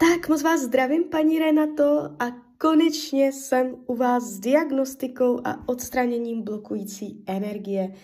Tak 0.00 0.28
moc 0.28 0.42
vás 0.42 0.60
zdravím, 0.60 1.04
paní 1.04 1.38
Renato, 1.38 2.16
a 2.18 2.30
konečně 2.58 3.32
jsem 3.32 3.76
u 3.86 3.94
vás 3.94 4.24
s 4.24 4.40
diagnostikou 4.40 5.40
a 5.44 5.68
odstraněním 5.68 6.42
blokující 6.42 7.24
energie. 7.26 7.94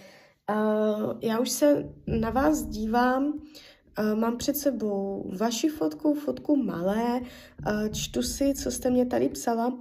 Uh, 0.51 1.19
já 1.21 1.39
už 1.39 1.51
se 1.51 1.93
na 2.07 2.31
vás 2.31 2.63
dívám, 2.63 3.25
uh, 3.27 4.15
mám 4.15 4.37
před 4.37 4.57
sebou 4.57 5.31
vaši 5.39 5.69
fotku, 5.69 6.15
fotku 6.15 6.57
malé, 6.57 7.21
uh, 7.21 7.89
čtu 7.93 8.23
si, 8.23 8.55
co 8.55 8.71
jste 8.71 8.91
mě 8.91 9.07
tady 9.07 9.29
psala. 9.29 9.79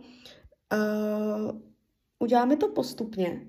Uděláme 2.20 2.58
to 2.58 2.68
postupně. 2.68 3.48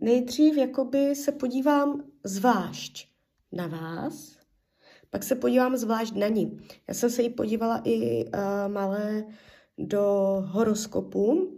Nejdřív 0.00 0.56
jakoby 0.56 1.14
se 1.14 1.32
podívám 1.32 2.04
zvlášť 2.24 3.08
na 3.52 3.66
vás, 3.66 4.43
pak 5.14 5.22
se 5.22 5.34
podívám 5.34 5.76
zvlášť 5.76 6.14
na 6.14 6.28
ní. 6.28 6.58
Já 6.88 6.94
jsem 6.94 7.10
se 7.10 7.22
jí 7.22 7.30
podívala 7.30 7.80
i 7.84 8.24
uh, 8.24 8.32
malé 8.68 9.24
do 9.78 10.02
horoskopu, 10.46 11.32
uh, 11.32 11.50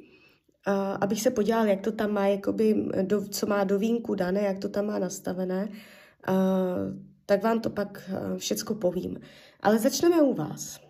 abych 1.00 1.22
se 1.22 1.30
podívala, 1.30 1.64
jak 1.64 1.80
to 1.80 1.92
tam 1.92 2.12
má, 2.12 2.26
jakoby, 2.26 2.86
do, 3.02 3.28
co 3.28 3.46
má 3.46 3.64
do 3.64 3.78
vínku 3.78 4.14
dané, 4.14 4.40
jak 4.40 4.58
to 4.58 4.68
tam 4.68 4.86
má 4.86 4.98
nastavené. 4.98 5.68
Uh, 6.28 6.34
tak 7.26 7.42
vám 7.42 7.60
to 7.60 7.70
pak 7.70 8.10
uh, 8.10 8.38
všecko 8.38 8.74
povím. 8.74 9.20
Ale 9.60 9.78
začneme 9.78 10.22
u 10.22 10.34
vás. 10.34 10.80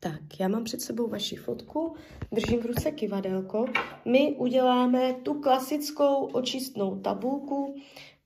Tak, 0.00 0.40
já 0.40 0.48
mám 0.48 0.64
před 0.64 0.80
sebou 0.80 1.08
vaši 1.08 1.36
fotku, 1.36 1.94
držím 2.32 2.60
v 2.60 2.66
ruce 2.66 2.90
kivadelko. 2.90 3.66
My 4.04 4.36
uděláme 4.38 5.12
tu 5.12 5.34
klasickou 5.34 6.24
očistnou 6.26 7.00
tabulku, 7.00 7.74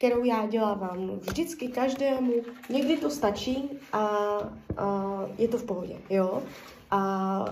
kterou 0.02 0.24
já 0.24 0.46
dělávám 0.46 1.18
vždycky 1.18 1.68
každému. 1.68 2.32
Někdy 2.70 2.96
to 2.96 3.10
stačí 3.10 3.68
a, 3.92 3.98
a 4.76 5.28
je 5.38 5.48
to 5.48 5.58
v 5.58 5.66
pohodě, 5.66 6.00
jo. 6.10 6.42
A 6.90 7.44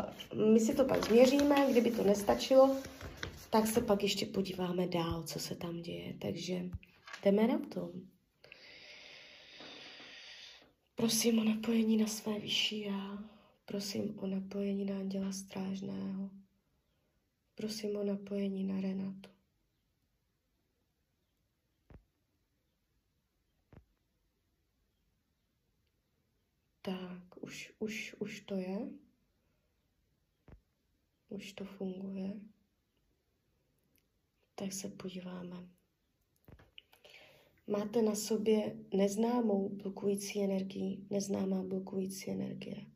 my 0.53 0.61
si 0.61 0.75
to 0.75 0.85
pak 0.85 1.05
změříme, 1.05 1.67
kdyby 1.71 1.91
to 1.91 2.05
nestačilo, 2.05 2.77
tak 3.51 3.67
se 3.67 3.81
pak 3.81 4.03
ještě 4.03 4.27
podíváme 4.27 4.87
dál, 4.87 5.23
co 5.23 5.39
se 5.39 5.55
tam 5.55 5.83
děje. 5.83 6.15
Takže 6.19 6.63
jdeme 7.25 7.47
na 7.47 7.59
to. 7.59 7.93
Prosím 10.95 11.39
o 11.39 11.45
napojení 11.45 11.97
na 11.97 12.07
své 12.07 12.39
vyšší 12.39 12.81
já. 12.81 13.19
Prosím 13.65 14.19
o 14.19 14.27
napojení 14.27 14.85
na 14.85 14.97
Anděla 14.97 15.33
Strážného. 15.33 16.31
Prosím 17.55 17.97
o 17.97 18.05
napojení 18.05 18.65
na 18.65 18.81
Renatu. 18.81 19.40
Tak, 26.83 27.43
už, 27.43 27.73
už, 27.79 28.15
už 28.19 28.41
to 28.41 28.55
je. 28.55 28.89
Už 31.29 31.53
to 31.53 31.65
funguje. 31.65 32.41
Tak 34.55 34.73
se 34.73 34.89
podíváme. 34.89 35.69
Máte 37.67 38.03
na 38.03 38.15
sobě 38.15 38.77
neznámou 38.95 39.69
blokující 39.69 40.45
energii, 40.45 41.07
neznámá 41.11 41.63
blokující 41.63 42.31
energie, 42.31 42.87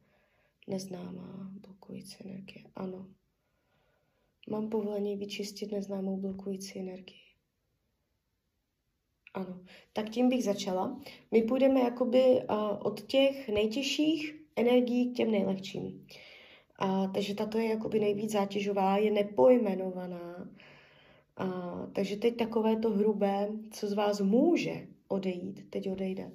neznámá 0.69 1.51
blokující 1.61 2.17
energie. 2.21 2.65
Ano. 2.75 3.15
Mám 4.51 4.71
povolení 4.71 5.17
vyčistit 5.17 5.73
neznámou 5.73 6.17
blokující 6.17 6.79
energii. 6.79 7.24
Ano, 9.35 9.61
tak 9.93 10.11
tím 10.11 10.29
bych 10.29 10.45
začala. 10.45 11.01
My 11.31 11.43
půjdeme 11.43 11.81
jakoby 11.81 12.43
od 12.79 13.01
těch 13.01 13.49
nejtěžších 13.49 14.35
energií 14.57 15.13
k 15.13 15.17
těm 15.17 15.31
nejlehčím. 15.31 16.07
Uh, 16.83 17.13
takže 17.13 17.35
tato 17.35 17.59
je 17.59 17.69
jakoby 17.69 18.01
nejvíc 18.01 18.33
zátěžová, 18.33 18.97
je 18.97 19.11
nepojmenovaná. 19.11 20.49
Uh, 21.41 21.93
takže 21.93 22.17
teď 22.17 22.37
takové 22.37 22.77
to 22.77 22.91
hrubé, 22.91 23.49
co 23.71 23.87
z 23.87 23.93
vás 23.93 24.21
může 24.21 24.89
odejít, 25.09 25.71
teď 25.71 25.91
odejde. 25.91 26.31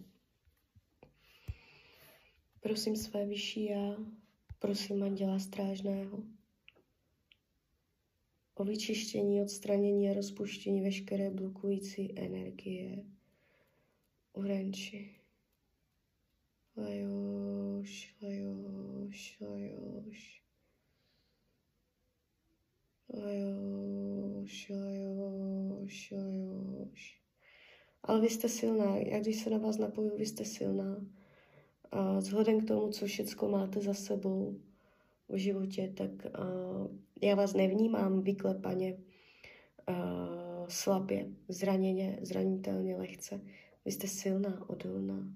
Prosím 2.62 2.96
své 2.96 3.25
vyšší 3.25 3.66
já, 3.66 3.96
prosím 4.59 5.03
Anděla 5.03 5.40
Strážného 5.40 6.19
o 8.59 8.64
vyčištění, 8.64 9.42
odstranění 9.42 10.09
a 10.09 10.14
rozpuštění 10.14 10.81
veškeré 10.81 11.30
blokující 11.30 12.20
energie. 12.20 13.06
Urenči. 14.34 15.16
Lajoš, 16.78 18.16
lajoš, 18.22 19.40
lajoš. 19.42 20.44
Lajoš, 23.14 24.70
lajoš, 24.70 26.12
lajoš. 26.12 27.22
Ale 28.03 28.22
vy 28.22 28.30
jste 28.30 28.50
silná. 28.50 28.97
Já 28.97 29.20
když 29.20 29.44
se 29.44 29.50
na 29.50 29.58
vás 29.58 29.78
napoju, 29.78 30.18
vy 30.18 30.26
jste 30.26 30.46
silná. 30.46 31.06
A 31.91 32.20
vzhledem 32.20 32.62
k 32.62 32.68
tomu, 32.68 32.91
co 32.91 33.06
všechno 33.06 33.50
máte 33.50 33.81
za 33.81 33.94
sebou, 33.94 34.59
v 35.30 35.38
životě, 35.38 35.94
tak 35.97 36.12
já 37.22 37.35
vás 37.35 37.53
nevnímám 37.53 38.22
vyklepaně, 38.22 38.97
uh, 39.90 40.68
slabě, 40.68 41.30
zraněně, 41.47 42.19
zranitelně, 42.22 42.96
lehce. 42.97 43.41
Vy 43.85 43.91
jste 43.91 44.07
silná, 44.07 44.69
odolná. 44.69 45.34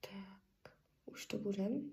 Tak, 0.00 0.72
už 1.06 1.26
to 1.26 1.38
budem. 1.38 1.90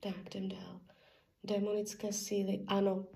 Tak, 0.00 0.34
jdem 0.34 0.48
dál. 0.48 0.80
Démonické 1.44 2.12
síly, 2.12 2.64
ano, 2.66 3.06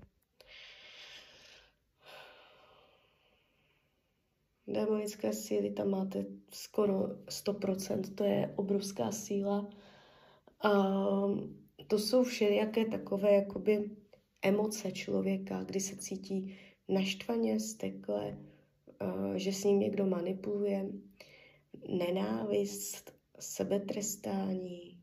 Démonické 4.67 5.33
síly 5.33 5.71
tam 5.71 5.89
máte 5.89 6.25
skoro 6.51 7.07
100%, 7.25 8.15
to 8.15 8.23
je 8.23 8.53
obrovská 8.55 9.11
síla. 9.11 9.69
A 10.63 10.71
to 11.87 11.99
jsou 11.99 12.23
všelijaké 12.23 12.85
takové 12.85 13.33
jakoby 13.33 13.91
emoce 14.41 14.91
člověka, 14.91 15.63
kdy 15.63 15.79
se 15.79 15.95
cítí 15.95 16.57
naštvaně, 16.87 17.59
stekle, 17.59 18.37
že 19.35 19.53
s 19.53 19.63
ním 19.63 19.79
někdo 19.79 20.05
manipuluje, 20.05 20.85
nenávist, 21.89 23.11
sebetrestání, 23.39 24.99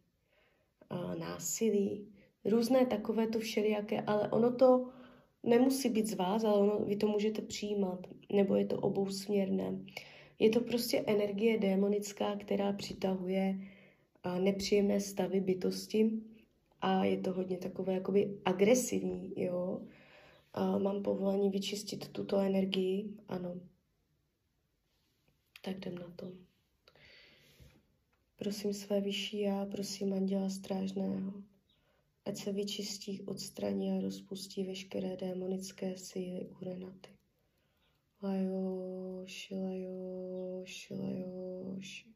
násilí, 1.19 2.13
různé 2.45 2.87
takové 2.87 3.29
to 3.29 3.39
všelijaké, 3.39 4.01
ale 4.01 4.29
ono 4.29 4.53
to 4.53 4.89
nemusí 5.45 5.89
být 5.89 6.07
z 6.07 6.15
vás, 6.15 6.45
ale 6.45 6.59
ono, 6.59 6.79
vy 6.79 6.97
to 6.97 7.09
můžete 7.09 7.43
přijímat, 7.43 8.07
nebo 8.33 8.57
je 8.57 8.67
to 8.67 8.77
obousměrné. 8.77 9.79
Je 10.39 10.51
to 10.51 10.61
prostě 10.61 11.05
energie 11.07 11.59
démonická, 11.59 12.37
která 12.37 12.73
přitahuje 12.73 13.59
nepříjemné 14.41 15.01
stavy 15.01 15.41
bytosti 15.41 16.11
a 16.81 17.05
je 17.05 17.17
to 17.17 17.33
hodně 17.33 17.59
takové 17.59 17.93
jakoby 17.93 18.39
agresivní, 18.45 19.33
jo. 19.37 19.81
A 20.53 20.79
mám 20.79 21.03
povolení 21.03 21.51
vyčistit 21.51 22.09
tuto 22.09 22.39
energii, 22.39 23.09
ano. 23.29 23.61
Tak 25.63 25.77
jdem 25.77 25.95
na 25.95 26.13
to. 26.17 26.33
Prosím 28.37 28.75
své 28.75 29.01
vyšší 29.01 29.41
já, 29.41 29.67
prosím 29.67 30.13
Anděla 30.13 30.49
Strážného, 30.49 31.33
ať 32.25 32.37
se 32.37 32.53
vyčistí, 32.53 33.23
odstraní 33.23 33.93
a 33.93 34.01
rozpustí 34.01 34.65
veškeré 34.65 35.17
démonické 35.17 35.99
síly 35.99 36.49
u 36.49 36.65
Renaty. 36.65 37.11
Lajoši, 38.23 39.55
lajoši, 39.55 40.95
lajoši. 40.95 42.15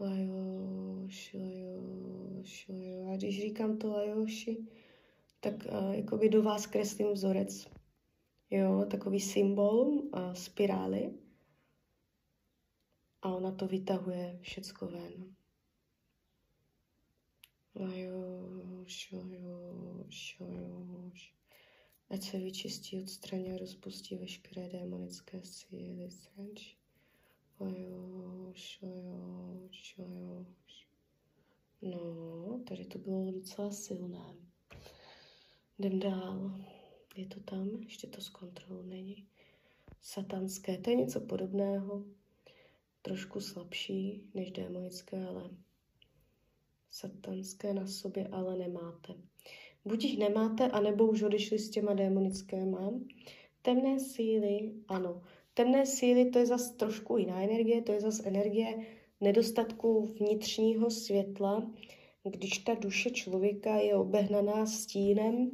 Lajoši, 0.00 1.38
lajoši, 1.38 2.72
lajoši. 2.72 3.04
A 3.12 3.16
když 3.16 3.40
říkám 3.40 3.78
to 3.78 3.88
lajoši, 3.88 4.66
tak 5.40 5.54
uh, 5.54 5.94
jakoby 5.94 6.28
do 6.28 6.42
vás 6.42 6.66
kreslím 6.66 7.12
vzorec. 7.12 7.68
Jo, 8.50 8.86
takový 8.90 9.20
symbol 9.20 9.86
uh, 9.86 10.32
spirály. 10.32 11.14
A 13.22 13.34
ona 13.34 13.52
to 13.52 13.66
vytahuje 13.66 14.38
všecko 14.42 14.86
ven. 14.86 15.34
Lajoš. 20.40 21.34
Ať 22.10 22.22
se 22.22 22.38
vyčistí, 22.38 23.02
odstraní 23.02 23.52
a 23.52 23.58
rozpustí 23.58 24.16
veškeré 24.16 24.68
démonické 24.68 25.42
síly. 25.44 26.08
Lajoš. 27.60 28.80
No, 31.82 32.60
tady 32.68 32.84
to 32.84 32.98
bylo 32.98 33.32
docela 33.32 33.70
silné. 33.70 34.34
Jdem 35.78 36.00
dál. 36.00 36.60
Je 37.16 37.26
to 37.26 37.40
tam? 37.40 37.68
Ještě 37.82 38.06
to 38.06 38.20
zkontrolu 38.20 38.82
není. 38.82 39.28
Satanské, 40.02 40.78
to 40.78 40.90
je 40.90 40.96
něco 40.96 41.20
podobného. 41.20 42.04
Trošku 43.02 43.40
slabší 43.40 44.30
než 44.34 44.50
démonické, 44.50 45.26
ale 45.26 45.50
satanské 46.94 47.74
na 47.74 47.86
sobě 47.86 48.28
ale 48.32 48.56
nemáte. 48.56 49.14
Buď 49.84 50.04
jich 50.04 50.18
nemáte, 50.18 50.68
anebo 50.68 51.06
už 51.06 51.22
odešli 51.22 51.58
s 51.58 51.70
těma 51.70 51.94
démonickými. 51.94 52.76
Temné 53.62 54.00
síly, 54.00 54.72
ano. 54.88 55.22
Temné 55.54 55.86
síly, 55.86 56.30
to 56.30 56.38
je 56.38 56.46
zase 56.46 56.74
trošku 56.74 57.16
jiná 57.16 57.42
energie, 57.42 57.82
to 57.82 57.92
je 57.92 58.00
zase 58.00 58.22
energie 58.24 58.86
nedostatku 59.20 60.06
vnitřního 60.06 60.90
světla, 60.90 61.70
když 62.30 62.58
ta 62.58 62.74
duše 62.74 63.10
člověka 63.10 63.76
je 63.76 63.94
obehnaná 63.96 64.66
stínem, 64.66 65.50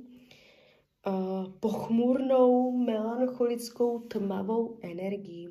pochmurnou, 1.61 2.71
melancholickou, 2.71 3.99
tmavou 3.99 4.79
energií. 4.81 5.49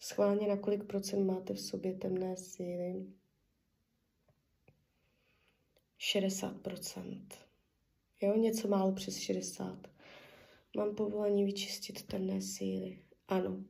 Schválně 0.00 0.48
na 0.48 0.56
kolik 0.56 0.84
procent 0.84 1.26
máte 1.26 1.54
v 1.54 1.60
sobě 1.60 1.94
temné 1.94 2.36
síly? 2.36 3.17
60 5.98 6.60
procent. 6.60 7.38
Jo, 8.20 8.36
něco 8.36 8.68
málo 8.68 8.92
přes 8.92 9.16
60. 9.16 9.88
Mám 10.76 10.94
povolení 10.94 11.44
vyčistit 11.44 12.02
temné 12.02 12.42
síly. 12.42 12.98
Ano. 13.28 13.64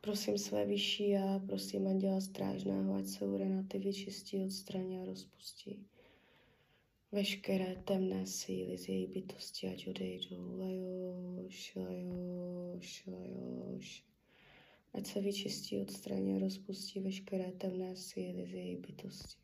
Prosím 0.00 0.38
své 0.38 0.66
vyšší 0.66 1.08
já, 1.08 1.38
prosím 1.46 1.86
Anděla 1.86 2.20
Strážného, 2.20 2.94
ať 2.94 3.06
se 3.06 3.26
urenaty 3.26 3.78
vyčistí, 3.78 4.40
odstraní 4.40 4.98
a 4.98 5.04
rozpustí. 5.04 5.86
Veškeré 7.12 7.76
temné 7.84 8.26
síly 8.26 8.78
z 8.78 8.88
její 8.88 9.06
bytosti, 9.06 9.68
ať 9.68 9.88
odejdou. 9.88 10.58
Lajoš, 10.58 11.74
lajoš, 11.76 13.06
lajoš. 13.06 14.04
Ať 14.94 15.06
se 15.06 15.20
vyčistí, 15.20 15.80
odstraní 15.80 16.36
a 16.36 16.38
rozpustí 16.38 17.00
veškeré 17.00 17.52
temné 17.52 17.96
síly 17.96 18.46
z 18.46 18.54
její 18.54 18.76
bytosti. 18.76 19.43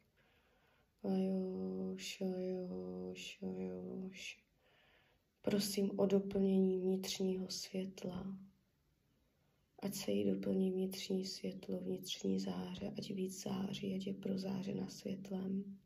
Prosím 5.42 6.00
o 6.00 6.06
doplnění 6.06 6.78
vnitřního 6.78 7.50
světla. 7.50 8.38
Ať 9.82 9.94
se 9.94 10.10
jí 10.10 10.30
doplní 10.30 10.70
vnitřní 10.70 11.24
světlo, 11.24 11.80
vnitřní 11.80 12.40
záře, 12.40 12.94
ať 12.98 13.10
víc 13.10 13.42
září, 13.42 13.94
ať 13.94 14.06
je 14.06 14.14
prozářena 14.14 14.88
světlem. 14.88 15.78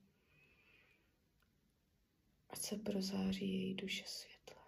Ať 2.50 2.58
se 2.58 2.76
prozáří 2.76 3.52
její 3.52 3.74
duše 3.74 4.04
světlem. 4.06 4.64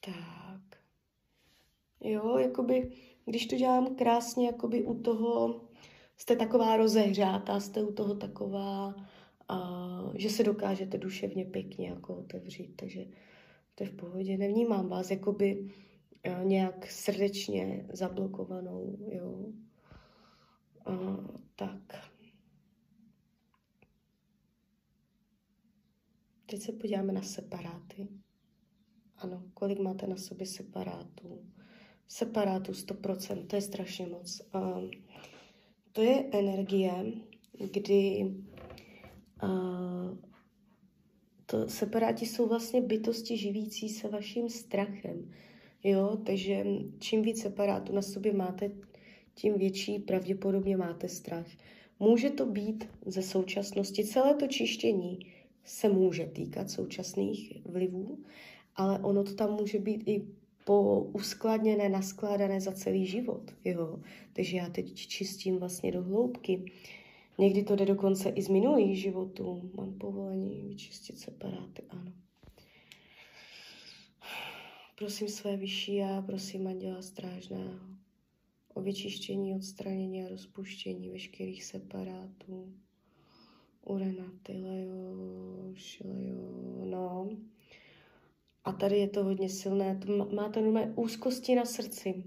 Tak. 0.00 0.45
Jo, 2.06 2.38
jakoby, 2.38 2.90
když 3.24 3.46
to 3.46 3.56
dělám 3.56 3.94
krásně, 3.94 4.46
jakoby 4.46 4.84
u 4.84 5.02
toho 5.02 5.60
jste 6.16 6.36
taková 6.36 6.76
rozehřátá, 6.76 7.60
jste 7.60 7.82
u 7.82 7.92
toho 7.92 8.14
taková, 8.14 8.94
uh, 9.50 10.14
že 10.14 10.30
se 10.30 10.44
dokážete 10.44 10.98
duševně 10.98 11.44
pěkně 11.44 11.88
jako 11.88 12.16
otevřít, 12.16 12.76
takže 12.76 13.06
to 13.74 13.84
je 13.84 13.90
v 13.90 13.96
pohodě. 13.96 14.36
Nevnímám 14.38 14.88
vás 14.88 15.10
jakoby 15.10 15.70
uh, 16.28 16.44
nějak 16.44 16.90
srdečně 16.90 17.86
zablokovanou, 17.92 18.96
jo. 19.08 19.46
Uh, 20.88 21.26
tak. 21.56 22.10
Teď 26.46 26.60
se 26.60 26.72
podíváme 26.72 27.12
na 27.12 27.22
separáty. 27.22 28.08
Ano, 29.16 29.42
kolik 29.54 29.78
máte 29.78 30.06
na 30.06 30.16
sobě 30.16 30.46
separátů? 30.46 31.55
Separátů 32.08 32.72
100%, 32.72 33.46
to 33.46 33.56
je 33.56 33.62
strašně 33.62 34.06
moc. 34.06 34.42
Uh, 34.54 34.90
to 35.92 36.02
je 36.02 36.24
energie, 36.32 37.12
kdy 37.72 38.34
uh, 39.42 40.18
to 41.46 41.68
separáti 41.68 42.26
jsou 42.26 42.48
vlastně 42.48 42.80
bytosti 42.80 43.36
živící 43.36 43.88
se 43.88 44.08
vaším 44.08 44.48
strachem. 44.48 45.30
Jo, 45.84 46.18
takže 46.26 46.66
čím 46.98 47.22
víc 47.22 47.42
separátů 47.42 47.92
na 47.92 48.02
sobě 48.02 48.32
máte, 48.32 48.70
tím 49.34 49.58
větší 49.58 49.98
pravděpodobně 49.98 50.76
máte 50.76 51.08
strach. 51.08 51.46
Může 51.98 52.30
to 52.30 52.46
být 52.46 52.88
ze 53.06 53.22
současnosti. 53.22 54.04
Celé 54.04 54.34
to 54.34 54.46
čištění 54.46 55.18
se 55.64 55.88
může 55.88 56.26
týkat 56.26 56.70
současných 56.70 57.52
vlivů, 57.64 58.18
ale 58.74 58.98
ono 58.98 59.24
to 59.24 59.34
tam 59.34 59.52
může 59.52 59.78
být 59.78 60.02
i 60.06 60.26
po 60.66 61.00
uskladněné, 61.00 61.88
naskládané 61.88 62.60
za 62.60 62.72
celý 62.72 63.06
život. 63.06 63.54
Jo? 63.64 64.00
Takže 64.32 64.56
já 64.56 64.68
teď 64.68 64.94
čistím 64.94 65.58
vlastně 65.58 65.92
do 65.92 66.02
hloubky. 66.02 66.72
Někdy 67.38 67.62
to 67.62 67.76
jde 67.76 67.86
dokonce 67.86 68.28
i 68.28 68.42
z 68.42 68.48
minulých 68.48 69.00
životů. 69.00 69.70
Mám 69.74 69.94
povolení 69.98 70.62
vyčistit 70.62 71.18
separáty, 71.18 71.82
ano. 71.88 72.12
Prosím 74.98 75.28
své 75.28 75.56
vyšší 75.56 75.94
já, 75.94 76.22
prosím 76.22 76.66
Anděla 76.66 77.02
Strážného 77.02 77.80
o 78.74 78.82
vyčištění, 78.82 79.54
odstranění 79.54 80.24
a 80.24 80.28
rozpuštění 80.28 81.10
veškerých 81.10 81.64
separátů. 81.64 82.74
Urenaty, 83.82 84.52
lejo, 84.52 85.74
šlejo, 85.74 86.84
no. 86.84 87.28
A 88.66 88.72
tady 88.72 88.98
je 88.98 89.08
to 89.08 89.24
hodně 89.24 89.48
silné. 89.48 90.00
Má 90.34 90.48
to 90.48 90.60
normálně 90.60 90.92
úzkosti 90.96 91.54
na 91.54 91.64
srdci. 91.64 92.24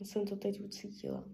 Já 0.00 0.06
jsem 0.06 0.26
to 0.26 0.36
teď 0.36 0.60
ucítila. 0.60 1.24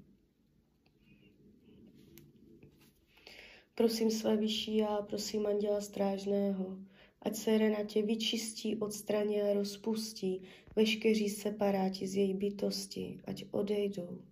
Prosím 3.74 4.10
své 4.10 4.36
vyšší 4.36 4.76
já, 4.76 5.02
prosím 5.02 5.46
Anděla 5.46 5.80
Strážného, 5.80 6.78
ať 7.22 7.36
se 7.36 7.58
Renatě 7.58 8.02
vyčistí, 8.02 8.76
odstraní 8.76 9.42
a 9.42 9.52
rozpustí 9.52 10.42
veškeří 10.76 11.28
separáti 11.28 12.06
z 12.06 12.16
její 12.16 12.34
bytosti, 12.34 13.20
ať 13.24 13.44
odejdou. 13.50 14.22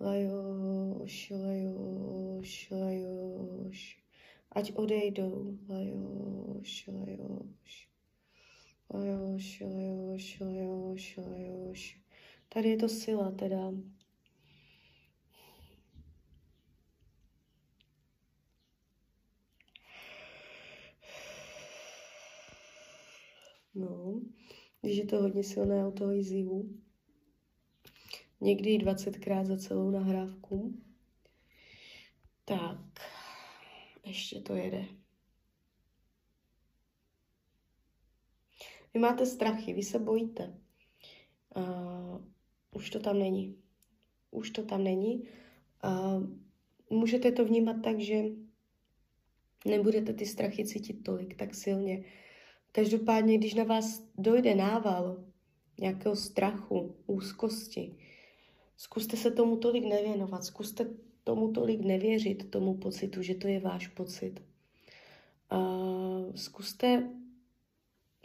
Lajoš, 0.00 1.30
lajoš, 1.30 2.70
lajoš, 2.70 3.98
ať 4.52 4.72
odejdou. 4.74 5.58
Lajoš, 5.68 6.86
lajoš. 6.86 7.93
Tady 12.48 12.68
je 12.68 12.76
to 12.76 12.88
sila 12.88 13.30
teda. 13.30 13.72
No, 23.74 24.20
když 24.80 24.96
je 24.96 25.06
to 25.06 25.22
hodně 25.22 25.44
silné 25.44 25.88
u 25.88 25.90
toho 25.90 26.12
jízivu. 26.12 26.78
Někdy 28.40 28.78
20krát 28.78 29.44
za 29.44 29.56
celou 29.56 29.90
nahrávku. 29.90 30.82
Tak, 32.44 33.00
ještě 34.04 34.40
to 34.40 34.54
jede. 34.54 35.03
Vy 38.94 39.00
máte 39.00 39.26
strachy, 39.26 39.72
vy 39.72 39.82
se 39.82 39.98
bojíte. 39.98 40.54
Uh, 41.56 42.20
už 42.74 42.90
to 42.90 43.00
tam 43.00 43.18
není. 43.18 43.56
Už 44.30 44.50
to 44.50 44.62
tam 44.62 44.84
není. 44.84 45.28
Uh, 45.84 46.26
můžete 46.90 47.32
to 47.32 47.44
vnímat 47.44 47.76
tak, 47.82 48.00
že 48.00 48.22
nebudete 49.66 50.12
ty 50.12 50.26
strachy 50.26 50.64
cítit 50.64 50.92
tolik, 50.92 51.36
tak 51.36 51.54
silně. 51.54 52.04
Každopádně, 52.72 53.38
když 53.38 53.54
na 53.54 53.64
vás 53.64 54.02
dojde 54.18 54.54
nával 54.54 55.24
nějakého 55.80 56.16
strachu, 56.16 56.96
úzkosti, 57.06 57.96
zkuste 58.76 59.16
se 59.16 59.30
tomu 59.30 59.56
tolik 59.56 59.84
nevěnovat, 59.84 60.44
zkuste 60.44 60.90
tomu 61.24 61.52
tolik 61.52 61.80
nevěřit, 61.80 62.50
tomu 62.50 62.74
pocitu, 62.74 63.22
že 63.22 63.34
to 63.34 63.48
je 63.48 63.60
váš 63.60 63.88
pocit. 63.88 64.42
Uh, 65.52 66.34
zkuste 66.34 67.10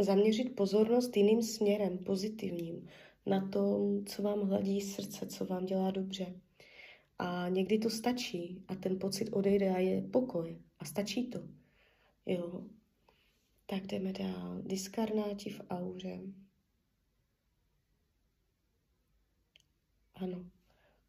zaměřit 0.04 0.56
pozornost 0.56 1.18
jiným 1.18 1.42
směrem, 1.42 1.98
pozitivním, 1.98 2.88
na 3.26 3.50
to, 3.50 3.90
co 4.06 4.22
vám 4.22 4.42
hladí 4.42 4.82
srdce, 4.82 5.28
co 5.28 5.46
vám 5.46 5.66
dělá 5.66 5.92
dobře. 5.92 6.42
A 7.20 7.50
někdy 7.50 7.78
to 7.78 7.90
stačí 7.90 8.64
a 8.68 8.76
ten 8.76 9.00
pocit 9.00 9.30
odejde 9.30 9.70
a 9.70 9.78
je 9.78 10.02
pokoj. 10.02 10.62
A 10.80 10.86
stačí 10.86 11.30
to. 11.30 11.40
Jo. 12.26 12.64
Tak 13.66 13.88
jdeme 13.88 14.14
dál. 14.14 14.62
Diskarnáti 14.62 15.50
v 15.50 15.62
auře. 15.70 16.20
Ano. 20.16 20.46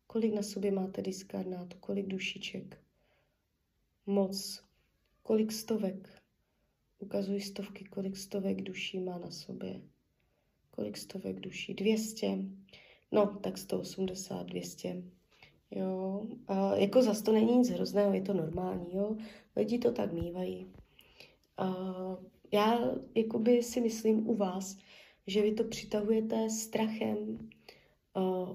Kolik 0.07 0.35
na 0.35 0.43
sobě 0.43 0.71
máte 0.71 1.03
diskarnátu? 1.03 1.77
Kolik 1.81 2.07
dušiček? 2.07 2.81
moc. 4.11 4.65
Kolik 5.23 5.53
stovek? 5.53 6.20
Ukazují 7.01 7.41
stovky, 7.41 7.85
kolik 7.85 8.17
stovek 8.17 8.63
duší 8.63 9.01
má 9.01 9.19
na 9.19 9.31
sobě. 9.31 9.81
Kolik 10.71 10.97
stovek 10.97 11.41
duší? 11.41 11.75
200. 11.75 12.39
No, 13.13 13.27
tak 13.27 13.59
180, 13.59 14.47
200. 14.47 15.03
Jo, 15.71 16.27
a 16.47 16.77
jako 16.77 17.03
zas 17.03 17.23
to 17.23 17.33
není 17.33 17.59
nic 17.59 17.71
hrozného, 17.71 18.13
je 18.13 18.23
to 18.23 18.35
normální, 18.35 18.97
jo. 18.97 19.17
Lidi 19.57 19.79
to 19.79 19.93
tak 19.93 20.13
mývají. 20.13 20.67
A 21.57 21.75
já 22.53 22.79
jakoby 23.15 23.63
si 23.63 23.81
myslím 23.81 24.29
u 24.29 24.35
vás, 24.35 24.77
že 25.27 25.43
vy 25.43 25.53
to 25.53 25.65
přitahujete 25.65 26.51
strachem, 26.51 27.49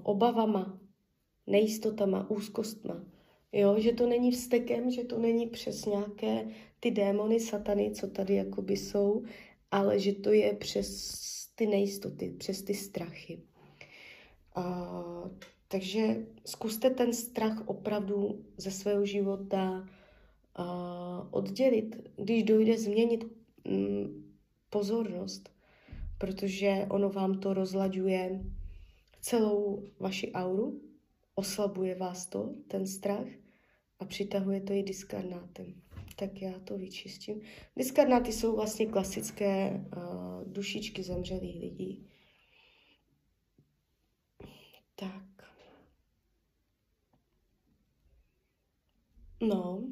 obavama, 0.02 0.80
nejistotama, 1.46 2.30
úzkostma. 2.30 3.04
Jo, 3.56 3.78
že 3.78 3.92
to 3.92 4.06
není 4.06 4.30
vztekem, 4.30 4.90
že 4.90 5.04
to 5.04 5.18
není 5.18 5.46
přes 5.46 5.84
nějaké 5.84 6.48
ty 6.80 6.90
démony, 6.90 7.40
satany, 7.40 7.90
co 7.90 8.06
tady 8.06 8.34
jakoby 8.34 8.76
jsou, 8.76 9.24
ale 9.70 10.00
že 10.00 10.12
to 10.12 10.32
je 10.32 10.52
přes 10.54 11.14
ty 11.54 11.66
nejistoty, 11.66 12.34
přes 12.38 12.62
ty 12.62 12.74
strachy. 12.74 13.42
Uh, 14.56 15.30
takže 15.68 16.26
zkuste 16.44 16.90
ten 16.90 17.12
strach 17.12 17.68
opravdu 17.68 18.44
ze 18.56 18.70
svého 18.70 19.06
života 19.06 19.88
uh, 20.58 20.66
oddělit, 21.30 21.96
když 22.16 22.42
dojde 22.42 22.78
změnit 22.78 23.24
um, 23.24 24.24
pozornost, 24.70 25.50
protože 26.18 26.86
ono 26.90 27.10
vám 27.10 27.40
to 27.40 27.54
rozlaďuje 27.54 28.44
celou 29.20 29.82
vaši 30.00 30.32
auru, 30.32 30.80
oslabuje 31.34 31.94
vás 31.94 32.26
to, 32.26 32.50
ten 32.68 32.86
strach, 32.86 33.26
a 33.98 34.04
přitahuje 34.04 34.60
to 34.60 34.72
i 34.72 34.82
diskarnátem. 34.82 35.74
Tak 36.16 36.42
já 36.42 36.58
to 36.58 36.78
vyčistím. 36.78 37.40
Diskarnáty 37.76 38.32
jsou 38.32 38.56
vlastně 38.56 38.86
klasické 38.86 39.70
uh, 39.70 40.52
dušičky 40.52 41.02
zemřelých 41.02 41.60
lidí. 41.60 42.06
Tak. 44.94 45.22
No, 49.42 49.84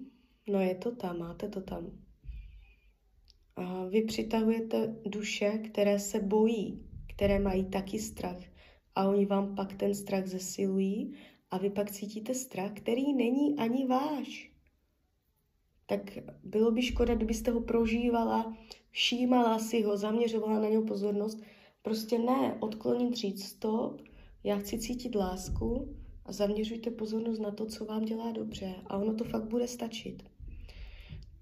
no 0.49 0.61
je 0.61 0.75
to 0.75 0.97
tam, 0.97 1.19
máte 1.19 1.49
to 1.49 1.61
tam. 1.61 1.91
A 3.57 3.85
vy 3.85 4.03
přitahujete 4.03 4.97
duše, 5.07 5.51
které 5.51 5.99
se 5.99 6.21
bojí, 6.21 6.87
které 7.15 7.39
mají 7.39 7.65
taky 7.65 7.99
strach. 7.99 8.43
A 8.95 9.09
oni 9.09 9.27
vám 9.27 9.55
pak 9.55 9.75
ten 9.75 9.95
strach 9.95 10.27
zesilují 10.27 11.15
a 11.55 11.59
vy 11.59 11.71
pak 11.71 11.91
cítíte 11.91 12.35
strach, 12.35 12.73
který 12.73 13.13
není 13.13 13.59
ani 13.59 13.87
váš. 13.87 14.51
Tak 15.87 16.19
bylo 16.45 16.71
by 16.71 16.83
škoda, 16.83 17.15
kdybyste 17.15 17.51
ho 17.51 17.61
prožívala, 17.61 18.57
všímala 18.91 19.59
si 19.59 19.83
ho, 19.83 19.97
zaměřovala 19.97 20.61
na 20.61 20.69
něho 20.69 20.83
pozornost. 20.83 21.43
Prostě 21.83 22.19
ne, 22.19 22.57
odklonit 22.61 23.15
říct 23.15 23.45
stop, 23.45 24.03
já 24.45 24.59
chci 24.59 24.79
cítit 24.79 25.15
lásku 25.15 25.97
a 26.25 26.33
zaměřujte 26.33 26.91
pozornost 26.91 27.39
na 27.39 27.51
to, 27.51 27.67
co 27.67 27.85
vám 27.85 28.05
dělá 28.05 28.33
dobře 28.33 28.75
a 28.87 28.97
ono 28.97 29.15
to 29.15 29.25
fakt 29.25 29.45
bude 29.45 29.69
stačit. 29.69 30.23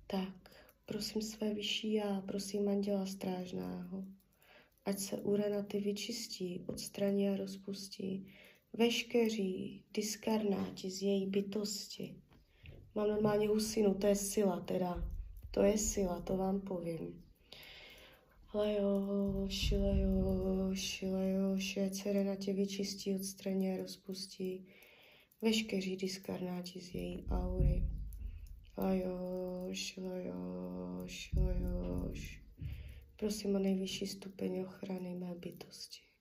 Tak, 0.06 0.50
prosím 0.86 1.22
své 1.22 1.54
vyšší 1.54 1.92
já, 1.92 2.20
prosím 2.26 2.68
anděla 2.68 3.06
strážného, 3.06 4.04
ať 4.84 4.98
se 4.98 5.16
urenaty 5.16 5.80
vyčistí, 5.80 6.64
odstraní 6.66 7.28
a 7.28 7.36
rozpustí, 7.36 8.26
veškeří 8.72 9.84
diskarnáti 9.94 10.90
z 10.90 11.02
její 11.02 11.26
bytosti. 11.26 12.16
Mám 12.94 13.08
normálně 13.08 13.48
husinu, 13.48 13.94
to 13.94 14.06
je 14.06 14.16
sila 14.16 14.60
teda. 14.60 15.08
To 15.50 15.62
je 15.62 15.78
sila, 15.78 16.20
to 16.20 16.36
vám 16.36 16.60
povím. 16.60 17.24
Lejoš, 18.54 19.70
lejoš, 19.70 21.02
lejoš, 21.02 21.76
ať 21.76 21.94
se 21.94 22.12
Renatě 22.12 22.52
vyčistí, 22.52 23.14
odstraní 23.14 23.72
a 23.72 23.76
rozpustí 23.76 24.66
veškeří 25.42 25.96
diskarnáti 25.96 26.80
z 26.80 26.94
její 26.94 27.26
aury. 27.30 27.82
Lejoš, 28.76 29.96
lejoš, 29.96 31.30
lejoš. 31.36 32.42
Prosím 33.16 33.54
o 33.54 33.58
nejvyšší 33.58 34.06
stupeň 34.06 34.60
ochrany 34.60 35.14
mé 35.14 35.34
bytosti. 35.34 36.11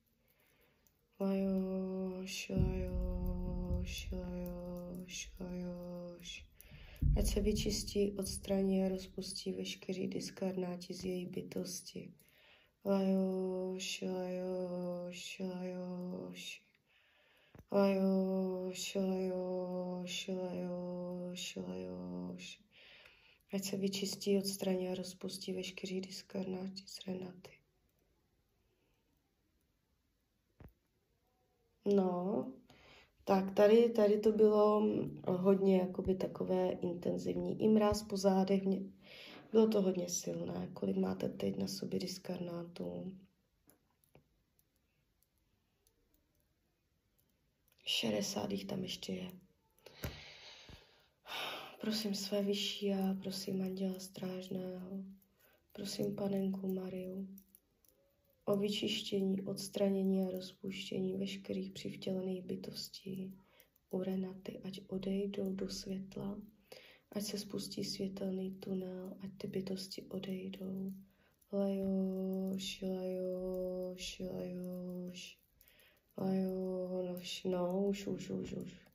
Lajoš, 1.22 2.50
lajoš, 2.50 4.08
lajoš, 4.12 5.32
lajoš. 5.40 6.46
Ať 7.18 7.26
se 7.28 7.42
vyčistí, 7.42 8.12
odstraní 8.18 8.86
a 8.86 8.90
rozpustí 8.90 9.52
veškerý 9.54 10.08
diskarnáti 10.08 10.94
z 10.94 11.06
její 11.06 11.26
bytosti. 11.26 12.14
Lajoš, 12.86 14.02
lajoš, 14.02 15.40
lajoš. 15.40 16.64
Lajoš, 17.72 18.96
lajoš, 18.96 20.28
lajoš, 20.28 21.56
lajoš. 21.56 22.60
Ať 23.54 23.64
se 23.64 23.78
vyčistí, 23.78 24.38
odstraní 24.38 24.90
a 24.90 24.96
rozpustí 24.96 25.54
veškerý 25.54 26.02
diskarnáti 26.02 26.84
z 26.88 27.08
Renaty. 27.08 27.61
No, 31.96 32.46
tak 33.24 33.54
tady, 33.54 33.90
tady 33.90 34.20
to 34.20 34.32
bylo 34.32 34.88
hodně 35.28 35.78
jakoby 35.78 36.16
takové 36.16 36.72
intenzivní. 36.72 37.62
I 37.62 37.68
mráz 37.68 38.04
po 38.04 38.18
zádech, 38.18 38.64
mě, 38.64 38.80
bylo 39.52 39.68
to 39.68 39.82
hodně 39.82 40.10
silné. 40.10 40.70
Kolik 40.74 40.98
máte 40.98 41.30
teď 41.30 41.58
na 41.58 41.68
sobě 41.68 42.00
diskarnátů? 42.00 43.12
60 47.86 48.52
jich 48.52 48.66
tam 48.66 48.84
ještě 48.84 49.14
je. 49.14 49.32
Prosím 51.82 52.16
své 52.16 52.42
vyšší 52.42 52.94
a 52.94 53.16
prosím 53.22 53.62
anděla 53.62 54.00
strážného, 54.00 55.04
prosím 55.74 56.16
panenku 56.16 56.68
Mariu, 56.68 57.28
o 58.46 58.58
vyčištění, 58.58 59.42
odstranění 59.42 60.24
a 60.24 60.32
rozpuštění 60.32 61.18
veškerých 61.18 61.72
přivtělených 61.72 62.44
bytostí 62.44 63.34
u 63.90 64.04
Renaty, 64.04 64.60
ať 64.64 64.82
odejdou 64.88 65.54
do 65.54 65.70
světla, 65.70 66.42
ať 67.12 67.24
se 67.24 67.38
spustí 67.38 67.84
světelný 67.84 68.52
tunel, 68.52 69.18
ať 69.20 69.30
ty 69.38 69.48
bytosti 69.48 70.04
odejdou. 70.04 70.94
Lajoš, 71.54 72.82
lajoš, 72.82 74.20
lajoš, 74.20 75.38
lajoš, 76.18 77.44
no, 77.44 77.86
už, 77.88 78.08
už, 78.08 78.30
už, 78.30 78.54
už. 78.54 78.88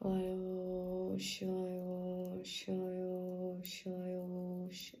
Lajoš, 0.00 1.40
lajoš, 1.40 2.68
lajoš, 2.68 3.86
lajoš, 3.86 4.96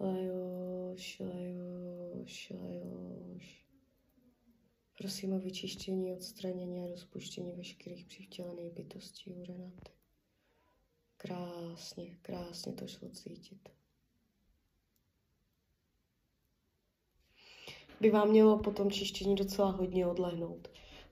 lajoš, 0.00 1.20
lajoš, 1.20 2.50
lajoš. 2.50 3.64
Prosím 4.98 5.32
o 5.32 5.38
vyčištění, 5.38 6.12
odstranění 6.12 6.84
a 6.84 6.86
rozpuštění 6.86 7.52
veškerých 7.52 8.06
přivtělených 8.06 8.72
bytostí 8.72 9.32
u 9.32 9.44
Renaty. 9.44 9.92
Krásně, 11.16 12.18
krásně 12.22 12.72
to 12.72 12.86
šlo 12.86 13.08
cítit. 13.08 13.68
By 18.00 18.10
vám 18.10 18.30
mělo 18.30 18.58
po 18.58 18.70
tom 18.70 18.90
čištění 18.90 19.34
docela 19.34 19.70
hodně 19.70 20.06
odlehnout. 20.06 20.68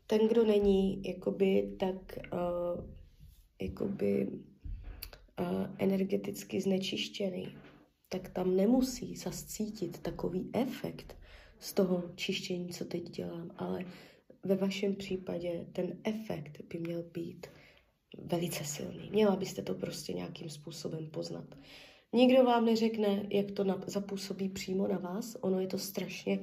Ten, 0.07 0.29
kdo 0.29 0.45
není 0.45 1.03
jakoby 1.05 1.77
tak 1.81 2.19
uh, 2.33 2.85
jakoby 3.61 4.29
uh, 4.29 5.67
energeticky 5.79 6.61
znečištěný, 6.61 7.57
tak 8.13 8.29
tam 8.29 8.57
nemusí 8.57 9.17
zas 9.17 9.45
cítit 9.45 9.99
takový 9.99 10.51
efekt 10.53 11.17
z 11.59 11.73
toho 11.73 12.03
čištění, 12.15 12.69
co 12.69 12.85
teď 12.85 13.11
dělám, 13.11 13.51
ale 13.57 13.85
ve 14.45 14.57
vašem 14.57 14.95
případě 14.95 15.67
ten 15.73 15.99
efekt 16.05 16.61
by 16.73 16.79
měl 16.79 17.03
být 17.03 17.47
velice 18.19 18.65
silný. 18.65 19.11
Měla 19.11 19.37
byste 19.37 19.63
to 19.63 19.75
prostě 19.75 20.13
nějakým 20.13 20.51
způsobem 20.51 21.07
poznat. 21.11 21.55
Nikdo 22.13 22.45
vám 22.45 22.65
neřekne, 22.65 23.27
jak 23.31 23.51
to 23.51 23.65
zapůsobí 23.87 24.49
přímo 24.49 24.89
na 24.89 24.99
vás. 24.99 25.37
Ono 25.41 25.61
je 25.61 25.67
to 25.67 25.79
strašně 25.79 26.41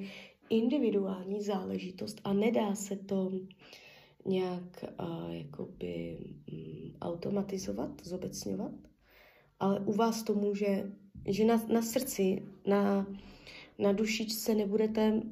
individuální 0.48 1.42
záležitost 1.42 2.20
a 2.24 2.32
nedá 2.32 2.74
se 2.74 2.96
to 2.96 3.32
nějak 4.26 4.84
uh, 5.02 5.34
jakoby 5.34 6.18
um, 6.52 6.94
automatizovat, 7.00 7.90
zobecňovat, 8.04 8.72
ale 9.60 9.80
u 9.80 9.92
vás 9.92 10.22
to 10.22 10.34
může 10.34 10.92
že 11.26 11.44
na, 11.44 11.56
na 11.56 11.82
srdci, 11.82 12.42
na, 12.66 13.06
na 13.78 13.92
dušičce 13.92 14.54
nebudete 14.54 15.22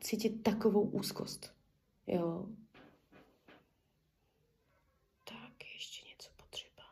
cítit 0.00 0.42
takovou 0.42 0.82
úzkost. 0.82 1.54
Jo. 2.06 2.46
Tak, 5.24 5.52
ještě 5.74 6.08
něco 6.08 6.30
potřeba. 6.36 6.82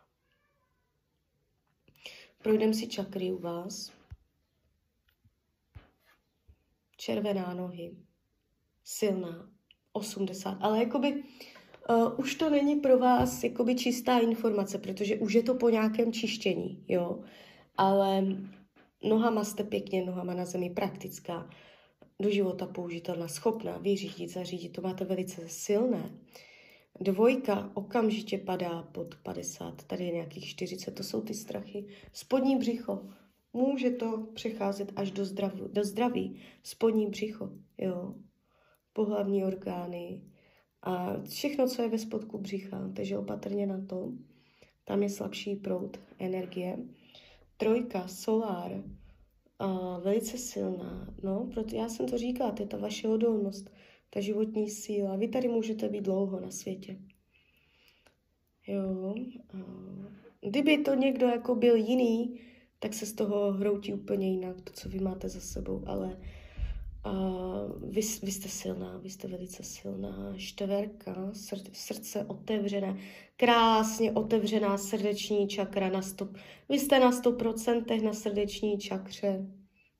Projdem 2.42 2.74
si 2.74 2.86
čakry 2.86 3.32
u 3.32 3.38
vás. 3.38 3.92
Červená 6.96 7.54
nohy. 7.54 7.96
Silná. 8.84 9.50
80. 9.92 10.58
Ale 10.60 10.78
jakoby 10.78 11.22
uh, 11.90 12.20
už 12.20 12.34
to 12.34 12.50
není 12.50 12.76
pro 12.76 12.98
vás 12.98 13.44
jakoby 13.44 13.74
čistá 13.74 14.18
informace, 14.18 14.78
protože 14.78 15.16
už 15.16 15.32
je 15.32 15.42
to 15.42 15.54
po 15.54 15.70
nějakém 15.70 16.12
čištění, 16.12 16.84
jo. 16.88 17.24
Ale 17.80 18.26
nohama 19.04 19.44
jste 19.44 19.64
pěkně, 19.64 20.04
nohama 20.04 20.34
na 20.34 20.44
zemi 20.44 20.70
praktická, 20.70 21.50
do 22.22 22.30
života 22.30 22.66
použitelná, 22.66 23.28
schopná 23.28 23.78
vyřídit, 23.78 24.28
zařídit, 24.28 24.68
to 24.68 24.82
máte 24.82 25.04
velice 25.04 25.48
silné. 25.48 26.10
Dvojka 27.00 27.70
okamžitě 27.74 28.38
padá 28.38 28.82
pod 28.82 29.14
50, 29.14 29.84
tady 29.84 30.04
je 30.04 30.12
nějakých 30.12 30.48
40, 30.48 30.90
to 30.90 31.02
jsou 31.02 31.20
ty 31.20 31.34
strachy. 31.34 31.86
Spodní 32.12 32.56
břicho, 32.56 33.08
může 33.52 33.90
to 33.90 34.26
přecházet 34.34 34.92
až 34.96 35.10
do, 35.10 35.24
zdrav, 35.24 35.54
do 35.54 35.84
zdraví. 35.84 36.40
Spodní 36.62 37.06
břicho, 37.06 37.50
jo. 37.78 38.14
Pohlavní 38.92 39.44
orgány 39.44 40.22
a 40.82 41.22
všechno, 41.22 41.68
co 41.68 41.82
je 41.82 41.88
ve 41.88 41.98
spodku 41.98 42.38
břicha, 42.38 42.90
takže 42.96 43.18
opatrně 43.18 43.66
na 43.66 43.86
to. 43.86 44.12
Tam 44.84 45.02
je 45.02 45.10
slabší 45.10 45.56
proud 45.56 46.00
energie. 46.18 46.78
Trojka, 47.60 48.08
solár, 48.08 48.84
a 49.58 49.98
velice 49.98 50.38
silná. 50.38 51.14
No, 51.22 51.48
proto 51.54 51.76
já 51.76 51.88
jsem 51.88 52.06
to 52.06 52.18
říkala, 52.18 52.52
to 52.52 52.62
je 52.62 52.66
ta 52.66 52.76
vaše 52.76 53.08
odolnost 53.08 53.70
ta 54.10 54.20
životní 54.20 54.70
síla. 54.70 55.16
Vy 55.16 55.28
tady 55.28 55.48
můžete 55.48 55.88
být 55.88 56.00
dlouho 56.00 56.40
na 56.40 56.50
světě. 56.50 56.98
Jo. 58.66 59.14
Kdyby 60.40 60.78
to 60.78 60.94
někdo 60.94 61.26
jako 61.26 61.54
byl 61.54 61.76
jiný, 61.76 62.40
tak 62.78 62.94
se 62.94 63.06
z 63.06 63.12
toho 63.12 63.52
hroutí 63.52 63.94
úplně 63.94 64.30
jinak, 64.30 64.60
to, 64.60 64.72
co 64.72 64.88
vy 64.88 64.98
máte 64.98 65.28
za 65.28 65.40
sebou, 65.40 65.82
ale 65.86 66.20
uh, 67.06 67.82
vy, 67.82 68.00
vy 68.22 68.32
jste 68.32 68.48
silná, 68.48 68.98
vy 68.98 69.10
jste 69.10 69.28
velice 69.28 69.62
silná. 69.62 70.34
Števerka, 70.36 71.30
srd, 71.32 71.70
srdce 71.72 72.24
otevřené, 72.24 72.96
krásně 73.36 74.12
otevřená 74.12 74.78
srdeční 74.78 75.48
čakra 75.48 75.88
na 75.88 76.02
stop. 76.02 76.36
Vy 76.68 76.78
jste 76.78 77.00
na 77.00 77.10
100% 77.10 78.02
na 78.02 78.12
srdeční 78.12 78.78
čakře. 78.78 79.46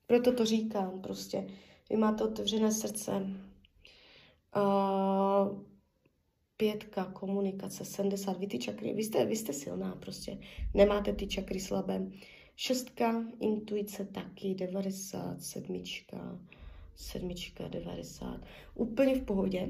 Proto 0.07 0.33
to 0.33 0.45
říkám 0.45 1.01
prostě. 1.01 1.47
Vy 1.89 1.97
máte 1.97 2.23
otevřené 2.23 2.71
srdce, 2.71 3.27
Uh, 4.55 5.61
pětka, 6.57 7.05
komunikace, 7.05 7.85
70, 7.85 8.37
vy 8.39 8.47
ty 8.47 8.59
čakry, 8.59 8.93
vy 8.93 9.03
jste, 9.03 9.25
vy 9.25 9.35
jste 9.35 9.53
silná 9.53 9.95
prostě, 9.95 10.37
nemáte 10.73 11.13
ty 11.13 11.27
čakry 11.27 11.59
slabé. 11.59 12.07
Šestka, 12.55 13.25
intuice 13.39 14.05
taky, 14.05 14.55
90, 14.55 15.37
sedmička, 16.95 17.63
sedmička, 17.63 17.67
90, 17.67 18.41
úplně 18.75 19.15
v 19.15 19.25
pohodě. 19.25 19.69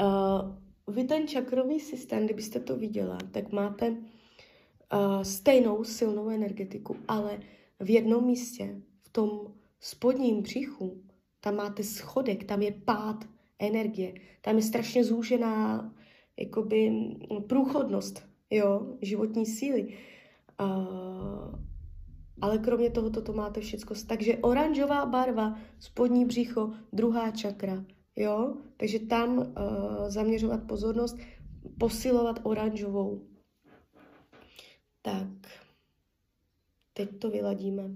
Uh, 0.00 0.94
vy 0.94 1.04
ten 1.04 1.28
čakrový 1.28 1.80
systém, 1.80 2.24
kdybyste 2.24 2.60
to 2.60 2.76
viděla, 2.76 3.18
tak 3.30 3.52
máte 3.52 3.90
uh, 3.90 5.22
stejnou 5.22 5.84
silnou 5.84 6.28
energetiku, 6.28 6.96
ale 7.08 7.40
v 7.80 7.90
jednom 7.90 8.26
místě, 8.26 8.82
v 9.02 9.08
tom 9.08 9.54
spodním 9.80 10.42
břichu, 10.42 11.02
tam 11.40 11.56
máte 11.56 11.82
schodek, 11.82 12.44
tam 12.44 12.62
je 12.62 12.72
pád, 12.72 13.24
energie. 13.58 14.14
Tam 14.40 14.56
je 14.56 14.62
strašně 14.62 15.04
zúžená 15.04 15.94
jakoby 16.36 16.92
průchodnost, 17.46 18.26
jo, 18.50 18.96
životní 19.02 19.46
síly. 19.46 19.96
Uh, 20.60 21.66
ale 22.40 22.58
kromě 22.58 22.90
toho 22.90 23.10
to 23.10 23.32
máte 23.32 23.60
všechno. 23.60 23.96
Takže 24.06 24.36
oranžová 24.36 25.06
barva, 25.06 25.58
spodní 25.78 26.24
břicho, 26.24 26.72
druhá 26.92 27.30
čakra, 27.30 27.84
jo. 28.16 28.56
Takže 28.76 28.98
tam 28.98 29.38
uh, 29.38 29.44
zaměřovat 30.08 30.62
pozornost, 30.62 31.16
posilovat 31.78 32.40
oranžovou. 32.42 33.22
Tak, 35.02 35.28
teď 36.92 37.18
to 37.18 37.30
vyladíme. 37.30 37.90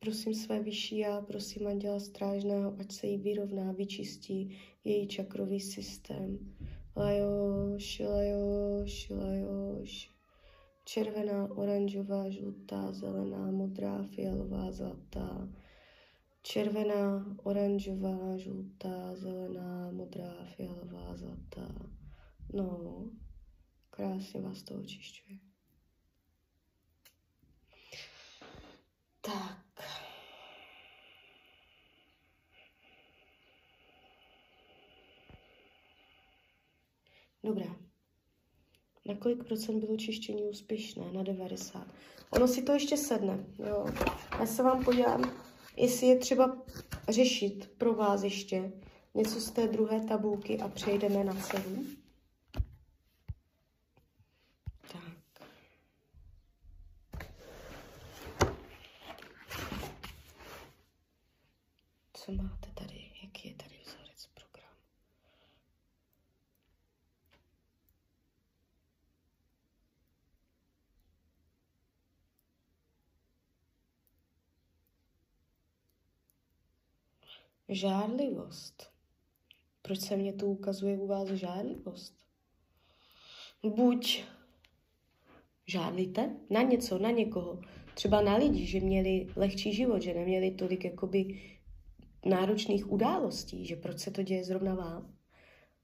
Prosím 0.00 0.34
své 0.34 0.60
vyšší 0.60 0.98
já, 0.98 1.20
prosím 1.20 1.66
Anděla 1.66 2.00
Strážného, 2.00 2.76
ať 2.80 2.92
se 2.92 3.06
jí 3.06 3.18
vyrovná, 3.18 3.72
vyčistí 3.72 4.58
její 4.84 5.08
čakrový 5.08 5.60
systém. 5.60 6.38
Lajoš, 6.96 8.02
lajoš, 8.06 9.10
lajoš. 9.10 10.13
Červená, 10.84 11.48
oranžová, 11.50 12.30
žlutá, 12.30 12.92
zelená, 12.92 13.50
modrá, 13.50 14.02
fialová, 14.02 14.72
zlatá. 14.72 15.48
Červená, 16.42 17.24
oranžová, 17.42 18.36
žlutá, 18.36 19.16
zelená, 19.16 19.90
modrá, 19.90 20.44
fialová, 20.44 21.16
zlatá. 21.16 21.68
No, 22.52 23.10
krásně 23.90 24.40
vás 24.40 24.62
to 24.62 24.74
očišťuje. 24.74 25.38
Tak. 29.20 29.64
Dobrá. 37.42 37.83
Na 39.06 39.14
kolik 39.14 39.44
procent 39.44 39.80
bylo 39.80 39.96
čištění 39.96 40.42
úspěšné? 40.42 41.12
Na 41.12 41.22
90. 41.22 41.86
Ono 42.30 42.48
si 42.48 42.62
to 42.62 42.72
ještě 42.72 42.96
sedne. 42.96 43.44
Jo. 43.58 43.86
Já 44.40 44.46
se 44.46 44.62
vám 44.62 44.84
podívám, 44.84 45.32
jestli 45.76 46.06
je 46.06 46.18
třeba 46.18 46.56
řešit 47.08 47.70
pro 47.78 47.94
vás 47.94 48.22
ještě 48.22 48.72
něco 49.14 49.40
z 49.40 49.50
té 49.50 49.68
druhé 49.68 50.00
tabulky 50.00 50.58
a 50.58 50.68
přejdeme 50.68 51.24
na 51.24 51.34
7. 51.34 52.03
Žádlivost. 77.68 78.90
Proč 79.82 80.00
se 80.00 80.16
mě 80.16 80.32
tu 80.32 80.46
ukazuje 80.46 80.98
u 80.98 81.06
vás 81.06 81.28
žádlivost? 81.28 82.14
Buď 83.62 84.24
žádlíte 85.66 86.36
na 86.50 86.62
něco, 86.62 86.98
na 86.98 87.10
někoho, 87.10 87.60
třeba 87.94 88.20
na 88.20 88.36
lidi, 88.36 88.66
že 88.66 88.80
měli 88.80 89.26
lehčí 89.36 89.72
život, 89.72 90.02
že 90.02 90.14
neměli 90.14 90.50
tolik 90.50 90.84
jakoby 90.84 91.40
náročných 92.24 92.92
událostí, 92.92 93.66
že 93.66 93.76
proč 93.76 93.98
se 93.98 94.10
to 94.10 94.22
děje 94.22 94.44
zrovna 94.44 94.74
vám, 94.74 95.14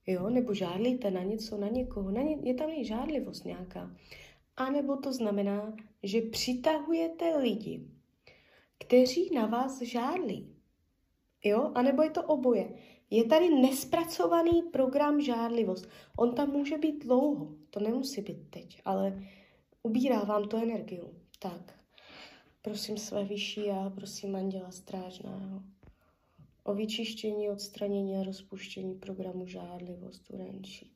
jo, 0.07 0.29
nebo 0.29 0.53
žádlíte 0.53 1.11
na 1.11 1.23
něco, 1.23 1.57
na 1.57 1.67
někoho, 1.67 2.11
na 2.11 2.21
ně, 2.21 2.37
je 2.43 2.53
tam 2.53 2.69
i 2.69 2.85
žádlivost 2.85 3.45
nějaká. 3.45 3.95
A 4.57 4.69
nebo 4.69 4.97
to 4.97 5.13
znamená, 5.13 5.75
že 6.03 6.21
přitahujete 6.21 7.37
lidi, 7.37 7.87
kteří 8.77 9.29
na 9.35 9.45
vás 9.45 9.81
žádlí. 9.81 10.60
Jo, 11.43 11.71
a 11.75 11.81
nebo 11.81 12.03
je 12.03 12.09
to 12.09 12.23
oboje. 12.23 12.73
Je 13.09 13.25
tady 13.25 13.49
nespracovaný 13.49 14.61
program 14.61 15.21
žádlivost. 15.21 15.89
On 16.17 16.35
tam 16.35 16.49
může 16.51 16.77
být 16.77 17.05
dlouho, 17.05 17.55
to 17.69 17.79
nemusí 17.79 18.21
být 18.21 18.49
teď, 18.49 18.81
ale 18.85 19.23
ubírá 19.83 20.19
vám 20.19 20.47
to 20.47 20.57
energiu. 20.57 21.13
Tak, 21.39 21.79
prosím 22.61 22.97
své 22.97 23.23
vyšší 23.25 23.65
já, 23.65 23.89
prosím 23.89 24.35
Anděla 24.35 24.71
Strážného 24.71 25.61
o 26.63 26.73
vyčištění, 26.73 27.49
odstranění 27.49 28.17
a 28.17 28.23
rozpuštění 28.23 28.95
programu 28.95 29.47
žádlivost 29.47 30.29
urenčí. 30.29 30.91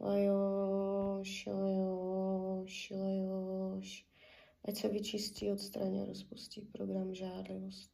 Lajoš, 0.00 1.46
lajoš, 1.46 2.90
lajoš. 2.90 4.06
Ať 4.64 4.76
se 4.76 4.88
vyčistí, 4.88 5.50
odstraní 5.50 6.02
a 6.02 6.04
rozpustí 6.04 6.60
program 6.60 7.14
žádlivost. 7.14 7.93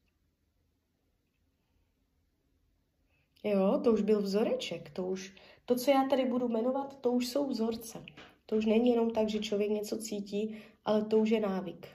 Jo, 3.45 3.81
to 3.85 3.93
už 3.93 4.03
byl 4.03 4.23
vzoreček, 4.23 4.91
to 4.91 5.07
už, 5.07 5.35
to, 5.67 5.77
co 5.77 5.91
já 5.91 6.09
tady 6.09 6.25
budu 6.25 6.49
jmenovat, 6.49 7.01
to 7.01 7.13
už 7.13 7.29
jsou 7.29 7.47
vzorce. 7.47 8.05
To 8.47 8.57
už 8.57 8.67
není 8.67 8.91
jenom 8.91 9.11
tak, 9.11 9.29
že 9.29 9.39
člověk 9.39 9.71
něco 9.71 9.99
cítí, 9.99 10.57
ale 10.85 11.05
to 11.05 11.19
už 11.19 11.31
je 11.31 11.41
návyk. 11.41 11.89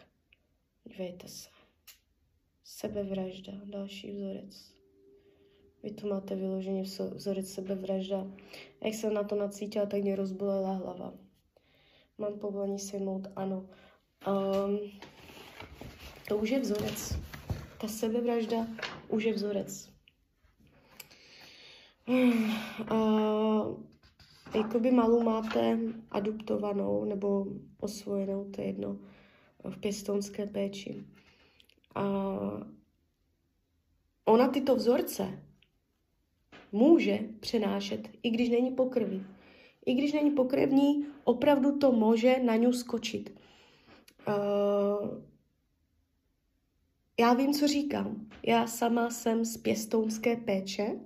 Dívejte 0.83 1.27
se. 1.27 1.49
Sebevražda, 2.63 3.53
další 3.63 4.11
vzorec. 4.11 4.75
Vy 5.83 5.91
tu 5.91 6.07
máte 6.07 6.35
vyloženě 6.35 6.83
vzorec 7.13 7.53
sebevražda. 7.53 8.27
Jak 8.83 8.93
jsem 8.93 9.13
na 9.13 9.23
to 9.23 9.35
nacítila, 9.35 9.85
tak 9.85 10.01
mě 10.01 10.15
rozbolela 10.15 10.73
hlava. 10.73 11.13
Mám 12.17 12.39
povolení 12.39 12.79
sejmout, 12.79 13.27
ano. 13.35 13.69
Um, 14.27 14.79
To 16.27 16.37
už 16.37 16.49
je 16.49 16.59
vzorec. 16.59 17.17
Ta 17.81 17.87
sebevražda 17.87 18.67
už 19.09 19.23
je 19.23 19.33
vzorec. 19.33 19.94
Uh, 22.07 23.83
jakoby 24.55 24.91
malou 24.91 25.23
máte 25.23 25.79
adoptovanou 26.11 27.05
nebo 27.05 27.45
osvojenou, 27.79 28.51
to 28.51 28.61
je 28.61 28.67
jedno, 28.67 28.99
v 29.63 29.77
pěstounské 29.77 30.45
péči. 30.45 31.03
A 31.95 32.03
ona 34.25 34.47
tyto 34.47 34.75
vzorce 34.75 35.43
může 36.71 37.19
přenášet, 37.39 38.09
i 38.23 38.29
když 38.29 38.49
není 38.49 38.71
pokrví. 38.71 39.25
I 39.85 39.93
když 39.93 40.13
není 40.13 40.31
pokrevní, 40.31 41.05
opravdu 41.23 41.77
to 41.77 41.91
může 41.91 42.39
na 42.43 42.55
ňu 42.55 42.73
skočit. 42.73 43.39
Uh, 44.27 45.23
já 47.19 47.33
vím, 47.33 47.53
co 47.53 47.67
říkám. 47.67 48.27
Já 48.43 48.67
sama 48.67 49.09
jsem 49.09 49.45
z 49.45 49.57
pěstounské 49.57 50.35
péče 50.35 50.99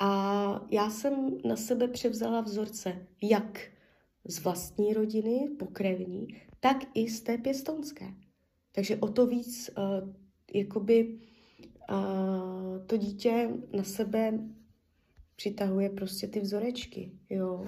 a 0.00 0.66
já 0.70 0.90
jsem 0.90 1.38
na 1.44 1.56
sebe 1.56 1.88
převzala 1.88 2.40
vzorce 2.40 3.06
jak 3.22 3.70
z 4.24 4.38
vlastní 4.38 4.94
rodiny, 4.94 5.48
pokrevní, 5.58 6.28
tak 6.60 6.76
i 6.94 7.10
z 7.10 7.20
té 7.20 7.38
pěstounské. 7.38 8.14
Takže 8.72 8.96
o 8.96 9.08
to 9.08 9.26
víc 9.26 9.70
uh, 9.78 10.14
jakoby 10.54 11.18
uh, 11.90 12.86
to 12.86 12.96
dítě 12.96 13.50
na 13.76 13.84
sebe 13.84 14.38
přitahuje 15.36 15.90
prostě 15.90 16.26
ty 16.26 16.40
vzorečky, 16.40 17.12
jo. 17.30 17.66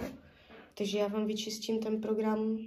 Takže 0.75 0.99
já 0.99 1.07
vám 1.07 1.27
vyčistím 1.27 1.81
ten 1.81 2.01
program 2.01 2.59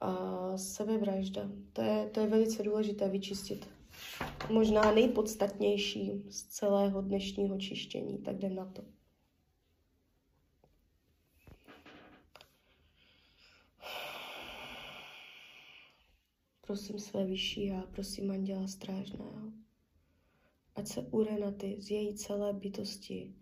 a 0.00 0.52
sebevražda. 0.58 1.50
To 1.72 1.82
je, 1.82 2.10
to 2.12 2.20
je 2.20 2.26
velice 2.26 2.62
důležité 2.62 3.08
vyčistit. 3.08 3.75
Možná 4.50 4.92
nejpodstatnější 4.92 6.22
z 6.30 6.42
celého 6.42 7.02
dnešního 7.02 7.58
čištění, 7.58 8.18
tak 8.18 8.36
jdem 8.36 8.54
na 8.54 8.66
to. 8.66 8.84
Prosím 16.66 16.98
své 16.98 17.26
vyšší 17.26 17.72
a 17.72 17.82
prosím 17.90 18.30
anděla 18.30 18.68
strážného, 18.68 19.52
ať 20.74 20.88
se 20.88 21.02
u 21.02 21.24
Renaty 21.24 21.76
z 21.80 21.90
její 21.90 22.14
celé 22.14 22.52
bytosti 22.52 23.34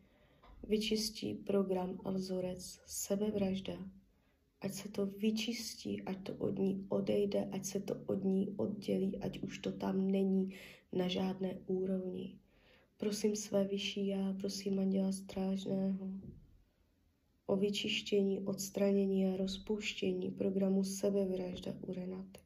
vyčistí 0.62 1.34
program 1.34 1.98
a 2.04 2.10
vzorec 2.10 2.80
sebevražda, 2.86 3.74
ať 4.64 4.72
se 4.72 4.88
to 4.88 5.06
vyčistí, 5.06 6.02
ať 6.02 6.18
to 6.22 6.34
od 6.34 6.58
ní 6.58 6.86
odejde, 6.88 7.48
ať 7.52 7.64
se 7.64 7.80
to 7.80 7.94
od 8.06 8.24
ní 8.24 8.54
oddělí, 8.56 9.18
ať 9.18 9.38
už 9.38 9.58
to 9.58 9.72
tam 9.72 10.10
není 10.10 10.54
na 10.92 11.08
žádné 11.08 11.54
úrovni. 11.66 12.38
Prosím 12.96 13.36
své 13.36 13.64
vyšší 13.64 14.06
já, 14.06 14.32
prosím 14.40 14.78
Anděla 14.78 15.12
Strážného 15.12 16.10
o 17.46 17.56
vyčištění, 17.56 18.40
odstranění 18.40 19.26
a 19.26 19.36
rozpuštění 19.36 20.30
programu 20.30 20.84
sebevražda 20.84 21.72
u 21.80 21.92
Renaty. 21.92 22.40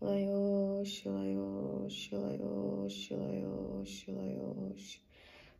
Lejoš, 0.00 1.04
lejoš, 1.04 2.10
lejoš, 2.12 3.10
lejoš, 3.10 4.06
lejoš. 4.06 5.02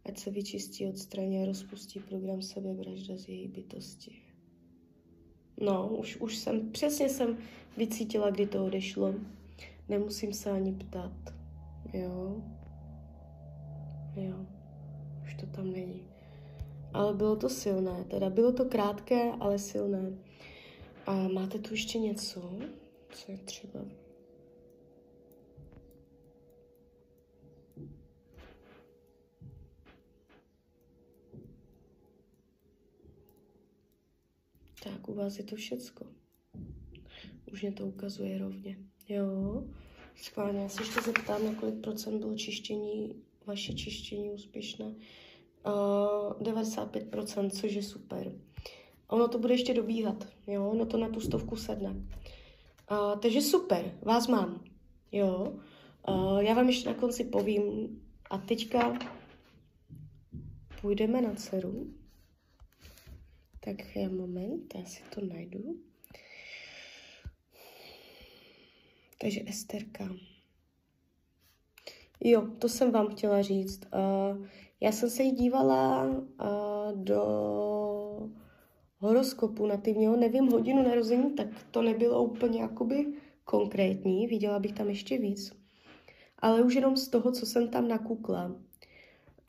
Ať 0.05 0.19
se 0.19 0.31
vyčistí, 0.31 0.87
odstraní 0.87 1.43
a 1.43 1.47
rozpustí 1.47 2.01
program 2.01 2.43
sebevražda 2.43 3.17
z 3.17 3.29
její 3.29 3.49
bytosti. 3.49 4.30
No, 5.61 5.89
už, 5.89 6.17
už 6.17 6.37
jsem, 6.37 6.71
přesně 6.71 7.09
jsem 7.09 7.39
vycítila, 7.77 8.31
kdy 8.31 8.47
to 8.47 8.65
odešlo. 8.65 9.15
Nemusím 9.89 10.33
se 10.33 10.51
ani 10.51 10.73
ptát. 10.73 11.35
Jo. 11.93 12.43
Jo. 14.17 14.47
Už 15.25 15.35
to 15.35 15.47
tam 15.47 15.73
není. 15.73 16.03
Ale 16.93 17.15
bylo 17.15 17.37
to 17.37 17.49
silné, 17.49 18.05
teda 18.05 18.31
bylo 18.31 18.53
to 18.53 18.65
krátké, 18.65 19.33
ale 19.41 19.59
silné. 19.59 20.13
A 21.07 21.29
máte 21.29 21.59
tu 21.59 21.75
ještě 21.75 21.99
něco, 21.99 22.53
co 23.11 23.33
je 23.33 23.39
třeba 23.39 23.81
Tak 34.83 35.09
u 35.09 35.15
vás 35.15 35.39
je 35.39 35.45
to 35.45 35.57
všecko. 35.57 36.07
Už 37.53 37.63
mě 37.63 37.73
to 37.73 37.87
ukazuje 37.87 38.39
rovně. 38.39 38.77
Jo, 39.09 39.65
schválně. 40.17 40.61
Já 40.61 40.69
se 40.69 40.83
ještě 40.83 41.01
zeptám, 41.01 41.47
na 41.47 41.55
kolik 41.55 41.75
procent 41.75 42.19
bylo 42.19 42.37
čištění, 42.37 43.23
vaše 43.47 43.75
čištění 43.75 44.31
úspěšné. 44.31 44.85
Uh, 45.67 46.43
95%, 46.43 47.51
což 47.51 47.73
je 47.73 47.83
super. 47.83 48.33
Ono 49.09 49.29
to 49.29 49.39
bude 49.39 49.55
ještě 49.55 49.75
dobíhat, 49.75 50.29
jo, 50.47 50.71
ono 50.71 50.87
to 50.87 50.97
na 50.97 51.09
tu 51.09 51.21
stovku 51.21 51.57
sedne. 51.57 51.91
Uh, 51.91 53.19
takže 53.21 53.41
super, 53.41 53.99
vás 54.03 54.29
mám, 54.29 54.65
jo. 55.13 55.53
Uh, 56.09 56.39
já 56.39 56.55
vám 56.55 56.69
ještě 56.69 56.89
na 56.89 56.95
konci 56.95 57.25
povím, 57.25 57.63
a 58.31 58.39
teďka 58.39 58.99
půjdeme 60.81 61.21
na 61.21 61.35
dceru. 61.35 62.00
Tak 63.65 63.77
moment, 64.11 64.75
já 64.75 64.85
si 64.85 65.03
to 65.15 65.21
najdu. 65.21 65.77
Takže 69.21 69.41
Esterka. 69.47 70.17
Jo, 72.21 72.47
to 72.59 72.69
jsem 72.69 72.91
vám 72.91 73.09
chtěla 73.09 73.43
říct. 73.43 73.81
Uh, 73.95 74.47
já 74.81 74.93
jsem 74.93 75.11
se 75.11 75.23
jí 75.23 75.31
dívala 75.31 76.07
uh, 76.07 77.05
do 77.05 77.23
horoskopu 78.99 79.67
nativního, 79.67 80.17
nevím 80.17 80.47
hodinu 80.47 80.83
narození, 80.83 81.35
tak 81.35 81.47
to 81.71 81.83
nebylo 81.83 82.23
úplně 82.23 82.61
jakoby 82.61 83.07
konkrétní, 83.45 84.27
viděla 84.27 84.59
bych 84.59 84.73
tam 84.73 84.89
ještě 84.89 85.19
víc. 85.19 85.53
Ale 86.39 86.63
už 86.63 86.75
jenom 86.75 86.97
z 86.97 87.09
toho, 87.09 87.33
co 87.33 87.47
jsem 87.47 87.69
tam 87.69 87.89
nakukla, 87.89 88.57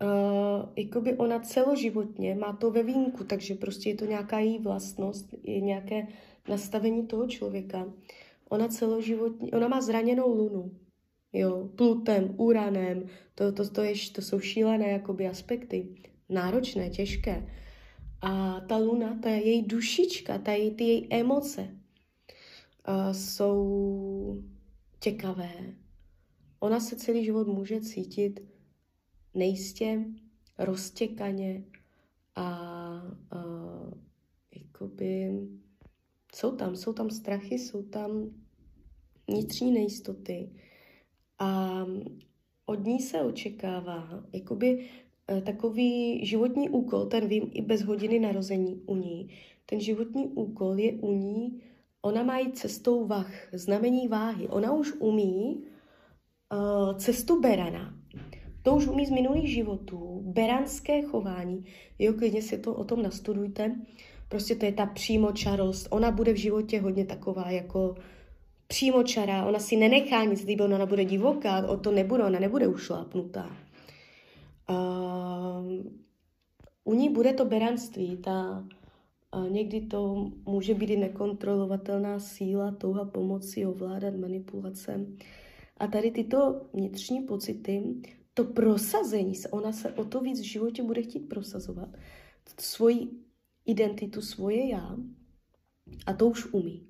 uh, 0.02 0.70
jakoby 0.76 1.14
ona 1.14 1.40
celoživotně 1.40 2.36
má 2.36 2.54
to 2.54 2.72
ve 2.72 2.84
vínku, 2.84 3.24
takže 3.24 3.56
prostě 3.56 3.90
je 3.90 3.96
to 3.96 4.06
nějaká 4.06 4.40
její 4.40 4.60
vlastnost, 4.60 5.36
je 5.44 5.62
nějaké 5.62 6.08
nastavení 6.50 7.08
toho 7.08 7.28
člověka. 7.28 7.94
Ona 8.50 8.68
celoživotně, 8.68 9.52
ona 9.52 9.68
má 9.68 9.82
zraněnou 9.82 10.36
lunu, 10.36 10.72
jo, 11.34 11.70
plutem, 11.76 12.36
uranem, 12.38 13.04
to, 13.36 13.52
to, 13.52 13.70
to, 13.70 13.82
je, 13.82 13.94
to 14.16 14.22
jsou 14.22 14.40
šílené 14.40 14.88
jakoby 14.88 15.28
aspekty, 15.28 15.96
náročné, 16.30 16.90
těžké. 16.90 17.48
A 18.22 18.60
ta 18.60 18.78
luna, 18.78 19.20
ta 19.24 19.30
její 19.30 19.62
dušička, 19.62 20.38
ta 20.38 20.52
její, 20.52 20.72
ty 20.72 20.84
její 20.84 21.08
emoce 21.14 21.62
uh, 21.62 23.12
jsou 23.12 24.44
těkavé. 25.00 25.52
Ona 26.60 26.80
se 26.80 26.96
celý 26.96 27.26
život 27.26 27.48
může 27.48 27.82
cítit 27.82 28.40
nejistě, 29.34 30.06
roztěkaně 30.58 31.64
a, 32.36 32.46
a 33.32 33.44
jakoby 34.56 35.32
jsou 36.36 36.56
tam, 36.56 36.76
jsou 36.76 36.94
tam 36.94 37.10
strachy, 37.10 37.60
jsou 37.60 37.84
tam 37.84 38.30
vnitřní 39.28 39.72
nejistoty 39.72 40.50
a 41.40 41.82
od 42.66 42.86
ní 42.86 43.00
se 43.00 43.22
očekává 43.22 44.24
jakoby 44.34 44.90
eh, 45.28 45.42
takový 45.42 46.26
životní 46.26 46.70
úkol, 46.70 47.06
ten 47.06 47.28
vím 47.28 47.52
i 47.54 47.62
bez 47.62 47.82
hodiny 47.82 48.20
narození 48.20 48.82
u 48.86 48.96
ní. 48.96 49.30
Ten 49.66 49.80
životní 49.80 50.28
úkol 50.28 50.80
je 50.80 50.94
u 50.94 51.12
ní, 51.12 51.62
ona 52.02 52.24
má 52.24 52.40
jít 52.40 52.58
cestou 52.58 53.06
vach, 53.06 53.54
znamení 53.54 54.08
váhy. 54.08 54.48
Ona 54.48 54.74
už 54.74 54.94
umí 55.00 55.64
uh, 56.54 56.98
cestu 56.98 57.42
berana, 57.42 58.01
to 58.64 58.76
už 58.76 58.88
umí 58.88 59.06
z 59.06 59.10
minulých 59.10 59.54
životů, 59.54 60.22
beranské 60.26 61.02
chování, 61.02 61.66
jo, 62.00 62.14
klidně 62.14 62.42
si 62.42 62.58
to 62.58 62.74
o 62.74 62.84
tom 62.84 63.02
nastudujte, 63.02 63.76
prostě 64.30 64.56
to 64.56 64.66
je 64.66 64.72
ta 64.72 64.86
přímočarost, 64.86 65.88
ona 65.90 66.12
bude 66.12 66.34
v 66.34 66.38
životě 66.38 66.82
hodně 66.82 67.06
taková 67.06 67.52
jako 67.52 67.96
přímočará, 68.68 69.46
ona 69.46 69.60
si 69.60 69.76
nenechá 69.76 70.24
nic 70.24 70.46
líbit, 70.46 70.64
ona 70.64 70.86
bude 70.86 71.06
divoká, 71.06 71.68
o 71.68 71.78
to 71.78 71.92
nebude, 71.92 72.24
ona 72.24 72.40
nebude 72.40 72.68
ušlápnutá. 72.68 73.58
Uh, 74.70 75.86
u 76.84 76.94
ní 76.94 77.10
bude 77.10 77.34
to 77.34 77.46
beranství, 77.46 78.18
ta, 78.18 78.68
uh, 79.36 79.50
někdy 79.50 79.82
to 79.82 80.32
může 80.46 80.74
být 80.74 80.90
i 80.90 80.98
nekontrolovatelná 80.98 82.20
síla, 82.20 82.72
touha 82.72 83.06
pomoci, 83.06 83.66
ovládat, 83.66 84.16
manipulace. 84.16 85.06
A 85.78 85.88
tady 85.88 86.12
tyto 86.12 86.62
vnitřní 86.74 87.22
pocity 87.22 87.84
to 88.34 88.44
prosazení 88.44 89.36
se, 89.36 89.50
ona 89.50 89.72
se 89.72 89.92
o 89.92 90.06
to 90.06 90.22
víc 90.22 90.40
v 90.40 90.44
životě 90.44 90.84
bude 90.84 91.02
chtít 91.02 91.20
prosazovat, 91.20 91.90
svoji 92.60 93.08
identitu, 93.66 94.22
svoje 94.22 94.70
já, 94.70 94.96
a 96.06 96.14
to 96.14 96.28
už 96.28 96.54
umí. 96.54 96.88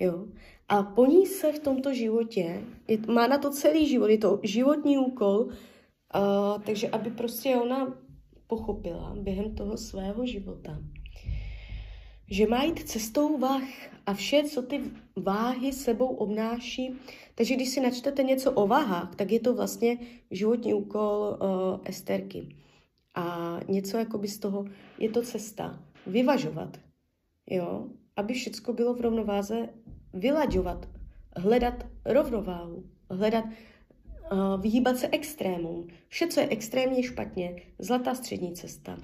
Jo? 0.00 0.28
A 0.68 0.82
po 0.82 1.06
ní 1.06 1.26
se 1.26 1.52
v 1.52 1.58
tomto 1.58 1.94
životě, 1.94 2.64
je, 2.88 2.98
má 2.98 3.26
na 3.26 3.38
to 3.38 3.50
celý 3.50 3.88
život, 3.88 4.06
je 4.06 4.18
to 4.18 4.40
životní 4.42 4.98
úkol, 4.98 5.38
uh, 5.40 6.62
takže 6.62 6.88
aby 6.88 7.10
prostě 7.10 7.56
ona 7.56 7.98
pochopila 8.46 9.16
během 9.20 9.54
toho 9.54 9.76
svého 9.76 10.26
života, 10.26 10.78
že 12.30 12.46
má 12.46 12.62
jít 12.64 12.88
cestou 12.88 13.38
váh 13.38 13.68
a 14.06 14.14
vše, 14.14 14.44
co 14.44 14.62
ty 14.62 14.80
váhy 15.16 15.72
sebou 15.72 16.06
obnáší. 16.06 16.92
Takže 17.34 17.54
když 17.54 17.68
si 17.68 17.80
načtete 17.80 18.22
něco 18.22 18.52
o 18.52 18.66
váhách, 18.66 19.14
tak 19.14 19.32
je 19.32 19.40
to 19.40 19.54
vlastně 19.54 19.98
životní 20.30 20.74
úkol 20.74 21.38
uh, 21.40 21.80
Esterky. 21.84 22.56
A 23.14 23.56
něco 23.68 23.96
jakoby 23.96 24.28
z 24.28 24.38
toho, 24.38 24.64
je 24.98 25.08
to 25.08 25.22
cesta. 25.22 25.82
Vyvažovat, 26.06 26.80
jo, 27.50 27.86
aby 28.16 28.34
všechno 28.34 28.74
bylo 28.74 28.94
v 28.94 29.00
rovnováze, 29.00 29.68
vylaďovat, 30.12 30.88
hledat 31.36 31.86
rovnováhu, 32.04 32.84
hledat, 33.10 33.44
uh, 33.44 34.60
vyhýbat 34.60 34.96
se 34.96 35.08
extrémům. 35.08 35.86
Vše, 36.08 36.26
co 36.26 36.40
je 36.40 36.48
extrémně 36.48 37.02
špatně, 37.02 37.62
zlatá 37.78 38.14
střední 38.14 38.54
cesta. 38.54 38.98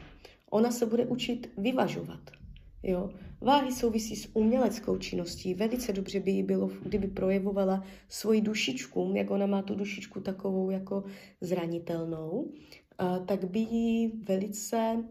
Ona 0.50 0.70
se 0.70 0.86
bude 0.86 1.06
učit 1.06 1.50
vyvažovat. 1.58 2.43
Jo. 2.84 3.10
Váhy 3.40 3.72
souvisí 3.72 4.16
s 4.16 4.28
uměleckou 4.34 4.96
činností. 4.96 5.54
Velice 5.54 5.92
dobře 5.92 6.20
by 6.20 6.30
jí 6.30 6.42
bylo, 6.42 6.70
kdyby 6.82 7.06
projevovala 7.06 7.84
svoji 8.08 8.40
dušičku, 8.40 9.12
jak 9.14 9.30
ona 9.30 9.46
má 9.46 9.62
tu 9.62 9.74
dušičku 9.74 10.20
takovou 10.20 10.70
jako 10.70 11.04
zranitelnou, 11.40 12.52
a 12.98 13.18
tak 13.18 13.44
by 13.44 13.58
jí 13.58 14.12
velice 14.28 15.04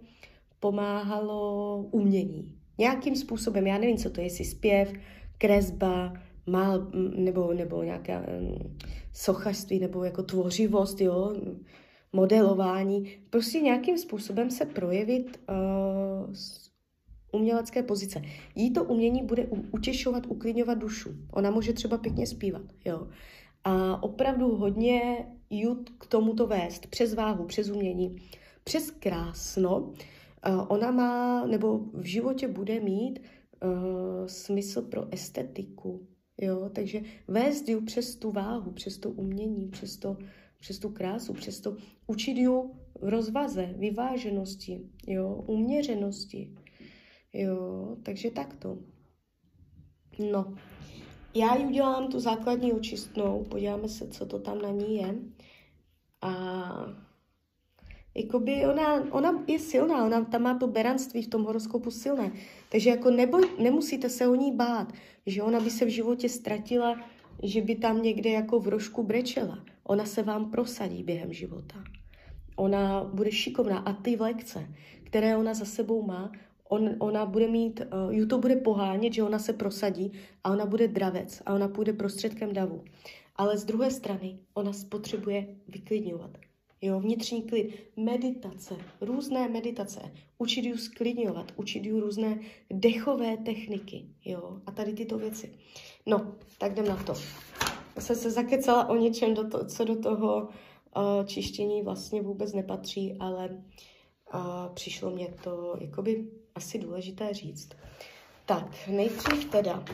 pomáhalo 0.59 1.77
umění. 1.91 2.55
Nějakým 2.77 3.15
způsobem, 3.15 3.67
já 3.67 3.77
nevím, 3.77 3.97
co 3.97 4.09
to 4.09 4.21
je, 4.21 4.25
jestli 4.25 4.45
zpěv, 4.45 4.93
kresba, 5.37 6.13
mal, 6.45 6.87
nebo, 7.15 7.53
nebo 7.53 7.83
nějaké 7.83 8.25
sochařství, 9.13 9.79
nebo 9.79 10.03
jako 10.03 10.23
tvořivost, 10.23 11.01
jo, 11.01 11.35
modelování. 12.13 13.17
Prostě 13.29 13.59
nějakým 13.59 13.97
způsobem 13.97 14.51
se 14.51 14.65
projevit 14.65 15.39
uh, 15.49 16.33
umělecké 17.33 17.83
pozice. 17.83 18.21
Jí 18.55 18.73
to 18.73 18.83
umění 18.83 19.23
bude 19.23 19.47
utěšovat, 19.71 20.25
uklidňovat 20.27 20.77
dušu. 20.77 21.09
Ona 21.31 21.51
může 21.51 21.73
třeba 21.73 21.97
pěkně 21.97 22.27
zpívat, 22.27 22.65
jo. 22.85 23.07
A 23.63 24.03
opravdu 24.03 24.55
hodně 24.55 25.27
jud 25.49 25.89
k 25.89 26.05
tomuto 26.05 26.47
vést, 26.47 26.87
přes 26.87 27.13
váhu, 27.13 27.45
přes 27.45 27.69
umění, 27.69 28.15
přes 28.63 28.91
krásno. 28.91 29.93
Ona 30.67 30.91
má, 30.91 31.45
nebo 31.45 31.79
v 31.93 32.05
životě 32.05 32.47
bude 32.47 32.79
mít 32.79 33.19
uh, 33.19 34.27
smysl 34.27 34.81
pro 34.81 35.13
estetiku, 35.13 36.07
jo, 36.41 36.69
takže 36.73 37.01
vést 37.27 37.69
ji 37.69 37.81
přes 37.81 38.15
tu 38.15 38.31
váhu, 38.31 38.71
přes 38.71 38.97
to 38.97 39.09
umění, 39.09 39.67
přes, 39.67 39.97
to, 39.97 40.17
přes 40.59 40.79
tu 40.79 40.89
krásu, 40.89 41.33
přes 41.33 41.59
to 41.59 41.75
učit 42.07 42.47
v 42.47 42.69
rozvaze, 43.01 43.73
vyváženosti, 43.77 44.81
jo, 45.07 45.43
uměřenosti, 45.47 46.55
Jo, 47.33 47.97
takže 48.03 48.31
takto. 48.31 48.77
No, 50.31 50.55
já 51.35 51.55
ji 51.55 51.65
udělám 51.65 52.07
tu 52.07 52.19
základní 52.19 52.73
očistnou, 52.73 53.43
podíváme 53.43 53.89
se, 53.89 54.07
co 54.07 54.25
to 54.25 54.39
tam 54.39 54.61
na 54.61 54.69
ní 54.69 54.95
je. 54.95 55.15
A 56.21 56.33
jakoby 58.15 58.65
ona, 58.65 59.13
ona 59.13 59.43
je 59.47 59.59
silná, 59.59 60.05
ona 60.05 60.25
tam 60.25 60.41
má 60.41 60.57
to 60.57 60.67
beranství 60.67 61.21
v 61.21 61.27
tom 61.27 61.43
horoskopu 61.43 61.91
silné. 61.91 62.31
Takže 62.69 62.89
jako 62.89 63.11
neboj, 63.11 63.49
nemusíte 63.59 64.09
se 64.09 64.27
o 64.27 64.35
ní 64.35 64.51
bát, 64.51 64.93
že 65.25 65.43
ona 65.43 65.59
by 65.59 65.69
se 65.69 65.85
v 65.85 65.89
životě 65.89 66.29
ztratila, 66.29 67.01
že 67.43 67.61
by 67.61 67.75
tam 67.75 68.01
někde 68.01 68.29
jako 68.29 68.59
v 68.59 68.67
rožku 68.67 69.03
brečela. 69.03 69.59
Ona 69.83 70.05
se 70.05 70.23
vám 70.23 70.51
prosadí 70.51 71.03
během 71.03 71.33
života. 71.33 71.83
Ona 72.55 73.03
bude 73.03 73.31
šikovná 73.31 73.77
a 73.77 73.93
ty 73.93 74.15
lekce, 74.19 74.67
které 75.03 75.37
ona 75.37 75.53
za 75.53 75.65
sebou 75.65 76.03
má, 76.03 76.31
on, 76.73 76.95
ona 76.99 77.25
bude 77.25 77.47
mít, 77.47 77.81
uh, 77.81 78.13
YouTube 78.13 78.41
bude 78.41 78.55
pohánět, 78.55 79.13
že 79.13 79.23
ona 79.23 79.39
se 79.39 79.53
prosadí 79.53 80.11
a 80.43 80.51
ona 80.51 80.65
bude 80.65 80.87
dravec 80.87 81.41
a 81.45 81.53
ona 81.53 81.67
půjde 81.67 81.93
prostředkem 81.93 82.53
davu. 82.53 82.83
Ale 83.35 83.57
z 83.57 83.65
druhé 83.65 83.91
strany 83.91 84.39
ona 84.53 84.71
potřebuje 84.89 85.47
vyklidňovat. 85.67 86.37
Jo, 86.81 86.99
vnitřní 86.99 87.41
klid, 87.41 87.73
meditace, 87.97 88.75
různé 89.01 89.49
meditace, 89.49 90.01
učit 90.37 90.65
ju 90.65 90.77
sklidňovat, 90.77 91.51
učit 91.55 91.85
ju 91.85 91.99
různé 91.99 92.39
dechové 92.73 93.37
techniky, 93.37 94.05
jo, 94.25 94.61
a 94.65 94.71
tady 94.71 94.93
tyto 94.93 95.17
věci. 95.17 95.53
No, 96.05 96.35
tak 96.57 96.71
jdem 96.71 96.87
na 96.87 97.03
to. 97.03 97.13
Já 97.95 98.01
jsem 98.01 98.15
se 98.15 98.31
zakecala 98.31 98.89
o 98.89 98.95
něčem, 98.95 99.33
do 99.33 99.49
to, 99.49 99.65
co 99.65 99.85
do 99.85 99.95
toho 99.95 100.41
uh, 100.41 101.25
čištění 101.25 101.81
vlastně 101.81 102.21
vůbec 102.21 102.53
nepatří, 102.53 103.17
ale 103.19 103.49
uh, 103.49 104.73
přišlo 104.73 105.09
mě 105.09 105.27
to 105.43 105.77
jakoby 105.81 106.27
asi 106.55 106.79
důležité 106.79 107.33
říct. 107.33 107.69
Tak, 108.45 108.87
nejdřív 108.87 109.45
teda 109.51 109.85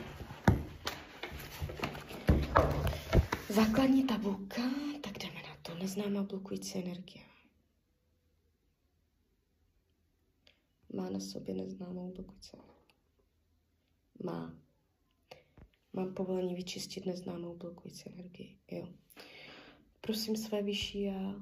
základní 3.50 4.04
tabulka, 4.08 4.62
tak 5.02 5.18
jdeme 5.20 5.42
na 5.42 5.56
to. 5.62 5.76
Neznámá 5.76 6.24
blokující 6.24 6.80
energie. 6.80 7.26
Má 10.94 11.10
na 11.10 11.20
sobě 11.20 11.56
neznámou 11.56 12.14
blokující 12.14 12.58
Má. 14.24 14.54
Mám 15.94 16.14
povolení 16.14 16.56
vyčistit 16.56 17.06
neznámou 17.06 17.56
blokující 17.56 18.10
energii. 18.10 18.58
Jo. 18.72 18.88
Prosím 20.02 20.36
své 20.36 20.62
vyšší 20.62 21.02
já, 21.02 21.36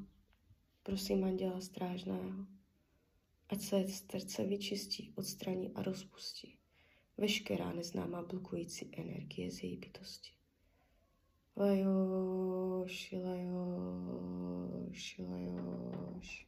prosím 0.84 1.23
Anděla 1.23 1.62
Strážného, 1.62 2.45
ať 3.50 3.62
se 3.62 3.88
srdce 3.88 4.44
vyčistí, 4.44 5.14
odstraní 5.16 5.74
a 5.74 5.82
rozpustí 5.82 6.58
veškerá 7.18 7.74
neznámá 7.74 8.22
blokující 8.22 8.90
energie 8.98 9.52
z 9.52 9.64
její 9.64 9.78
bytosti. 9.78 10.32
Lajoš, 11.56 13.12
lajoš, 13.24 14.42
lajoš. 15.20 16.48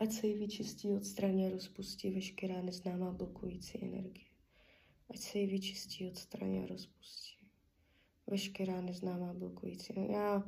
Ať 0.00 0.12
se 0.12 0.26
jí 0.26 0.38
vyčistí, 0.38 0.92
odstraní 0.92 1.46
a 1.46 1.50
rozpustí 1.50 2.10
veškerá 2.10 2.62
neznámá 2.62 3.12
blokující 3.12 3.84
energie. 3.84 4.26
Ať 5.10 5.18
se 5.18 5.38
jí 5.38 5.46
vyčistí, 5.46 6.06
odstraní 6.06 6.62
a 6.62 6.66
rozpustí 6.66 7.33
veškerá 8.26 8.80
neznámá 8.80 9.32
blokující. 9.32 9.94
Já, 10.12 10.42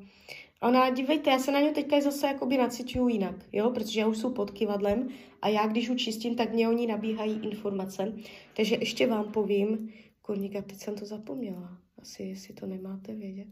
ona, 0.63 0.91
dívejte, 0.91 1.31
já 1.31 1.39
se 1.39 1.53
na 1.53 1.61
ně 1.61 1.73
teďka 1.73 2.01
zase 2.01 2.27
jakoby 2.27 2.57
nacičuju 2.57 3.09
jinak, 3.09 3.35
jo, 3.53 3.71
protože 3.71 4.01
já 4.01 4.07
už 4.07 4.19
jsou 4.19 4.33
pod 4.33 4.51
kivadlem 4.51 5.09
a 5.43 5.49
já, 5.49 5.67
když 5.67 5.89
už 5.89 6.03
čistím, 6.03 6.37
tak 6.37 6.53
mě 6.53 6.69
oni 6.69 6.87
nabíhají 6.87 7.41
informace. 7.45 8.13
Takže 8.57 8.77
ještě 8.77 9.07
vám 9.07 9.33
povím, 9.33 9.93
kurníka, 10.23 10.63
teď 10.63 10.77
jsem 10.77 10.95
to 10.95 11.05
zapomněla. 11.05 11.79
Asi, 11.99 12.23
jestli 12.23 12.55
to 12.55 12.67
nemáte 12.67 13.15
vědět. 13.15 13.49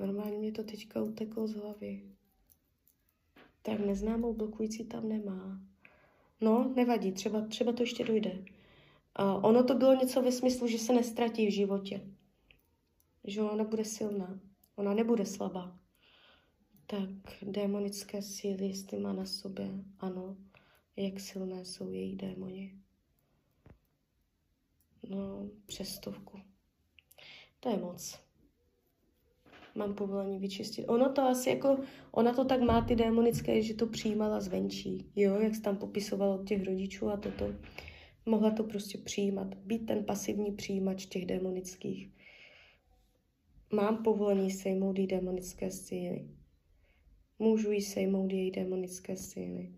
Normálně 0.00 0.38
mě 0.38 0.52
to 0.52 0.64
teďka 0.64 1.02
uteklo 1.02 1.46
z 1.46 1.54
hlavy. 1.54 2.02
Tak 3.62 3.80
neznámou 3.86 4.34
blokující 4.34 4.84
tam 4.84 5.08
nemá. 5.08 5.60
No, 6.40 6.72
nevadí, 6.76 7.12
třeba, 7.12 7.40
třeba 7.40 7.72
to 7.72 7.82
ještě 7.82 8.04
dojde. 8.04 8.44
Ono 9.18 9.64
to 9.64 9.74
bylo 9.74 9.94
něco 9.94 10.22
ve 10.22 10.32
smyslu, 10.32 10.66
že 10.66 10.78
se 10.78 10.92
nestratí 10.92 11.46
v 11.46 11.54
životě. 11.54 12.00
Že 13.24 13.42
ona 13.42 13.64
bude 13.64 13.84
silná. 13.84 14.40
Ona 14.76 14.94
nebude 14.94 15.26
slabá. 15.26 15.78
Tak 16.86 17.08
démonické 17.42 18.22
síly, 18.22 18.66
jestli 18.66 18.98
má 18.98 19.12
na 19.12 19.26
sobě, 19.26 19.70
ano, 19.98 20.36
jak 20.96 21.20
silné 21.20 21.64
jsou 21.64 21.90
její 21.90 22.16
démoni. 22.16 22.74
No, 25.08 25.48
přes 25.66 25.88
stovku. 25.88 26.40
To 27.60 27.68
je 27.68 27.76
moc. 27.76 28.18
Mám 29.74 29.94
povolení 29.94 30.38
vyčistit. 30.38 30.88
Ono 30.88 31.12
to 31.12 31.22
asi 31.22 31.50
jako, 31.50 31.78
ona 32.10 32.32
to 32.34 32.44
tak 32.44 32.60
má 32.60 32.80
ty 32.80 32.96
démonické, 32.96 33.62
že 33.62 33.74
to 33.74 33.86
přijímala 33.86 34.40
zvenčí. 34.40 35.10
Jo, 35.16 35.34
jak 35.34 35.54
jsi 35.54 35.62
tam 35.62 35.76
popisoval 35.76 36.30
od 36.32 36.48
těch 36.48 36.64
rodičů 36.64 37.08
a 37.08 37.16
toto 37.16 37.54
mohla 38.26 38.50
to 38.50 38.64
prostě 38.64 38.98
přijímat, 38.98 39.54
být 39.54 39.86
ten 39.86 40.04
pasivní 40.04 40.52
přijímač 40.52 41.06
těch 41.06 41.26
démonických. 41.26 42.10
Mám 43.72 44.02
povolení 44.02 44.50
sejmout 44.50 44.98
její 44.98 45.06
démonické 45.06 45.70
síly. 45.70 46.28
Můžu 47.38 47.70
jí 47.70 47.82
sejmout 47.82 48.32
její 48.32 48.50
démonické 48.50 49.16
síly. 49.16 49.72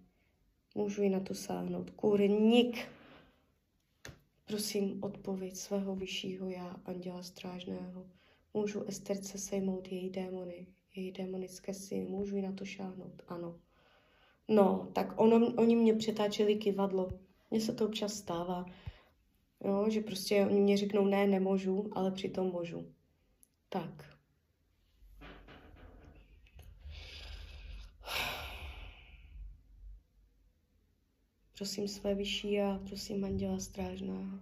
Můžu 0.74 1.02
jí 1.02 1.10
na 1.10 1.20
to 1.20 1.34
sáhnout. 1.34 1.90
Kurník! 1.90 2.88
Prosím, 4.44 5.04
odpověď 5.04 5.56
svého 5.56 5.96
vyššího 5.96 6.48
já, 6.48 6.80
anděla 6.84 7.22
strážného. 7.22 8.06
Můžu 8.54 8.82
Esterce 8.82 9.38
sejmout 9.38 9.88
její 9.92 10.10
démony, 10.10 10.66
její 10.96 11.12
démonické 11.12 11.74
síly. 11.74 12.04
Můžu 12.08 12.36
jí 12.36 12.42
na 12.42 12.52
to 12.52 12.64
šáhnout? 12.64 13.22
Ano. 13.28 13.60
No, 14.48 14.90
tak 14.92 15.20
ono, 15.20 15.54
oni 15.56 15.76
mě 15.76 15.94
přetáčeli 15.94 16.56
kivadlo. 16.56 17.08
Mně 17.52 17.60
se 17.60 17.72
to 17.72 17.86
občas 17.86 18.14
stává. 18.14 18.66
Jo, 19.64 19.90
že 19.90 20.00
prostě 20.00 20.46
oni 20.46 20.60
mě 20.60 20.76
řeknou 20.76 21.06
ne, 21.06 21.26
nemůžu, 21.26 21.90
ale 21.92 22.10
přitom 22.10 22.46
můžu. 22.46 22.86
Tak. 23.68 24.16
Prosím 31.56 31.88
své 31.88 32.14
vyšší 32.14 32.60
a 32.60 32.80
prosím 32.88 33.24
Anděla 33.24 33.58
Strážného, 33.58 34.40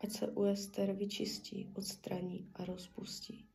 ať 0.00 0.10
se 0.10 0.28
u 0.28 0.44
Ester 0.44 0.92
vyčistí, 0.92 1.72
odstraní 1.76 2.50
a 2.54 2.64
rozpustí 2.64 3.48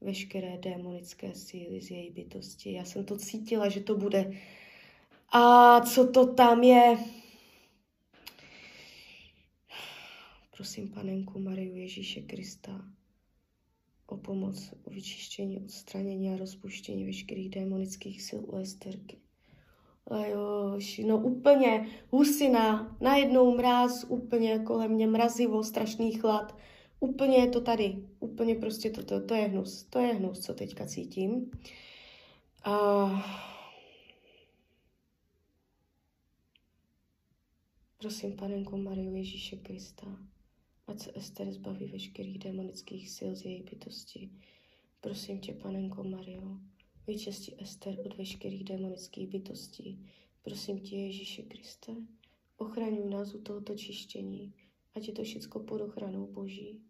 veškeré 0.00 0.58
démonické 0.58 1.34
síly 1.34 1.80
z 1.80 1.90
její 1.90 2.10
bytosti. 2.10 2.72
Já 2.72 2.84
jsem 2.84 3.04
to 3.04 3.18
cítila, 3.18 3.68
že 3.68 3.80
to 3.80 3.96
bude. 3.96 4.32
A 5.32 5.80
co 5.80 6.08
to 6.08 6.34
tam 6.34 6.62
je? 6.62 6.98
Prosím 10.56 10.88
panenku 10.88 11.38
Mariu 11.38 11.74
Ježíše 11.74 12.20
Krista 12.20 12.84
o 14.06 14.16
pomoc, 14.16 14.74
o 14.84 14.90
vyčištění, 14.90 15.58
odstranění 15.58 16.30
a 16.30 16.36
rozpuštění 16.36 17.04
veškerých 17.04 17.50
démonických 17.50 18.22
sil 18.26 18.40
u 18.46 18.56
Esterky. 18.56 19.18
Ajož, 20.06 20.98
no 20.98 21.18
úplně 21.18 21.88
husina, 22.10 22.96
najednou 23.00 23.56
mráz, 23.56 24.04
úplně 24.08 24.58
kolem 24.58 24.90
mě 24.90 25.06
mrazivo, 25.06 25.64
strašný 25.64 26.12
chlad. 26.12 26.58
Úplně 27.00 27.36
je 27.36 27.48
to 27.48 27.60
tady, 27.60 28.04
úplně 28.20 28.54
prostě 28.54 28.90
to, 28.90 29.04
to, 29.04 29.26
to 29.26 29.34
je 29.34 29.42
hnus, 29.42 29.84
to 29.84 29.98
je 29.98 30.14
hnus, 30.14 30.40
co 30.40 30.54
teďka 30.54 30.86
cítím. 30.86 31.50
A... 32.64 33.06
Prosím, 37.98 38.36
panenku 38.36 38.76
Mariu 38.76 39.14
Ježíše 39.14 39.56
Krista, 39.56 40.06
ať 40.86 41.00
se 41.00 41.12
Ester 41.14 41.52
zbaví 41.52 41.86
veškerých 41.86 42.38
demonických 42.38 43.10
sil 43.16 43.30
z 43.34 43.44
její 43.44 43.62
bytosti. 43.62 44.30
Prosím 45.00 45.40
tě, 45.40 45.52
panenko 45.52 46.04
Mario, 46.04 46.58
vyčistí 47.06 47.62
Ester 47.62 48.00
od 48.06 48.16
veškerých 48.16 48.64
demonických 48.64 49.28
bytostí. 49.28 50.06
Prosím 50.42 50.80
tě, 50.80 50.96
Ježíše 50.96 51.42
Kriste, 51.42 51.92
ochraňuj 52.56 53.10
nás 53.10 53.34
u 53.34 53.40
tohoto 53.40 53.74
čištění, 53.74 54.52
ať 54.94 55.08
je 55.08 55.14
to 55.14 55.22
všechno 55.22 55.60
pod 55.60 55.80
ochranou 55.80 56.26
Boží. 56.26 56.80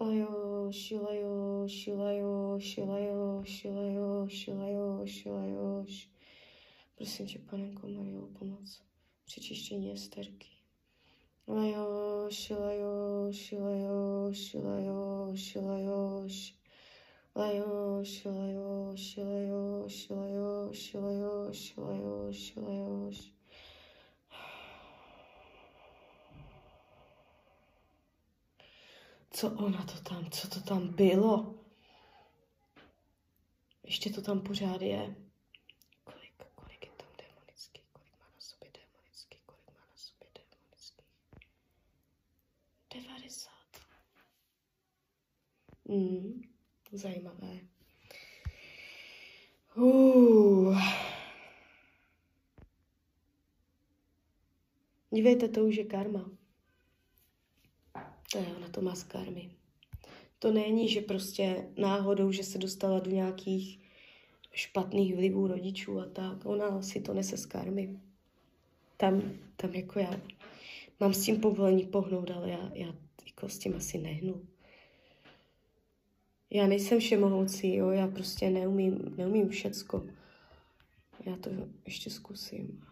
Lajo, 0.00 0.72
šilajo, 0.72 1.68
šilajo, 1.68 2.60
šilajo, 2.60 3.44
šilajo, 3.44 4.28
šilajo, 4.28 5.06
šilajo. 5.06 5.86
Prosím 6.96 7.26
tě, 7.26 7.38
panenko 7.38 7.88
Mario, 7.88 8.26
pomoc 8.26 8.82
při 9.24 9.40
čištění 9.40 9.92
Esterky. 9.92 10.55
Lajo, 11.46 12.30
šilajo, 12.30 13.32
šilajo, 13.32 14.32
šilajo, 14.34 15.36
šilajo, 15.36 16.28
Lajo, 17.34 18.04
šilajo, 18.04 18.96
šilajo, 18.96 19.88
šilajo, 19.88 20.72
šilajo, 20.72 21.52
šilajo, 21.52 22.32
šilajo. 22.32 23.12
Co 29.30 29.46
ona 29.58 29.86
to 29.86 30.00
tam, 30.08 30.30
co 30.30 30.48
to 30.48 30.60
tam 30.60 30.88
bylo? 30.88 31.54
Ještě 33.84 34.10
to 34.10 34.22
tam 34.22 34.40
pořád 34.40 34.82
je. 34.82 35.16
Kolik, 36.04 36.32
kolik 36.54 36.84
je 36.84 36.90
tam 36.96 37.08
demonický, 37.18 37.80
kolik 37.92 38.12
má 38.20 38.26
na 38.34 38.40
sobě 38.40 38.70
demonický, 38.72 39.38
kolik 39.46 39.66
má 39.66 39.86
na 39.90 39.96
sobě 39.96 40.28
demonický. 40.34 41.04
90. 42.94 43.50
Mm, 45.88 46.42
zajímavé. 46.92 47.58
Uh. 49.76 50.78
Dívejte, 55.10 55.48
to 55.48 55.64
už 55.64 55.76
je 55.76 55.84
karma. 55.84 56.30
To 58.32 58.38
je, 58.38 58.46
ona 58.56 58.68
to 58.68 58.80
má 58.80 58.94
z 58.94 59.04
karmy. 59.04 59.50
To 60.38 60.52
není, 60.52 60.88
že 60.88 61.00
prostě 61.00 61.68
náhodou, 61.76 62.32
že 62.32 62.44
se 62.44 62.58
dostala 62.58 62.98
do 62.98 63.10
nějakých 63.10 63.80
špatných 64.52 65.14
vlivů 65.14 65.46
rodičů 65.46 66.00
a 66.00 66.06
tak. 66.06 66.46
Ona 66.46 66.82
si 66.82 67.00
to 67.00 67.14
nese 67.14 67.36
z 67.36 67.46
karmy. 67.46 68.00
Tam, 68.96 69.22
tam 69.56 69.74
jako 69.74 69.98
já 69.98 70.20
mám 71.00 71.14
s 71.14 71.24
tím 71.24 71.40
povolení 71.40 71.86
pohnout, 71.86 72.30
ale 72.30 72.50
já, 72.50 72.70
já 72.74 72.94
jako 73.26 73.48
s 73.48 73.58
tím 73.58 73.76
asi 73.76 73.98
nehnu. 73.98 74.46
Já 76.50 76.66
nejsem 76.66 77.00
všemohoucí, 77.00 77.74
jo, 77.74 77.90
já 77.90 78.08
prostě 78.08 78.50
neumím, 78.50 79.14
neumím 79.16 79.48
všecko. 79.48 80.06
Já 81.26 81.36
to 81.36 81.50
ještě 81.84 82.10
zkusím. 82.10 82.84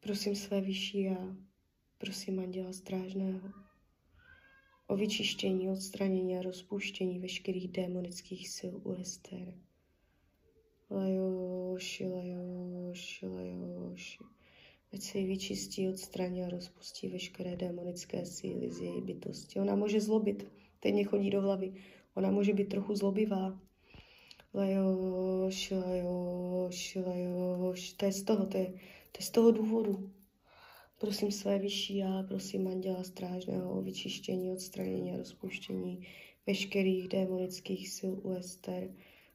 Prosím 0.00 0.36
své 0.36 0.60
vyšší 0.60 1.08
a 1.08 1.36
prosím 1.98 2.40
Anděla 2.40 2.72
Strážného 2.72 3.40
o 4.86 4.96
vyčištění, 4.96 5.68
odstranění 5.68 6.38
a 6.38 6.42
rozpuštění 6.42 7.18
veškerých 7.18 7.68
démonických 7.68 8.48
sil 8.56 8.72
u 8.84 8.92
Ester. 8.92 9.54
Lajoši, 10.90 12.06
lajoši, 12.06 13.26
lajoši. 13.26 14.18
Ať 14.94 15.02
se 15.02 15.18
ji 15.18 15.26
vyčistí, 15.26 15.88
odstraní 15.88 16.42
a 16.44 16.48
rozpustí 16.48 17.08
veškeré 17.08 17.56
démonické 17.56 18.26
síly 18.26 18.70
z 18.70 18.80
její 18.80 19.02
bytosti. 19.02 19.60
Ona 19.60 19.74
může 19.74 20.00
zlobit, 20.00 20.46
teď 20.80 20.94
mě 20.94 21.04
chodí 21.04 21.30
do 21.30 21.40
hlavy. 21.40 21.72
Ona 22.14 22.30
může 22.30 22.52
být 22.52 22.68
trochu 22.68 22.94
zlobivá. 22.94 23.60
Lajoši, 24.54 25.74
lajoši, 25.74 27.00
lajoši. 27.00 27.96
To 27.96 28.04
je 28.04 28.12
z 28.12 28.22
toho, 28.22 28.46
to 28.46 28.56
je, 28.56 28.66
to 29.12 29.18
je 29.18 29.22
z 29.22 29.30
toho 29.30 29.50
důvodu. 29.50 30.10
Prosím 30.98 31.32
své 31.32 31.58
vyšší 31.58 31.96
já, 31.96 32.22
prosím 32.22 32.68
Anděla 32.68 33.04
Strážného 33.04 33.78
o 33.78 33.82
vyčištění, 33.82 34.50
odstranění 34.50 35.12
a 35.12 35.16
rozpuštění 35.16 36.06
veškerých 36.46 37.08
démonických 37.08 37.88
sil 37.96 38.12
u 38.22 38.30
Ester. 38.30 38.94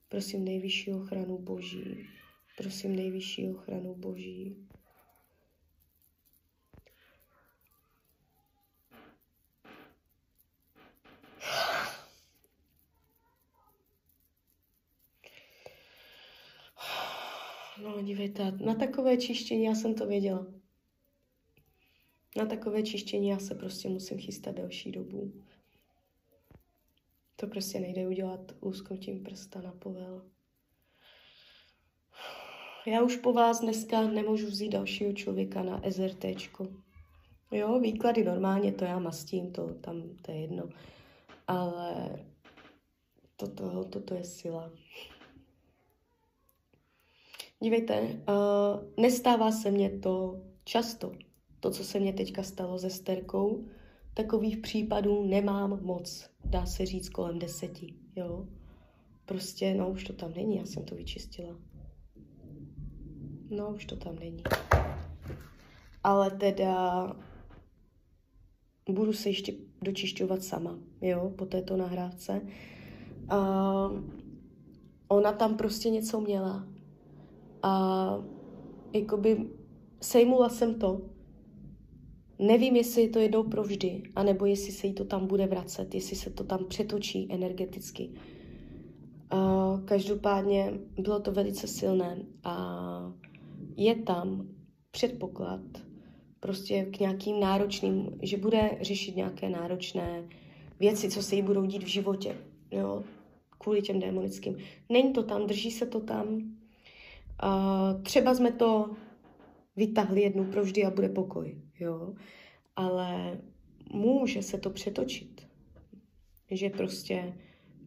Prosím 0.10 0.46
nejvyšší 0.46 0.92
ochranu 0.92 1.38
Boží. 1.38 2.08
Prosím 2.58 2.96
nejvyšší 2.96 3.50
ochranu 3.50 3.96
Boží. 3.96 4.69
No, 17.84 18.02
dívejte, 18.02 18.52
na 18.52 18.76
takové 18.76 19.18
čištění 19.18 19.64
já 19.64 19.76
jsem 19.76 19.96
to 19.96 20.08
věděla. 20.08 20.48
Na 22.38 22.46
takové 22.46 22.84
čištění 22.84 23.30
já 23.30 23.40
se 23.40 23.56
prostě 23.56 23.90
musím 23.90 24.18
chystat 24.18 24.56
delší 24.56 24.92
dobu. 24.92 25.34
To 27.36 27.48
prostě 27.48 27.80
nejde 27.80 28.08
udělat 28.08 28.52
úzknutím 28.60 29.24
prsta 29.24 29.62
na 29.62 29.72
povel. 29.72 30.26
Já 32.86 33.02
už 33.02 33.16
po 33.16 33.34
vás 33.34 33.62
dneska 33.62 34.08
nemůžu 34.08 34.48
vzít 34.48 34.70
dalšího 34.70 35.14
člověka 35.14 35.64
na 35.64 35.82
SRT. 35.92 36.26
Jo, 37.52 37.80
výklady 37.80 38.24
normálně, 38.24 38.72
to 38.72 38.86
já 38.86 39.00
mastím, 39.00 39.52
to 39.52 39.74
tam, 39.74 40.04
to 40.22 40.32
je 40.32 40.42
jedno. 40.42 40.70
Ale 41.48 42.20
toto, 43.36 43.84
toto 43.84 44.14
je 44.14 44.24
sila. 44.24 44.72
Dívejte, 47.64 48.02
uh, 48.02 49.04
nestává 49.04 49.52
se 49.52 49.72
mně 49.72 49.90
to 49.90 50.42
často. 50.64 51.12
To, 51.60 51.72
co 51.72 51.84
se 51.84 52.00
mně 52.00 52.14
teďka 52.14 52.44
stalo 52.44 52.80
se 52.80 52.90
Sterkou, 52.90 53.66
takových 54.14 54.58
případů 54.58 55.24
nemám 55.28 55.84
moc, 55.84 56.30
dá 56.46 56.66
se 56.66 56.86
říct 56.86 57.10
kolem 57.10 57.40
deseti, 57.40 57.94
jo. 58.16 58.48
Prostě, 59.26 59.74
no 59.74 59.90
už 59.90 60.04
to 60.04 60.14
tam 60.14 60.34
není, 60.34 60.58
já 60.58 60.66
jsem 60.66 60.86
to 60.86 60.96
vyčistila. 60.96 61.60
No 63.50 63.70
už 63.70 63.86
to 63.86 63.96
tam 63.96 64.16
není. 64.20 64.44
Ale 66.04 66.32
teda 66.32 67.08
budu 68.90 69.14
se 69.14 69.30
ještě 69.30 69.54
dočišťovat 69.82 70.44
sama, 70.44 70.80
jo, 71.02 71.34
po 71.38 71.46
této 71.46 71.78
nahrávce. 71.78 72.42
Uh, 73.32 74.04
ona 75.08 75.32
tam 75.32 75.58
prostě 75.58 75.90
něco 75.90 76.22
měla 76.22 76.68
a 77.64 78.24
jakoby 78.94 79.50
sejmula 80.02 80.50
jsem 80.50 80.80
to. 80.80 81.02
Nevím, 82.40 82.76
jestli 82.76 83.02
je 83.02 83.10
to 83.10 83.20
jednou 83.20 83.44
provždy, 83.44 84.04
anebo 84.16 84.46
jestli 84.46 84.72
se 84.72 84.88
jí 84.88 84.94
to 84.94 85.06
tam 85.06 85.28
bude 85.28 85.48
vracet, 85.48 85.96
jestli 85.96 86.16
se 86.16 86.30
to 86.30 86.44
tam 86.44 86.66
přetočí 86.66 87.28
energeticky. 87.32 88.10
Uh, 89.34 89.86
každopádně 89.86 90.74
bylo 91.00 91.20
to 91.20 91.32
velice 91.32 91.68
silné 91.68 92.18
a 92.44 93.14
je 93.78 93.96
tam 93.96 94.48
předpoklad 94.92 95.62
prostě 96.40 96.86
k 96.86 97.00
nějakým 97.00 97.40
náročným, 97.40 98.10
že 98.22 98.38
bude 98.38 98.78
řešit 98.82 99.16
nějaké 99.16 99.50
náročné 99.50 100.24
věci, 100.80 101.10
co 101.10 101.24
se 101.24 101.36
jí 101.36 101.42
budou 101.42 101.66
dít 101.66 101.84
v 101.84 101.88
životě, 101.88 102.38
jo, 102.72 103.04
kvůli 103.58 103.82
těm 103.82 104.00
démonickým. 104.00 104.58
Není 104.90 105.14
to 105.14 105.24
tam, 105.24 105.48
drží 105.48 105.72
se 105.72 105.86
to 105.86 106.00
tam. 106.00 106.42
Třeba 108.04 108.36
jsme 108.36 108.52
to 108.52 108.96
vytahli 109.76 110.22
jednou 110.22 110.44
provždy 110.44 110.86
a 110.86 110.92
bude 110.92 111.10
pokoj, 111.10 111.62
jo, 111.80 112.14
ale 112.76 113.42
může 113.94 114.44
se 114.44 114.58
to 114.58 114.70
přetočit, 114.70 115.48
že 116.52 116.70
prostě 116.70 117.34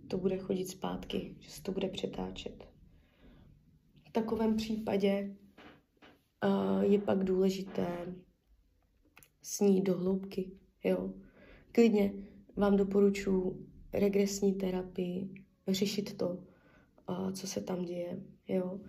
to 0.09 0.19
bude 0.19 0.39
chodit 0.39 0.67
zpátky, 0.67 1.37
že 1.41 1.51
se 1.51 1.63
to 1.63 1.73
bude 1.73 1.89
přetáčet. 1.89 2.69
V 4.09 4.11
takovém 4.13 4.57
případě 4.57 5.37
uh, 6.45 6.83
je 6.83 6.99
pak 6.99 7.25
důležité 7.25 8.15
snít 9.43 9.85
do 9.85 9.99
hloubky, 9.99 10.51
jo. 10.85 11.13
Klidně 11.73 12.13
vám 12.57 12.77
doporučuji 12.77 13.67
regresní 13.93 14.55
terapii, 14.55 15.45
řešit 15.69 16.17
to, 16.17 16.29
uh, 17.09 17.33
co 17.33 17.47
se 17.47 17.61
tam 17.61 17.85
děje, 17.85 18.23
jo. 18.49 18.81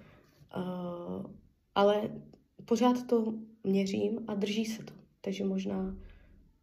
Ale 1.75 2.09
pořád 2.65 3.07
to 3.07 3.33
měřím 3.63 4.19
a 4.27 4.35
drží 4.35 4.65
se 4.65 4.83
to. 4.83 4.93
Takže 5.21 5.45
možná, 5.45 5.97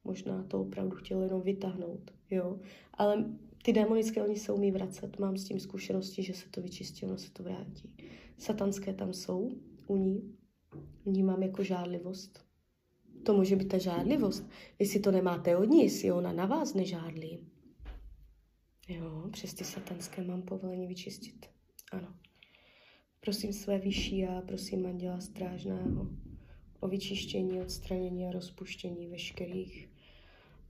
možná 0.05 0.43
to 0.43 0.61
opravdu 0.61 0.97
chtěl 0.97 1.23
jenom 1.23 1.43
vytáhnout, 1.43 2.11
jo. 2.31 2.61
Ale 2.95 3.25
ty 3.63 3.73
démonické, 3.73 4.23
oni 4.23 4.37
se 4.37 4.53
umí 4.53 4.71
vracet. 4.71 5.19
Mám 5.19 5.37
s 5.37 5.45
tím 5.45 5.61
zkušenosti, 5.61 6.23
že 6.23 6.35
se 6.35 6.49
to 6.49 6.63
vyčistí, 6.63 7.07
ono 7.07 7.19
se 7.19 7.31
to 7.31 7.43
vrátí. 7.43 7.97
Satanské 8.39 8.95
tam 8.95 9.13
jsou 9.13 9.51
u 9.87 9.97
ní. 9.97 10.37
Vnímám 11.07 11.43
jako 11.43 11.65
žádlivost. 11.65 12.45
To 13.23 13.35
může 13.35 13.57
být 13.57 13.69
ta 13.69 13.79
žádlivost. 13.79 14.49
Jestli 14.79 15.01
to 15.01 15.11
nemáte 15.11 15.57
od 15.57 15.65
ní, 15.65 15.83
jestli 15.83 16.13
ona 16.13 16.33
na 16.33 16.47
vás 16.47 16.75
nežádlí. 16.75 17.47
Jo, 18.89 19.29
přes 19.33 19.55
ty 19.55 19.65
satanské 19.65 20.25
mám 20.25 20.43
povolení 20.43 20.87
vyčistit. 20.87 21.47
Ano. 21.93 22.15
Prosím 23.23 23.53
své 23.53 23.79
vyšší 23.79 24.27
a 24.27 24.41
prosím 24.41 24.87
Anděla 24.87 25.21
Strážného 25.21 26.07
o 26.81 26.89
vyčištění, 26.89 27.61
odstranění 27.61 28.27
a 28.27 28.33
rozpuštění 28.33 29.07
veškerých 29.07 29.89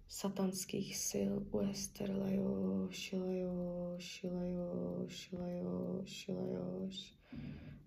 satanských 0.09 0.97
sil 1.09 1.33
u 1.51 1.59
Ester 1.59 2.11
Lajoš, 2.11 3.13
Lajoš, 3.13 4.23
Lajoš, 4.23 5.33
Lajoš, 5.33 6.29
Lajoš. 6.29 7.15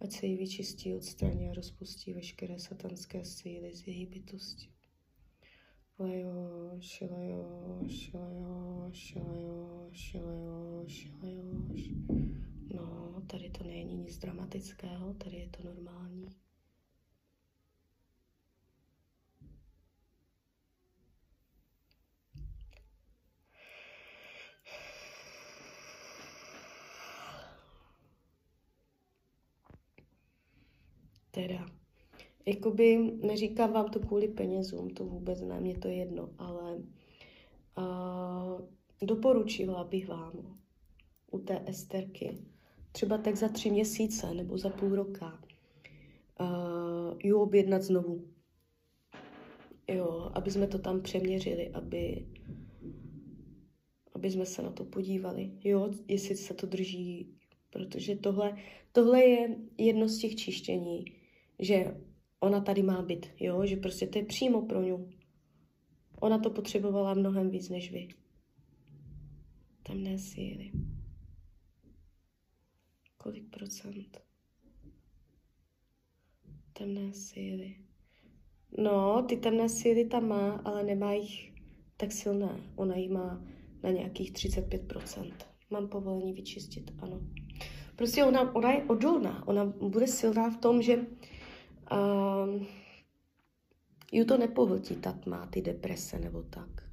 Ať 0.02 0.12
se 0.12 0.26
jí 0.26 0.38
vyčistí, 0.38 0.96
odstraní 0.96 1.50
a 1.50 1.54
rozpustí 1.54 2.14
veškeré 2.14 2.60
satanské 2.60 3.26
síly 3.26 3.76
z 3.76 3.88
její 3.88 4.06
bytosti. 4.06 4.70
Lajoš, 6.00 7.02
Lajoš, 7.12 8.14
Lajoš, 8.14 9.16
Lajoš, 9.16 10.14
Lajoš, 10.14 11.12
Lajoš. 11.24 12.53
No, 12.70 13.22
tady 13.28 13.50
to 13.50 13.64
není 13.64 13.98
nic 13.98 14.18
dramatického, 14.18 15.14
tady 15.14 15.36
je 15.38 15.50
to 15.50 15.64
normální. 15.64 16.36
Teda, 31.32 31.66
jakoby 32.46 32.98
neříkám 32.98 33.74
vám 33.74 33.90
to 33.90 34.00
kvůli 34.00 34.28
penězům, 34.28 34.90
to 34.90 35.06
vůbec 35.06 35.42
ne, 35.42 35.60
mě 35.60 35.78
to 35.78 35.88
je 35.88 35.94
jedno, 35.94 36.30
ale 36.38 36.76
uh, 37.78 38.62
doporučila 39.02 39.84
bych 39.84 40.08
vám 40.08 40.63
u 41.34 41.40
té 41.40 41.62
esterky, 41.66 42.38
třeba 42.92 43.18
tak 43.18 43.36
za 43.36 43.48
tři 43.48 43.72
měsíce 43.72 44.34
nebo 44.34 44.58
za 44.58 44.70
půl 44.70 44.96
roka, 44.96 45.44
uh, 46.40 47.18
ji 47.24 47.34
objednat 47.34 47.82
znovu. 47.82 48.28
Jo, 49.88 50.32
aby 50.34 50.52
jsme 50.52 50.68
to 50.68 50.80
tam 50.80 51.02
přeměřili, 51.02 51.70
aby, 51.70 52.28
aby 54.14 54.32
jsme 54.32 54.46
se 54.46 54.62
na 54.62 54.72
to 54.72 54.86
podívali, 54.86 55.52
jo, 55.64 55.92
jestli 56.08 56.36
se 56.36 56.54
to 56.54 56.68
drží, 56.68 57.36
protože 57.70 58.16
tohle, 58.16 58.58
tohle 58.92 59.24
je 59.24 59.58
jedno 59.78 60.08
z 60.08 60.18
těch 60.18 60.36
čištění, 60.36 61.06
že 61.60 61.98
ona 62.40 62.62
tady 62.62 62.84
má 62.84 63.02
být, 63.02 63.26
jo, 63.40 63.66
že 63.66 63.76
prostě 63.76 64.08
to 64.08 64.18
je 64.18 64.26
přímo 64.26 64.62
pro 64.62 64.84
ňu. 64.84 65.10
Ona 66.20 66.40
to 66.40 66.50
potřebovala 66.50 67.14
mnohem 67.14 67.50
víc 67.50 67.70
než 67.70 67.92
vy. 67.92 68.08
Temné 69.84 70.18
síly. 70.18 70.72
Kolik 73.24 73.50
procent? 73.50 74.22
Temné 76.74 77.14
síly. 77.14 77.76
No, 78.78 79.24
ty 79.24 79.38
temné 79.38 79.70
síly 79.70 80.06
tam 80.06 80.28
má, 80.28 80.52
ale 80.66 80.84
nemá 80.84 81.14
jich 81.14 81.54
tak 81.98 82.12
silné. 82.12 82.60
Ona 82.76 82.96
jich 82.96 83.10
má 83.10 83.46
na 83.84 83.90
nějakých 83.90 84.34
35%. 84.34 85.34
Mám 85.70 85.88
povolení 85.88 86.34
vyčistit, 86.34 86.92
ano. 87.00 87.22
Prostě 87.96 88.24
ona, 88.24 88.56
ona 88.56 88.72
je 88.72 88.84
odolná. 88.84 89.48
Ona 89.48 89.66
bude 89.66 90.08
silná 90.08 90.50
v 90.50 90.58
tom, 90.58 90.82
že 90.82 90.98
uh, 90.98 92.64
ju 94.12 94.26
to 94.26 94.38
nepohltí 94.38 94.96
ta 94.96 95.12
tma, 95.12 95.48
ty 95.48 95.62
deprese 95.62 96.20
nebo 96.20 96.44
tak. 96.44 96.90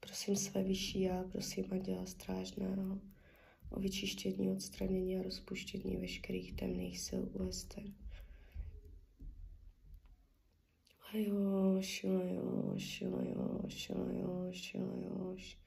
Prosím 0.00 0.36
své 0.36 0.62
vyšší 0.62 1.00
já, 1.00 1.24
prosím 1.32 1.64
Anděla 1.70 2.06
Strážného 2.06 2.98
o 3.70 3.80
vyčištění, 3.80 4.50
odstranění 4.50 5.18
a 5.18 5.22
rozpuštění 5.22 5.96
veškerých 5.96 6.52
temných 6.52 7.00
sil 7.06 7.22
u 7.32 7.48
Ester. 7.48 7.84
Lajoš, 11.14 12.04
lajoš, 12.04 13.00
lajoš, 13.00 13.88
lajoš, 13.88 14.74
lajoš. 14.74 15.58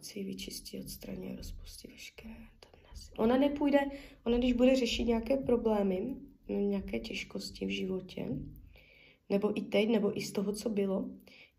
Si 0.00 0.24
vyčistí, 0.24 0.80
odstraní 0.80 1.32
a 1.32 1.36
rozpustí 1.36 1.88
veškeré 1.88 2.34
Ona 3.18 3.36
nepůjde, 3.36 3.78
ona 4.24 4.38
když 4.38 4.52
bude 4.52 4.76
řešit 4.76 5.04
nějaké 5.04 5.36
problémy, 5.36 6.16
nějaké 6.48 7.00
těžkosti 7.00 7.66
v 7.66 7.70
životě, 7.70 8.28
nebo 9.28 9.58
i 9.58 9.62
teď, 9.62 9.88
nebo 9.88 10.18
i 10.18 10.22
z 10.22 10.32
toho, 10.32 10.52
co 10.52 10.70
bylo, 10.70 11.10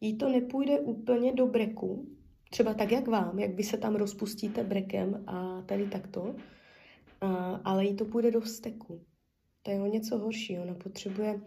jí 0.01 0.17
to 0.17 0.29
nepůjde 0.29 0.79
úplně 0.79 1.33
do 1.33 1.47
breku, 1.47 2.18
třeba 2.49 2.73
tak, 2.73 2.91
jak 2.91 3.07
vám, 3.07 3.39
jak 3.39 3.53
vy 3.53 3.63
se 3.63 3.77
tam 3.77 3.95
rozpustíte 3.95 4.63
brekem 4.63 5.23
a 5.27 5.61
tady 5.61 5.87
takto, 5.87 6.35
a, 7.21 7.61
ale 7.63 7.85
jí 7.85 7.95
to 7.95 8.05
půjde 8.05 8.31
do 8.31 8.41
vzteku. 8.41 9.01
To 9.63 9.71
je 9.71 9.81
o 9.81 9.85
něco 9.85 10.17
horší, 10.17 10.59
ona 10.59 10.73
potřebuje 10.73 11.41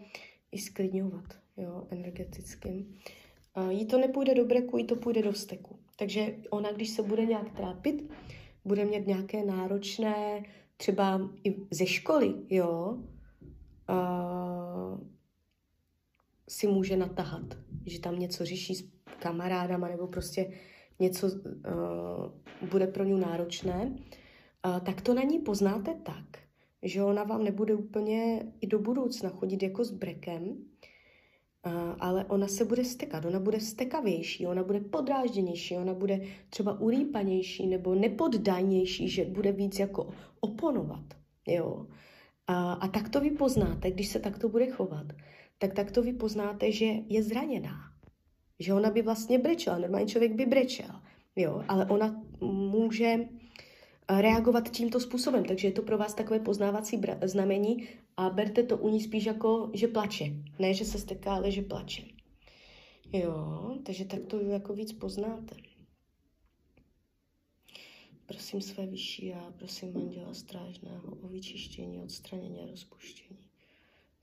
i 0.51 0.57
sklidňovat, 0.57 1.25
jo, 1.57 1.87
energetickým. 1.89 2.95
A 3.55 3.71
jí 3.71 3.85
to 3.85 3.97
nepůjde 3.97 4.35
do 4.35 4.45
breku, 4.45 4.77
jí 4.77 4.83
to 4.83 4.95
půjde 4.95 5.21
do 5.21 5.31
vzteku. 5.31 5.79
Takže 5.95 6.35
ona, 6.49 6.71
když 6.71 6.89
se 6.89 7.03
bude 7.03 7.25
nějak 7.25 7.51
trápit, 7.51 8.11
bude 8.65 8.85
mít 8.85 9.07
nějaké 9.07 9.45
náročné, 9.45 10.43
třeba 10.77 11.29
i 11.43 11.55
ze 11.71 11.85
školy, 11.85 12.33
jo, 12.49 12.97
uh, 13.89 15.07
si 16.49 16.67
může 16.67 16.97
natahat, 16.97 17.57
že 17.85 17.99
tam 17.99 18.19
něco 18.19 18.45
řeší 18.45 18.75
s 18.75 18.89
kamarádama 19.19 19.87
nebo 19.87 20.07
prostě 20.07 20.53
něco 20.99 21.27
uh, 21.27 22.69
bude 22.69 22.87
pro 22.87 23.03
ní 23.03 23.19
náročné, 23.19 23.95
uh, 24.65 24.79
tak 24.79 25.01
to 25.01 25.13
na 25.13 25.23
ní 25.23 25.39
poznáte 25.39 25.93
tak, 26.03 26.25
že 26.83 27.03
ona 27.03 27.23
vám 27.23 27.43
nebude 27.43 27.75
úplně 27.75 28.45
i 28.61 28.67
do 28.67 28.79
budoucna 28.79 29.29
chodit 29.29 29.63
jako 29.63 29.83
s 29.83 29.91
brekem, 29.91 30.57
ale 31.99 32.25
ona 32.25 32.47
se 32.47 32.65
bude 32.65 32.85
stekat, 32.85 33.25
ona 33.25 33.39
bude 33.39 33.59
stekavější, 33.59 34.47
ona 34.47 34.63
bude 34.63 34.79
podrážděnější, 34.79 35.77
ona 35.77 35.93
bude 35.93 36.21
třeba 36.49 36.79
urýpanější 36.79 37.67
nebo 37.67 37.95
nepoddajnější, 37.95 39.09
že 39.09 39.25
bude 39.25 39.51
víc 39.51 39.79
jako 39.79 40.09
oponovat. 40.39 41.05
Jo? 41.47 41.87
A, 42.47 42.73
a 42.73 42.87
tak 42.87 43.09
to 43.09 43.21
vy 43.21 43.31
poznáte, 43.31 43.91
když 43.91 44.07
se 44.07 44.19
takto 44.19 44.49
bude 44.49 44.71
chovat, 44.71 45.05
tak 45.57 45.73
tak 45.73 45.91
to 45.91 46.01
vy 46.01 46.13
poznáte, 46.13 46.71
že 46.71 46.85
je 46.85 47.23
zraněná. 47.23 47.92
Že 48.59 48.73
ona 48.73 48.89
by 48.89 49.01
vlastně 49.01 49.39
brečela, 49.39 49.77
normální 49.77 50.07
člověk 50.07 50.31
by 50.31 50.45
brečel, 50.45 51.01
jo? 51.35 51.63
ale 51.67 51.85
ona 51.85 52.23
může 52.41 53.15
reagovat 54.09 54.69
tímto 54.69 54.99
způsobem. 54.99 55.45
Takže 55.45 55.67
je 55.67 55.71
to 55.71 55.81
pro 55.81 55.97
vás 55.97 56.13
takové 56.13 56.39
poznávací 56.39 57.01
znamení 57.23 57.87
a 58.17 58.29
berte 58.29 58.63
to 58.63 58.77
u 58.77 58.89
ní 58.89 59.01
spíš 59.01 59.25
jako, 59.25 59.71
že 59.73 59.87
plače. 59.87 60.25
Ne, 60.59 60.73
že 60.73 60.85
se 60.85 60.99
steká, 60.99 61.33
ale 61.33 61.51
že 61.51 61.61
plače. 61.61 62.03
Jo, 63.13 63.77
takže 63.85 64.05
tak 64.05 64.19
to 64.27 64.39
jako 64.39 64.73
víc 64.73 64.93
poznáte. 64.93 65.55
Prosím 68.25 68.61
své 68.61 68.85
vyšší 68.85 69.33
a 69.33 69.53
prosím 69.57 69.97
Anděla 69.97 70.33
Strážného 70.33 71.15
o 71.21 71.27
vyčištění, 71.27 71.99
odstranění 71.99 72.61
a 72.61 72.67
rozpuštění 72.71 73.49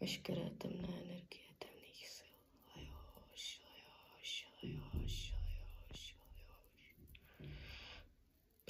veškeré 0.00 0.50
temné 0.58 0.88
energie, 0.88 1.48
temných 1.58 2.08
sil. 2.16 2.36
Lajoš, 2.76 3.60
lajoš, 3.64 4.32
lajoš, 4.62 5.32
lajoš, 5.42 6.14
lajoš. 6.20 7.64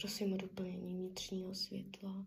Prosím 0.01 0.33
o 0.33 0.37
doplnění 0.37 0.95
vnitřního 0.95 1.55
světla. 1.55 2.27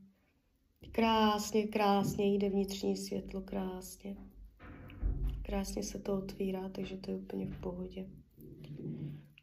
Krásně, 0.92 1.68
krásně 1.68 2.26
jde 2.26 2.50
vnitřní 2.50 2.98
světlo, 2.98 3.42
krásně. 3.42 4.18
Krásně 5.42 5.84
se 5.84 6.00
to 6.00 6.18
otvírá, 6.18 6.70
takže 6.70 6.98
to 6.98 7.12
je 7.12 7.18
úplně 7.18 7.46
v 7.46 7.62
pohodě. 7.62 8.10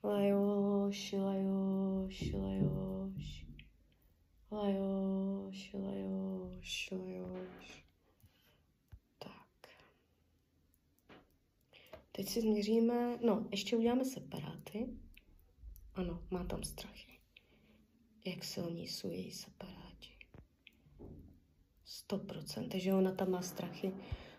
Lajoš, 0.05 1.13
lajoš, 1.13 2.33
lajoš. 2.33 3.47
Lajoš, 4.51 5.73
lajoš, 5.75 6.91
lajoš. 6.91 7.85
Tak. 9.19 9.69
Teď 12.13 12.29
si 12.29 12.41
změříme, 12.41 13.19
no, 13.27 13.47
ještě 13.51 13.77
uděláme 13.77 14.05
separáty. 14.05 14.89
Ano, 15.95 16.23
má 16.31 16.45
tam 16.45 16.63
strachy. 16.63 17.10
Jak 18.27 18.45
silní 18.45 18.87
jsou 18.87 19.11
její 19.11 19.31
separáti. 19.31 20.09
100%, 22.09 22.69
takže 22.69 22.95
ona 22.95 23.13
tam 23.13 23.31
má 23.31 23.43
strachy. 23.43 23.93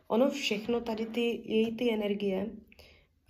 Ono 0.08 0.30
všechno, 0.30 0.82
tady 0.82 1.06
ty, 1.06 1.42
její 1.46 1.76
ty 1.76 1.94
energie 1.94 2.50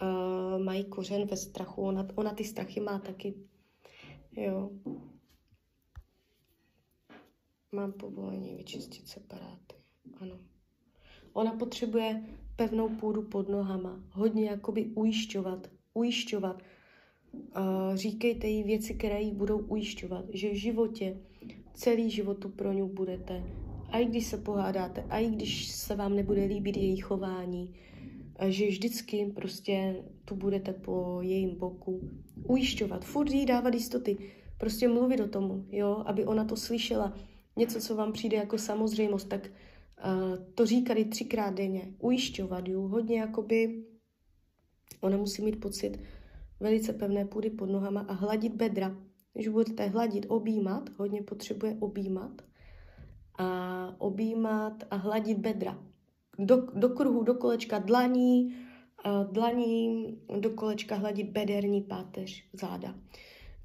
uh, 0.02 0.64
mají 0.64 0.84
kořen 0.86 1.28
ve 1.28 1.38
strachu. 1.38 1.82
Ona, 1.82 2.08
ona 2.16 2.34
ty 2.34 2.43
strachy 2.43 2.80
má 2.80 2.99
taky. 2.99 3.34
Jo. 4.32 4.70
Mám 7.72 7.93
povolení 7.93 8.56
vyčistit 8.56 9.08
separáty. 9.08 9.76
Ano. 10.20 10.39
Ona 11.34 11.52
potřebuje 11.52 12.24
pevnou 12.56 12.89
půdu 12.89 13.22
pod 13.22 13.49
nohama. 13.49 14.04
Hodně 14.12 14.49
jakoby 14.49 14.86
ujišťovat. 14.86 15.68
Ujišťovat. 15.93 16.64
Říkejte 17.93 18.47
jí 18.47 18.63
věci, 18.63 18.93
které 18.93 19.21
jí 19.21 19.32
budou 19.32 19.57
ujišťovat, 19.57 20.25
že 20.34 20.49
v 20.49 20.55
životě, 20.55 21.17
celý 21.73 22.09
životu 22.09 22.49
pro 22.49 22.73
ňu 22.73 22.88
budete. 22.88 23.43
A 23.89 23.97
i 23.99 24.05
když 24.05 24.25
se 24.25 24.38
pohádáte, 24.38 25.05
a 25.09 25.19
i 25.19 25.29
když 25.29 25.67
se 25.67 25.95
vám 25.95 26.15
nebude 26.15 26.45
líbit 26.45 26.77
její 26.77 26.97
chování, 26.97 27.73
že 28.47 28.67
vždycky 28.67 29.32
prostě 29.36 30.03
tu 30.25 30.36
budete 30.36 30.73
po 30.73 31.19
jejím 31.21 31.55
boku 31.57 32.09
ujišťovat, 32.47 33.05
furt 33.05 33.32
jí 33.32 33.45
dávat 33.45 33.73
jistoty, 33.73 34.17
prostě 34.57 34.88
mluvit 34.88 35.19
o 35.19 35.27
tomu, 35.27 35.65
jo, 35.71 36.03
aby 36.05 36.25
ona 36.25 36.45
to 36.45 36.55
slyšela, 36.55 37.13
něco, 37.55 37.79
co 37.79 37.95
vám 37.95 38.11
přijde 38.11 38.38
jako 38.38 38.57
samozřejmost, 38.57 39.29
tak 39.29 39.47
uh, 39.47 40.45
to 40.55 40.65
říkat 40.65 40.93
i 40.93 41.05
třikrát 41.05 41.53
denně, 41.53 41.93
ujišťovat 41.99 42.67
ju, 42.67 42.82
hodně 42.88 43.19
jakoby, 43.19 43.84
ona 45.01 45.17
musí 45.17 45.41
mít 45.41 45.59
pocit 45.59 45.99
velice 46.62 46.93
pevné 46.93 47.26
půdy 47.26 47.49
pod 47.49 47.70
nohama 47.70 48.01
a 48.01 48.14
hladit 48.14 48.55
bedra. 48.55 48.97
Když 49.34 49.47
budete 49.47 49.88
hladit, 49.88 50.26
objímat, 50.30 50.89
hodně 50.97 51.22
potřebuje 51.22 51.78
objímat, 51.80 52.41
a 53.38 53.95
objímat 53.97 54.84
a 54.91 54.95
hladit 54.95 55.38
bedra. 55.38 55.84
Do, 56.39 56.55
do 56.74 56.89
kruhu, 56.89 57.24
do 57.24 57.34
kolečka 57.34 57.80
dlaní, 57.80 58.55
dlaní 59.32 60.18
do 60.39 60.49
kolečka 60.49 60.95
hladit 60.95 61.30
bederní 61.30 61.82
páteř, 61.82 62.43
záda. 62.53 62.95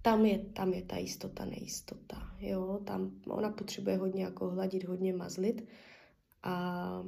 Tam 0.02 0.26
je, 0.26 0.38
tam 0.38 0.72
je 0.72 0.82
ta 0.82 0.96
jistota, 0.96 1.44
nejistota. 1.44 2.30
Jo? 2.38 2.80
Tam 2.84 3.10
ona 3.28 3.50
potřebuje 3.50 3.96
hodně 3.96 4.24
jako 4.24 4.50
hladit, 4.50 4.84
hodně 4.84 5.12
mazlit. 5.12 5.68
A, 6.42 6.52
a 6.52 7.02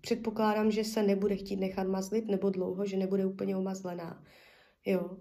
předpokládám, 0.00 0.70
že 0.70 0.84
se 0.84 1.02
nebude 1.02 1.36
chtít 1.36 1.56
nechat 1.56 1.86
mazlit 1.86 2.26
nebo 2.26 2.50
dlouho, 2.50 2.86
že 2.86 2.96
nebude 2.96 3.26
úplně 3.26 3.56
omazlená. 3.56 4.24
Jo. 4.86 5.16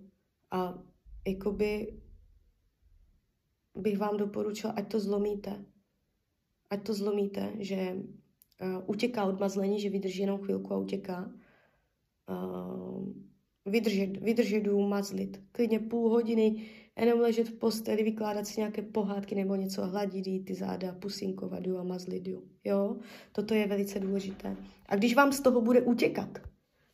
A 0.51 0.83
jakoby 1.27 2.01
bych 3.75 3.97
vám 3.97 4.17
doporučila, 4.17 4.73
ať 4.73 4.91
to 4.91 4.99
zlomíte. 4.99 5.65
Ať 6.69 6.83
to 6.83 6.93
zlomíte, 6.93 7.53
že 7.59 7.95
uh, 7.95 8.83
utěká 8.89 9.25
od 9.25 9.39
mazlení, 9.39 9.79
že 9.79 9.89
vydrží 9.89 10.21
jenom 10.21 10.41
chvilku 10.41 10.73
a 10.73 10.77
utěká. 10.77 11.31
Uh, 12.29 13.13
vydržet, 13.65 14.17
vydržet 14.17 14.59
dům, 14.59 14.89
mazlit. 14.89 15.43
Klidně 15.51 15.79
půl 15.79 16.09
hodiny, 16.09 16.69
jenom 17.01 17.19
ležet 17.19 17.47
v 17.47 17.53
posteli, 17.53 18.03
vykládat 18.03 18.47
si 18.47 18.59
nějaké 18.59 18.81
pohádky 18.81 19.35
nebo 19.35 19.55
něco, 19.55 19.87
hladit 19.87 20.27
jí 20.27 20.43
ty 20.43 20.53
záda, 20.53 20.95
pusinkovat 20.99 21.63
a 21.79 21.83
mazlit 21.83 22.27
ju. 22.27 22.43
Jo? 22.63 22.95
Toto 23.31 23.53
je 23.53 23.67
velice 23.67 23.99
důležité. 23.99 24.55
A 24.85 24.95
když 24.95 25.15
vám 25.15 25.31
z 25.31 25.39
toho 25.39 25.61
bude 25.61 25.81
utěkat, 25.81 26.39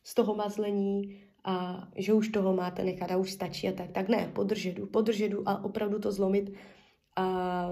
z 0.04 0.14
toho 0.14 0.34
mazlení, 0.34 1.20
a 1.44 1.88
že 1.96 2.12
už 2.12 2.28
toho 2.28 2.54
máte 2.54 2.84
nechat 2.84 3.10
a 3.10 3.16
už 3.16 3.32
stačí 3.32 3.68
a 3.68 3.72
tak, 3.72 3.92
tak 3.92 4.08
ne, 4.08 4.30
podržet 4.34 4.90
podržedu 4.90 5.48
a 5.48 5.64
opravdu 5.64 5.98
to 5.98 6.12
zlomit 6.12 6.52
a 7.16 7.70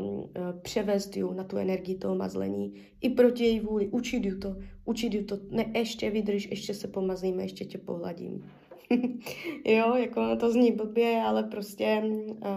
převést 0.62 1.16
ju 1.16 1.32
na 1.32 1.44
tu 1.44 1.56
energii 1.56 1.98
toho 1.98 2.14
mazlení 2.14 2.74
i 3.00 3.10
proti 3.10 3.44
její 3.44 3.60
vůli, 3.60 3.88
učit 3.88 4.24
ju 4.24 4.38
to, 4.38 4.56
učit 4.84 5.14
ju 5.14 5.24
to, 5.24 5.38
ne, 5.50 5.72
ještě 5.74 6.10
vydrž, 6.10 6.48
ještě 6.50 6.74
se 6.74 6.88
pomazlíme, 6.88 7.42
ještě 7.42 7.64
tě 7.64 7.78
pohladím. 7.78 8.44
jo, 9.64 9.94
jako 9.94 10.36
to 10.36 10.50
zní 10.50 10.72
blbě, 10.72 11.22
ale 11.22 11.42
prostě 11.42 12.02
uh, 12.04 12.48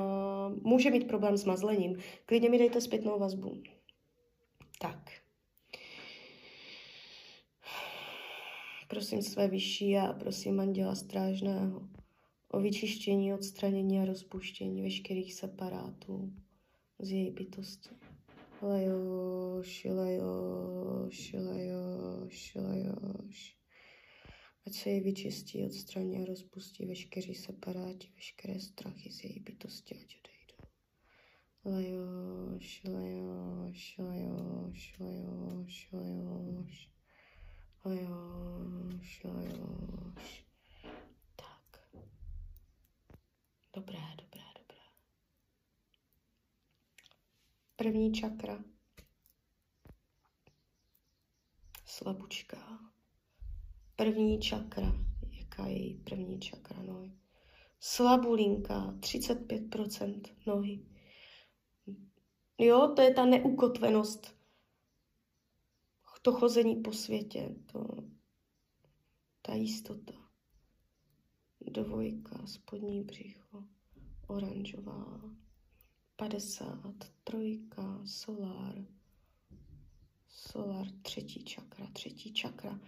může 0.61 0.91
mít 0.91 1.07
problém 1.07 1.37
s 1.37 1.45
mazlením. 1.45 1.97
Klidně 2.25 2.49
mi 2.49 2.57
dejte 2.57 2.81
zpětnou 2.81 3.19
vazbu. 3.19 3.61
Tak. 4.81 5.11
Prosím 8.87 9.21
své 9.21 9.47
vyšší 9.47 9.97
a 9.97 10.13
prosím 10.13 10.59
Anděla 10.59 10.95
Strážného 10.95 11.89
o 12.51 12.59
vyčištění, 12.59 13.33
odstranění 13.33 13.99
a 13.99 14.05
rozpuštění 14.05 14.81
veškerých 14.81 15.33
separátů 15.33 16.33
z 16.99 17.11
její 17.11 17.31
bytosti. 17.31 17.89
Lajoš, 18.61 19.87
lajoš, 19.89 21.33
lajoš, 21.33 22.55
lajoš. 22.55 23.64
Ať 24.67 24.73
se 24.73 24.89
jej 24.89 25.01
vyčistí, 25.01 25.63
odstraní 25.63 26.21
a 26.21 26.25
rozpustí 26.25 26.85
veškerý 26.85 27.35
separáti, 27.35 28.11
veškeré 28.15 28.59
strachy 28.59 29.11
z 29.11 29.23
její 29.23 29.39
bytosti, 29.39 29.95
ať 29.95 30.17
odejdou. 30.17 30.69
Lajoš, 31.65 32.83
lajoš, 32.83 33.97
lajoš, 33.97 34.99
lajoš, 34.99 35.89
lajoš. 35.91 36.89
Lajoš, 37.85 39.23
lajoš. 39.23 40.45
Tak. 41.35 41.79
Dobré, 43.73 43.99
dobré, 44.17 44.43
dobré. 44.59 44.81
První 47.75 48.13
čakra. 48.13 48.63
Slabučka. 51.85 52.94
První 53.95 54.39
čakra. 54.39 54.93
Jaká 55.39 55.67
je 55.67 55.77
její 55.77 55.93
první 55.93 56.39
čakra 56.39 56.83
nohy? 56.83 57.11
Slabulinka, 57.79 58.93
35% 58.99 60.21
nohy. 60.47 60.85
Jo, 62.57 62.93
to 62.95 63.01
je 63.01 63.13
ta 63.13 63.25
neukotvenost 63.25 64.35
to 66.25 66.31
chození 66.31 66.75
po 66.75 66.93
světě, 66.93 67.55
to, 67.71 68.03
ta 69.41 69.53
jistota. 69.53 70.13
Dvojka, 71.61 72.47
spodní 72.47 73.03
břicho, 73.03 73.63
oranžová, 74.27 75.21
50, 76.15 76.93
trojka, 77.23 78.01
solár, 78.05 78.85
solár, 80.27 80.87
třetí 81.01 81.43
čakra, 81.43 81.87
třetí 81.93 82.33
čakra, 82.33 82.79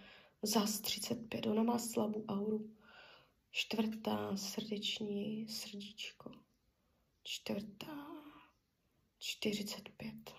zas 0.42 0.80
35, 0.80 1.46
ona 1.46 1.62
má 1.62 1.78
slabou 1.78 2.24
auru. 2.28 2.74
Čtvrtá, 3.50 4.36
srdeční, 4.36 5.48
srdíčko. 5.48 6.32
Čtvrtá, 7.22 8.06
45. 9.18 10.34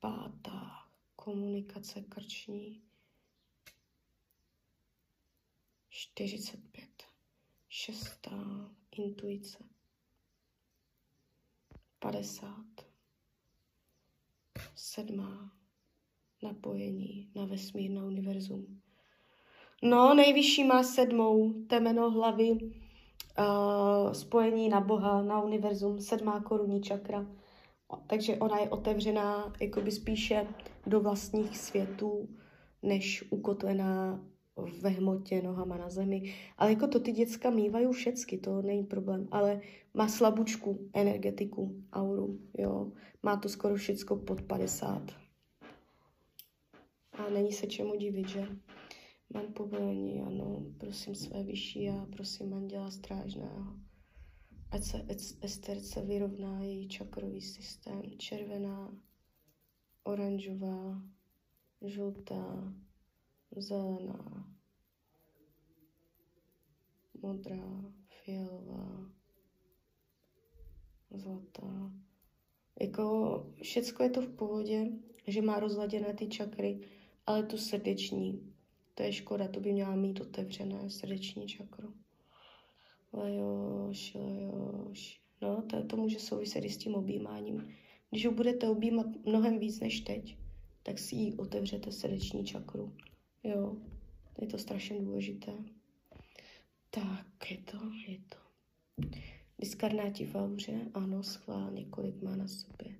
Pátá, 0.00 0.88
komunikace 1.16 2.02
krční 2.02 2.82
45. 5.88 7.02
Šestá 7.68 8.70
intuice 8.90 9.64
50. 11.98 12.50
Sedmá 14.74 15.63
napojení 16.44 17.28
na 17.34 17.44
vesmír, 17.44 17.90
na 17.90 18.04
univerzum. 18.04 18.66
No, 19.82 20.14
nejvyšší 20.14 20.64
má 20.64 20.82
sedmou 20.82 21.52
temeno 21.52 22.10
hlavy, 22.10 22.50
uh, 22.50 24.12
spojení 24.12 24.68
na 24.68 24.80
Boha, 24.80 25.22
na 25.22 25.42
univerzum, 25.42 26.00
sedmá 26.00 26.40
korunní 26.40 26.82
čakra. 26.82 27.26
takže 28.06 28.36
ona 28.36 28.58
je 28.58 28.70
otevřená 28.70 29.52
jakoby 29.60 29.92
spíše 29.92 30.46
do 30.86 31.00
vlastních 31.00 31.58
světů, 31.58 32.28
než 32.82 33.24
ukotvená 33.30 34.24
ve 34.82 34.88
hmotě, 34.88 35.42
nohama 35.42 35.76
na 35.76 35.90
zemi. 35.90 36.34
Ale 36.58 36.70
jako 36.70 36.86
to 36.86 37.00
ty 37.00 37.12
děcka 37.12 37.50
mývají 37.50 37.86
všecky, 37.92 38.38
to 38.38 38.62
není 38.62 38.84
problém. 38.84 39.28
Ale 39.30 39.60
má 39.94 40.08
slabučku, 40.08 40.78
energetiku, 40.92 41.74
auru, 41.92 42.38
jo. 42.58 42.92
Má 43.22 43.36
to 43.36 43.48
skoro 43.48 43.74
všecko 43.74 44.16
pod 44.16 44.42
50. 44.42 45.23
A 47.18 47.30
není 47.30 47.52
se 47.52 47.66
čemu 47.66 47.96
divit, 47.96 48.28
že? 48.28 48.48
Mám 49.34 49.52
povolení, 49.52 50.22
ano, 50.22 50.66
prosím 50.78 51.14
své 51.14 51.42
vyšší 51.42 51.88
a 51.88 52.06
prosím 52.12 52.54
Anděla 52.54 52.90
Strážného. 52.90 53.76
Ať 54.70 54.82
se 54.82 55.06
Esterce 55.42 56.02
vyrovná 56.02 56.60
její 56.60 56.88
čakrový 56.88 57.40
systém. 57.40 58.02
Červená, 58.18 58.96
oranžová, 60.02 61.02
žlutá, 61.82 62.74
zelená, 63.56 64.54
modrá, 67.22 67.92
fialová, 68.08 69.10
zlatá. 71.10 71.92
Jako 72.80 73.46
všecko 73.62 74.02
je 74.02 74.10
to 74.10 74.20
v 74.22 74.36
pohodě, 74.36 74.86
že 75.26 75.42
má 75.42 75.60
rozladěné 75.60 76.14
ty 76.14 76.26
čakry, 76.26 76.80
ale 77.26 77.42
tu 77.42 77.58
srdeční, 77.58 78.52
to 78.94 79.02
je 79.02 79.12
škoda, 79.12 79.48
to 79.48 79.60
by 79.60 79.72
měla 79.72 79.96
mít 79.96 80.20
otevřené 80.20 80.90
srdeční 80.90 81.46
čakru. 81.46 81.94
Lejoš, 83.12 84.14
lejoš. 84.14 85.20
No, 85.42 85.62
to, 85.62 85.84
to 85.84 85.96
může 85.96 86.18
souviset 86.18 86.64
i 86.64 86.70
s 86.70 86.76
tím 86.76 86.94
objímáním. 86.94 87.68
Když 88.10 88.26
ho 88.26 88.32
budete 88.32 88.68
objímat 88.68 89.06
mnohem 89.24 89.58
víc 89.58 89.80
než 89.80 90.00
teď, 90.00 90.36
tak 90.82 90.98
si 90.98 91.16
ji 91.16 91.36
otevřete 91.36 91.92
srdeční 91.92 92.44
čakru. 92.44 92.96
Jo, 93.42 93.76
je 94.40 94.46
to 94.46 94.58
strašně 94.58 95.00
důležité. 95.00 95.52
Tak, 96.90 97.50
je 97.50 97.58
to, 97.58 97.78
je 98.08 98.18
to. 98.28 98.36
Diskarnáti 99.58 100.26
v 100.26 100.34
auře, 100.34 100.90
ano, 100.94 101.22
schválně, 101.22 101.84
kolik 101.84 102.22
má 102.22 102.36
na 102.36 102.48
sobě 102.48 102.98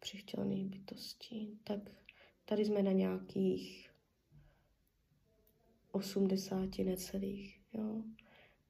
přichtělených 0.00 0.66
bytostí. 0.66 1.58
Tak 1.64 1.80
tady 2.48 2.64
jsme 2.64 2.82
na 2.82 2.92
nějakých 2.92 3.90
80 5.90 6.78
necelých, 6.78 7.60
jo. 7.72 8.02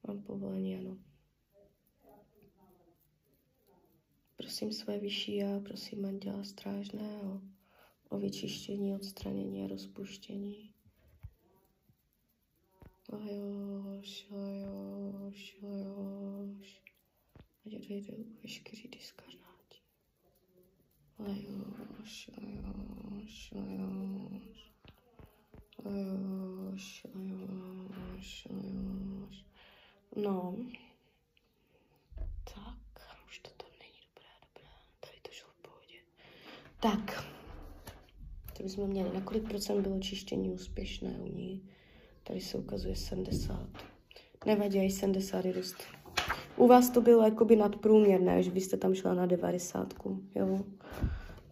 Mám 0.07 0.21
povolení, 0.21 0.77
ano. 0.77 0.97
Prosím 4.37 4.73
své 4.73 4.99
vyšší 4.99 5.35
já, 5.35 5.59
prosím 5.59 6.05
Anděla 6.05 6.43
Strážného 6.43 7.41
o 8.09 8.17
vyčištění, 8.17 8.95
odstranění 8.95 9.63
a 9.63 9.67
rozpuštění. 9.67 10.73
Lajoš, 13.13 14.27
lajoš, 14.31 15.57
lajoš. 15.61 16.81
Ať 17.65 17.75
odejdou 17.75 18.25
veškerý 18.43 18.87
diskarnáti. 18.87 19.48
Lajoš, 21.19 22.29
lajoš, 22.37 23.51
lajoš. 23.51 24.59
Lajoš, 25.85 27.03
lajoš, 27.15 28.47
lajoš. 28.51 29.45
No. 30.15 30.55
Tak, 32.43 33.01
už 33.27 33.39
to 33.39 33.49
tam 33.57 33.69
není 33.79 33.99
dobré, 34.07 34.31
dobré. 34.47 34.69
Tady 34.99 35.19
to 35.21 35.31
šlo 35.31 35.49
v 35.49 35.61
pohodě. 35.61 35.99
Tak. 36.79 37.25
To 38.57 38.63
bychom 38.63 38.89
měli, 38.89 39.13
na 39.13 39.21
kolik 39.21 39.49
procent 39.49 39.81
bylo 39.81 39.99
čištění 39.99 40.49
úspěšné 40.49 41.19
u 41.19 41.27
ní. 41.27 41.69
Tady 42.23 42.41
se 42.41 42.57
ukazuje 42.57 42.95
70. 42.95 43.69
Nevadí, 44.45 44.79
i 44.79 44.91
70 44.91 45.45
je 45.45 45.53
dost. 45.53 45.98
U 46.57 46.67
vás 46.67 46.89
to 46.89 47.01
bylo 47.01 47.23
jakoby 47.23 47.55
nadprůměrné, 47.55 48.43
že 48.43 48.51
byste 48.51 48.77
tam 48.77 48.93
šla 48.93 49.13
na 49.13 49.25
90. 49.25 49.93
Jo. 50.35 50.59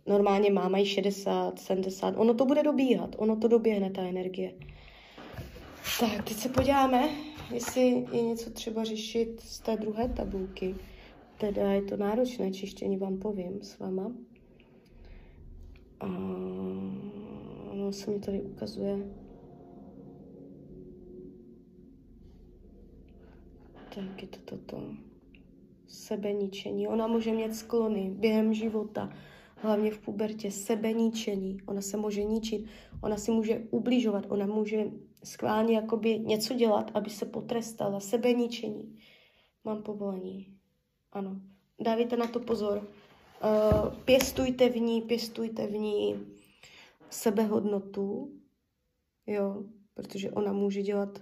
Normálně 0.08 0.52
má 0.52 0.70
mají 0.70 0.86
60, 0.86 1.60
70. 1.60 2.14
Ono 2.18 2.34
to 2.34 2.46
bude 2.46 2.64
dobíhat, 2.64 3.16
ono 3.18 3.36
to 3.36 3.48
doběhne, 3.48 3.90
ta 3.90 4.02
energie. 4.02 4.54
Tak, 6.00 6.24
teď 6.24 6.38
se 6.38 6.50
podíváme, 6.50 7.10
jestli 7.54 8.06
je 8.12 8.22
něco 8.22 8.50
třeba 8.50 8.84
řešit 8.84 9.42
z 9.44 9.60
té 9.60 9.78
druhé 9.78 10.10
tabulky. 10.10 10.76
Teda 11.38 11.72
je 11.72 11.82
to 11.82 11.98
náročné 11.98 12.52
čištění, 12.52 12.98
vám 12.98 13.18
povím 13.18 13.62
s 13.62 13.80
váma. 13.80 14.12
A 16.00 16.08
ono 17.72 17.92
se 17.92 18.12
mi 18.12 18.20
tady 18.20 18.42
ukazuje 18.42 18.98
tak 23.98 24.22
je 24.22 24.28
to 24.28 24.38
toto. 24.46 24.82
Sebeničení. 25.88 26.88
Ona 26.88 27.08
může 27.08 27.32
mít 27.32 27.56
sklony 27.56 28.10
během 28.10 28.54
života, 28.54 29.10
hlavně 29.56 29.92
v 29.92 30.00
pubertě, 30.00 30.52
sebeničení. 30.52 31.58
Ona 31.66 31.82
se 31.82 31.98
může 31.98 32.24
ničit, 32.24 32.66
ona 33.02 33.18
si 33.18 33.32
může 33.32 33.64
ubližovat, 33.72 34.26
ona 34.30 34.46
může 34.46 34.92
skválně 35.24 35.76
jakoby 35.76 36.20
něco 36.20 36.54
dělat, 36.54 36.92
aby 36.94 37.10
se 37.10 37.26
potrestala. 37.26 38.00
Sebeničení. 38.00 39.00
Mám 39.64 39.84
povolení. 39.84 40.58
Ano. 41.12 41.42
Dávajte 41.80 42.18
na 42.18 42.28
to 42.28 42.40
pozor. 42.40 42.78
Uh, 42.78 43.94
pěstujte 44.06 44.70
v 44.70 44.78
ní, 44.78 45.02
pěstujte 45.02 45.68
v 45.68 45.72
ní 45.72 46.16
sebehodnotu, 47.10 48.32
jo, 49.28 49.64
protože 49.94 50.32
ona 50.32 50.54
může 50.54 50.82
dělat 50.82 51.22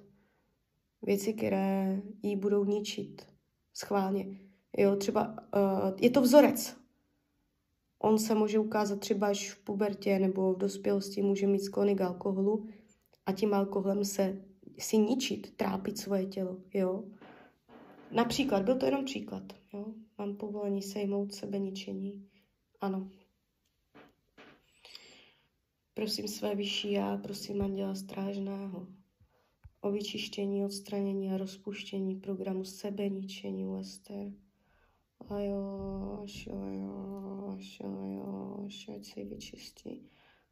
věci, 1.05 1.33
které 1.33 2.01
jí 2.23 2.35
budou 2.35 2.65
ničit 2.65 3.27
schválně. 3.73 4.39
Jo, 4.77 4.95
třeba 4.95 5.31
uh, 5.31 5.91
je 6.01 6.09
to 6.09 6.21
vzorec. 6.21 6.77
On 7.99 8.19
se 8.19 8.35
může 8.35 8.59
ukázat 8.59 8.99
třeba 8.99 9.27
až 9.27 9.51
v 9.51 9.63
pubertě 9.63 10.19
nebo 10.19 10.53
v 10.53 10.57
dospělosti, 10.57 11.21
může 11.21 11.47
mít 11.47 11.59
sklony 11.59 11.95
k 11.95 12.01
alkoholu 12.01 12.67
a 13.25 13.31
tím 13.31 13.53
alkoholem 13.53 14.05
se 14.05 14.41
si 14.79 14.97
ničit, 14.97 15.55
trápit 15.55 15.97
svoje 15.97 16.25
tělo, 16.25 16.57
jo. 16.73 17.03
Například, 18.11 18.63
byl 18.63 18.75
to 18.75 18.85
jenom 18.85 19.05
příklad, 19.05 19.43
jo. 19.73 19.85
Mám 20.17 20.35
povolení 20.35 20.81
sejmout 20.81 21.33
sebe 21.33 21.59
ničení. 21.59 22.29
Ano. 22.81 23.09
Prosím 25.93 26.27
své 26.27 26.55
vyšší 26.55 26.91
já, 26.91 27.17
prosím 27.17 27.61
Anděla 27.61 27.95
Strážného 27.95 28.87
o 29.85 29.91
vyčištění, 29.91 30.65
odstranění 30.65 31.31
a 31.31 31.37
rozpuštění 31.37 32.15
programu 32.15 32.65
sebeničení 32.65 33.65
u 33.65 33.75
Ester. 33.75 34.33
Lajoš, 35.29 36.47
lajoš, 36.47 37.79
lajoš, 37.79 38.89
ať 38.89 39.05
se 39.05 39.23
vyčistí, 39.23 40.09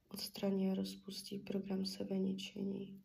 odstraní 0.09 0.71
a 0.71 0.73
rozpustí 0.73 1.39
program 1.39 1.85
sebeničení. 1.85 3.01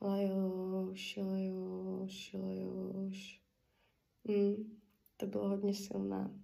Lajoš, 0.00 1.16
lajoš, 1.16 2.32
lajoš. 2.32 3.42
Hmm, 4.28 4.80
to 5.16 5.26
bylo 5.26 5.48
hodně 5.48 5.74
silné. 5.74 6.40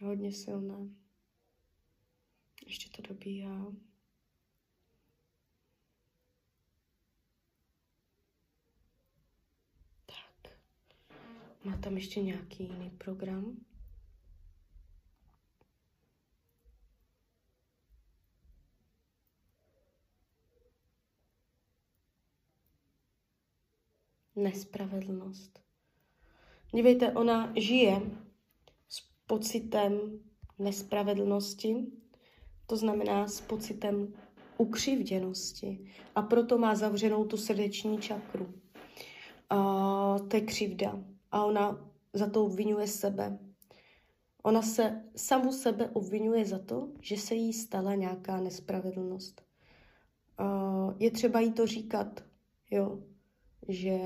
Hodně 0.00 0.32
silné. 0.32 0.88
Ještě 2.66 2.90
to 2.90 3.14
dobíhá. 3.14 3.89
Má 11.64 11.76
tam 11.76 11.96
ještě 11.96 12.20
nějaký 12.20 12.62
jiný 12.64 12.90
program? 12.90 13.56
Nespravedlnost. 24.36 25.60
Dívejte, 26.74 27.12
ona 27.12 27.52
žije 27.56 28.00
s 28.88 29.00
pocitem 29.26 30.20
nespravedlnosti, 30.58 31.86
to 32.66 32.76
znamená 32.76 33.28
s 33.28 33.40
pocitem 33.40 34.14
ukřivděnosti 34.58 35.92
a 36.14 36.22
proto 36.22 36.58
má 36.58 36.74
zavřenou 36.74 37.24
tu 37.24 37.36
srdeční 37.36 37.98
čakru. 37.98 38.54
A 39.50 39.56
to 40.28 40.36
je 40.36 40.40
křivda 40.40 41.04
a 41.30 41.44
ona 41.44 41.90
za 42.12 42.30
to 42.30 42.44
obvinuje 42.44 42.86
sebe. 42.86 43.38
Ona 44.42 44.62
se 44.62 45.04
samu 45.16 45.52
sebe 45.52 45.90
obvinuje 45.90 46.44
za 46.44 46.58
to, 46.58 46.92
že 47.00 47.16
se 47.16 47.34
jí 47.34 47.52
stala 47.52 47.94
nějaká 47.94 48.40
nespravedlnost. 48.40 49.42
Uh, 50.40 50.94
je 50.98 51.10
třeba 51.10 51.40
jí 51.40 51.52
to 51.52 51.66
říkat, 51.66 52.24
jo, 52.70 53.02
že 53.68 53.98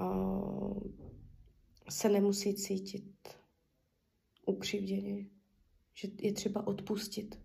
uh, 0.00 0.82
se 1.90 2.08
nemusí 2.08 2.54
cítit 2.54 3.28
ukřivděni, 4.46 5.30
že 5.94 6.08
je 6.20 6.32
třeba 6.32 6.66
odpustit. 6.66 7.38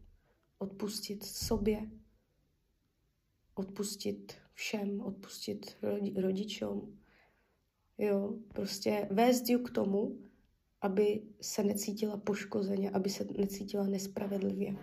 Odpustit 0.59 1.23
sobě, 1.23 1.89
odpustit 3.55 4.33
všem, 4.53 5.01
odpustit 5.01 5.77
rodičům. 6.15 6.99
Jo, 7.97 8.33
prostě 8.53 9.07
vést 9.11 9.49
ji 9.49 9.57
k 9.57 9.69
tomu, 9.69 10.17
aby 10.81 11.21
se 11.41 11.63
necítila 11.63 12.17
poškozeně, 12.17 12.91
aby 12.91 13.09
se 13.09 13.27
necítila 13.37 13.87
nespravedlivě. 13.87 14.75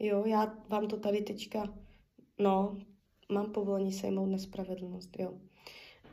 Jo, 0.00 0.24
já 0.26 0.58
vám 0.68 0.88
to 0.88 0.96
tady 0.96 1.22
teďka, 1.22 1.74
no, 2.38 2.78
mám 3.32 3.52
povolení 3.52 3.92
sejmout 3.92 4.26
nespravedlnost, 4.26 5.18
jo. 5.18 5.40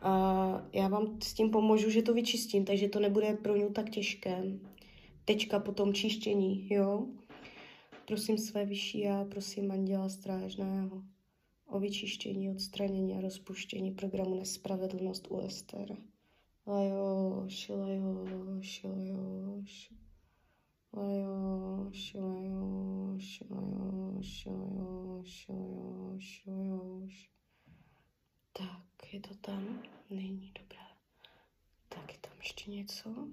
A 0.02 0.68
já 0.74 0.88
vám 0.88 1.22
s 1.22 1.34
tím 1.34 1.50
pomůžu, 1.50 1.90
že 1.90 2.02
to 2.02 2.14
vyčistím, 2.14 2.66
takže 2.66 2.90
to 2.90 3.00
nebude 3.00 3.34
pro 3.34 3.56
ně 3.56 3.70
tak 3.70 3.90
těžké. 3.90 4.44
Tečka 5.26 5.60
po 5.60 5.72
tom 5.72 5.94
čištění, 5.94 6.68
jo. 6.74 7.08
Prosím 8.08 8.38
své 8.38 8.66
vyšší 8.66 9.08
a 9.08 9.26
prosím 9.30 9.72
Anděla 9.72 10.10
Strážného 10.10 11.04
o 11.72 11.80
vyčištění, 11.80 12.50
odstranění 12.50 13.16
a 13.16 13.22
rozpuštění 13.22 13.92
programu 13.92 14.36
Nespravedlnost 14.36 15.28
u 15.32 15.40
Ester. 15.40 15.98
Lajoš, 16.68 17.70
lajoš, 17.70 18.84
lajoš. 18.84 19.94
Lajoš, 20.94 22.14
lajoš, 22.14 23.42
lajoš, 23.50 24.46
lajoš, 24.46 25.48
lajoš, 25.48 26.44
lajoš. 26.48 27.30
Tak, 28.54 29.14
je 29.14 29.20
to 29.20 29.36
tam? 29.36 29.82
Není, 30.10 30.52
dobrá. 30.60 30.88
Tak 31.90 32.14
je 32.14 32.20
tam 32.20 32.34
ještě 32.38 32.72
něco? 32.72 33.28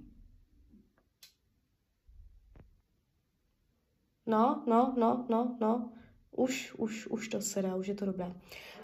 No, 4.27 4.65
no, 4.67 4.95
no, 4.99 5.27
no, 5.31 5.57
no. 5.61 5.93
Už, 6.37 6.75
už, 6.77 7.07
už 7.07 7.29
to 7.29 7.41
se 7.41 7.63
dá, 7.63 7.77
už 7.77 7.87
je 7.87 7.95
to 7.95 8.07
dobré. 8.07 8.33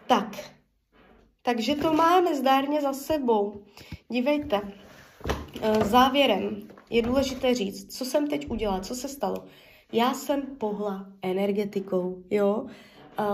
Tak, 0.06 0.50
takže 1.42 1.74
to 1.74 1.92
máme 1.92 2.34
zdárně 2.34 2.80
za 2.80 2.92
sebou. 2.92 3.64
Dívejte, 4.08 4.60
eh, 5.62 5.84
závěrem 5.84 6.68
je 6.90 7.02
důležité 7.02 7.54
říct, 7.54 7.96
co 7.96 8.04
jsem 8.04 8.28
teď 8.28 8.50
udělala, 8.50 8.80
co 8.80 8.94
se 8.94 9.08
stalo. 9.08 9.44
Já 9.92 10.14
jsem 10.14 10.42
pohla 10.42 11.06
energetikou, 11.22 12.22
jo. 12.30 12.66
Uh, 13.18 13.26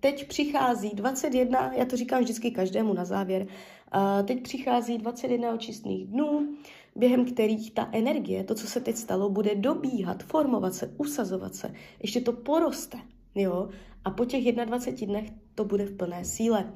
teď 0.00 0.28
přichází 0.28 0.90
21, 0.94 1.72
já 1.72 1.84
to 1.84 1.96
říkám 1.96 2.22
vždycky 2.22 2.50
každému 2.50 2.94
na 2.94 3.04
závěr, 3.04 3.42
uh, 3.42 4.26
teď 4.26 4.42
přichází 4.42 4.98
21 4.98 5.54
očistných 5.54 6.06
dnů, 6.06 6.56
během 6.96 7.24
kterých 7.24 7.70
ta 7.70 7.88
energie, 7.92 8.44
to, 8.44 8.54
co 8.54 8.66
se 8.66 8.80
teď 8.80 8.96
stalo, 8.96 9.30
bude 9.30 9.54
dobíhat, 9.54 10.22
formovat 10.22 10.74
se, 10.74 10.94
usazovat 10.96 11.54
se, 11.54 11.74
ještě 12.02 12.20
to 12.20 12.32
poroste, 12.32 12.98
jo, 13.36 13.68
a 14.04 14.10
po 14.10 14.24
těch 14.24 14.54
21 14.54 15.20
dnech 15.20 15.32
to 15.54 15.64
bude 15.64 15.84
v 15.84 15.96
plné 15.96 16.24
síle. 16.24 16.72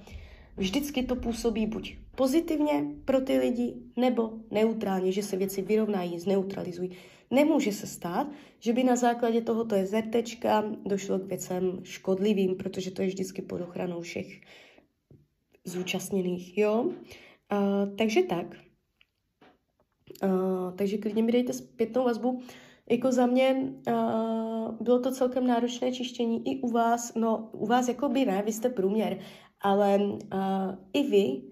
Vždycky 0.56 1.02
to 1.02 1.16
působí 1.16 1.66
buď 1.66 1.96
pozitivně 2.16 2.84
pro 3.04 3.20
ty 3.20 3.38
lidi, 3.38 3.74
nebo 3.96 4.32
neutrálně, 4.50 5.12
že 5.12 5.22
se 5.22 5.36
věci 5.36 5.62
vyrovnají, 5.62 6.18
zneutralizují. 6.18 6.90
Nemůže 7.30 7.72
se 7.72 7.86
stát, 7.86 8.26
že 8.58 8.72
by 8.72 8.84
na 8.84 8.96
základě 8.96 9.40
tohoto 9.40 9.74
jezertečka 9.74 10.64
došlo 10.84 11.18
k 11.18 11.26
věcem 11.26 11.80
škodlivým, 11.82 12.56
protože 12.56 12.90
to 12.90 13.02
je 13.02 13.08
vždycky 13.08 13.42
pod 13.42 13.60
ochranou 13.60 14.00
všech 14.00 14.40
zúčastněných, 15.64 16.58
jo? 16.58 16.82
Uh, 16.82 17.96
takže 17.98 18.22
tak. 18.22 18.56
Uh, 20.22 20.76
takže 20.76 20.98
klidně 20.98 21.22
mi 21.22 21.32
dejte 21.32 21.52
zpětnou 21.52 22.04
vazbu. 22.04 22.42
Jako 22.90 23.12
za 23.12 23.26
mě 23.26 23.72
uh, 23.88 24.74
bylo 24.80 25.00
to 25.00 25.10
celkem 25.10 25.46
náročné 25.46 25.92
čištění 25.92 26.48
i 26.48 26.60
u 26.60 26.70
vás, 26.70 27.14
no 27.14 27.48
u 27.52 27.66
vás 27.66 27.88
jako 27.88 28.08
by 28.08 28.24
ne, 28.24 28.42
vy 28.46 28.52
jste 28.52 28.68
průměr, 28.68 29.18
ale 29.60 29.98
uh, 29.98 30.18
i 30.92 31.02
vy, 31.02 31.42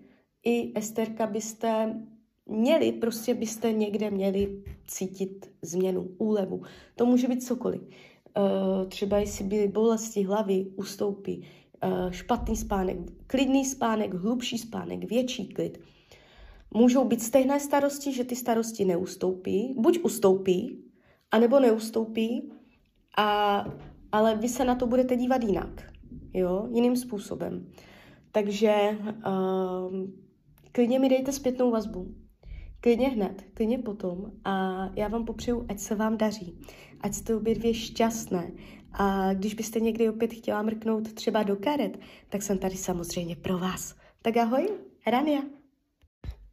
i 0.44 0.72
Esterka 0.78 1.26
byste 1.26 2.00
měli, 2.46 2.92
prostě 2.92 3.34
byste 3.34 3.72
někde 3.72 4.10
měli 4.10 4.62
cítit 4.86 5.50
změnu, 5.62 6.08
úlevu. 6.18 6.62
To 6.96 7.06
může 7.06 7.28
být 7.28 7.42
cokoliv. 7.42 7.80
Uh, 7.80 8.88
třeba 8.88 9.18
jestli 9.18 9.44
byly 9.44 9.68
bolesti 9.68 10.22
hlavy, 10.22 10.66
ustoupí, 10.76 11.46
uh, 11.84 12.10
špatný 12.10 12.56
spánek, 12.56 12.96
klidný 13.26 13.64
spánek, 13.64 14.14
hlubší 14.14 14.58
spánek, 14.58 15.04
větší 15.04 15.48
klid. 15.48 15.80
Můžou 16.74 17.04
být 17.04 17.22
stejné 17.22 17.60
starosti, 17.60 18.12
že 18.12 18.24
ty 18.24 18.36
starosti 18.36 18.84
neustoupí, 18.84 19.74
buď 19.78 19.98
ustoupí, 20.02 20.87
anebo 21.30 21.60
neustoupí, 21.60 22.52
a, 23.18 23.64
ale 24.12 24.36
vy 24.36 24.48
se 24.48 24.64
na 24.64 24.74
to 24.74 24.86
budete 24.86 25.16
dívat 25.16 25.42
jinak, 25.42 25.92
jo, 26.34 26.68
jiným 26.70 26.96
způsobem. 26.96 27.70
Takže 28.32 28.98
uh, 29.26 30.08
klidně 30.72 30.98
mi 30.98 31.08
dejte 31.08 31.32
zpětnou 31.32 31.70
vazbu. 31.70 32.14
Klidně 32.80 33.08
hned, 33.08 33.44
klidně 33.54 33.78
potom 33.78 34.32
a 34.44 34.84
já 34.96 35.08
vám 35.08 35.24
popřeju, 35.24 35.66
ať 35.68 35.78
se 35.78 35.94
vám 35.94 36.16
daří, 36.16 36.58
ať 37.00 37.14
jste 37.14 37.36
obě 37.36 37.54
dvě 37.54 37.74
šťastné 37.74 38.52
a 38.92 39.34
když 39.34 39.54
byste 39.54 39.80
někdy 39.80 40.08
opět 40.08 40.32
chtěla 40.32 40.62
mrknout 40.62 41.12
třeba 41.12 41.42
do 41.42 41.56
karet, 41.56 41.98
tak 42.28 42.42
jsem 42.42 42.58
tady 42.58 42.76
samozřejmě 42.76 43.36
pro 43.36 43.58
vás. 43.58 43.94
Tak 44.22 44.36
ahoj, 44.36 44.68
Rania. 45.06 45.57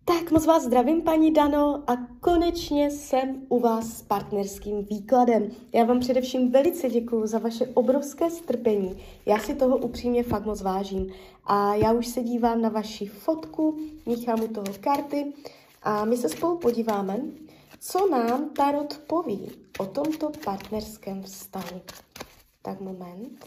Tak 0.08 0.32
moc 0.32 0.46
vás 0.46 0.64
zdravím, 0.64 1.02
paní 1.02 1.34
Dano, 1.34 1.84
a 1.88 1.98
konečně 2.20 2.92
jsem 2.92 3.46
u 3.50 3.60
vás 3.60 3.98
s 3.98 4.02
partnerským 4.02 4.86
výkladem. 4.86 5.52
Já 5.74 5.84
vám 5.84 6.00
především 6.00 6.52
velice 6.52 6.90
děkuji 6.90 7.28
za 7.28 7.40
vaše 7.40 7.68
obrovské 7.68 8.30
strpení. 8.30 9.04
Já 9.26 9.40
si 9.40 9.56
toho 9.56 9.78
upřímně 9.78 10.24
fakt 10.24 10.46
moc 10.46 10.62
vážím. 10.62 11.14
A 11.46 11.76
já 11.76 11.94
už 11.94 12.08
se 12.08 12.24
dívám 12.24 12.62
na 12.62 12.70
vaši 12.70 13.06
fotku, 13.06 13.78
míchám 14.06 14.42
u 14.42 14.48
toho 14.48 14.68
karty 14.80 15.34
a 15.84 16.06
my 16.06 16.18
se 16.18 16.30
spolu 16.30 16.58
podíváme, 16.58 17.20
co 17.80 18.10
nám 18.10 18.50
Tarot 18.50 18.98
poví 19.08 19.52
o 19.80 19.86
tomto 19.86 20.32
partnerském 20.46 21.24
vztahu. 21.24 21.82
Tak 22.62 22.82
moment. 22.82 23.46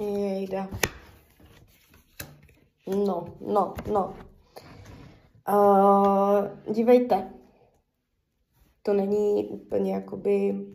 Jejda. 0.00 0.68
No, 2.86 3.34
no, 3.40 3.74
no. 3.92 4.14
Uh, 5.48 6.74
dívejte, 6.74 7.32
to 8.82 8.92
není 8.92 9.46
úplně 9.46 9.94
jakoby 9.94 10.66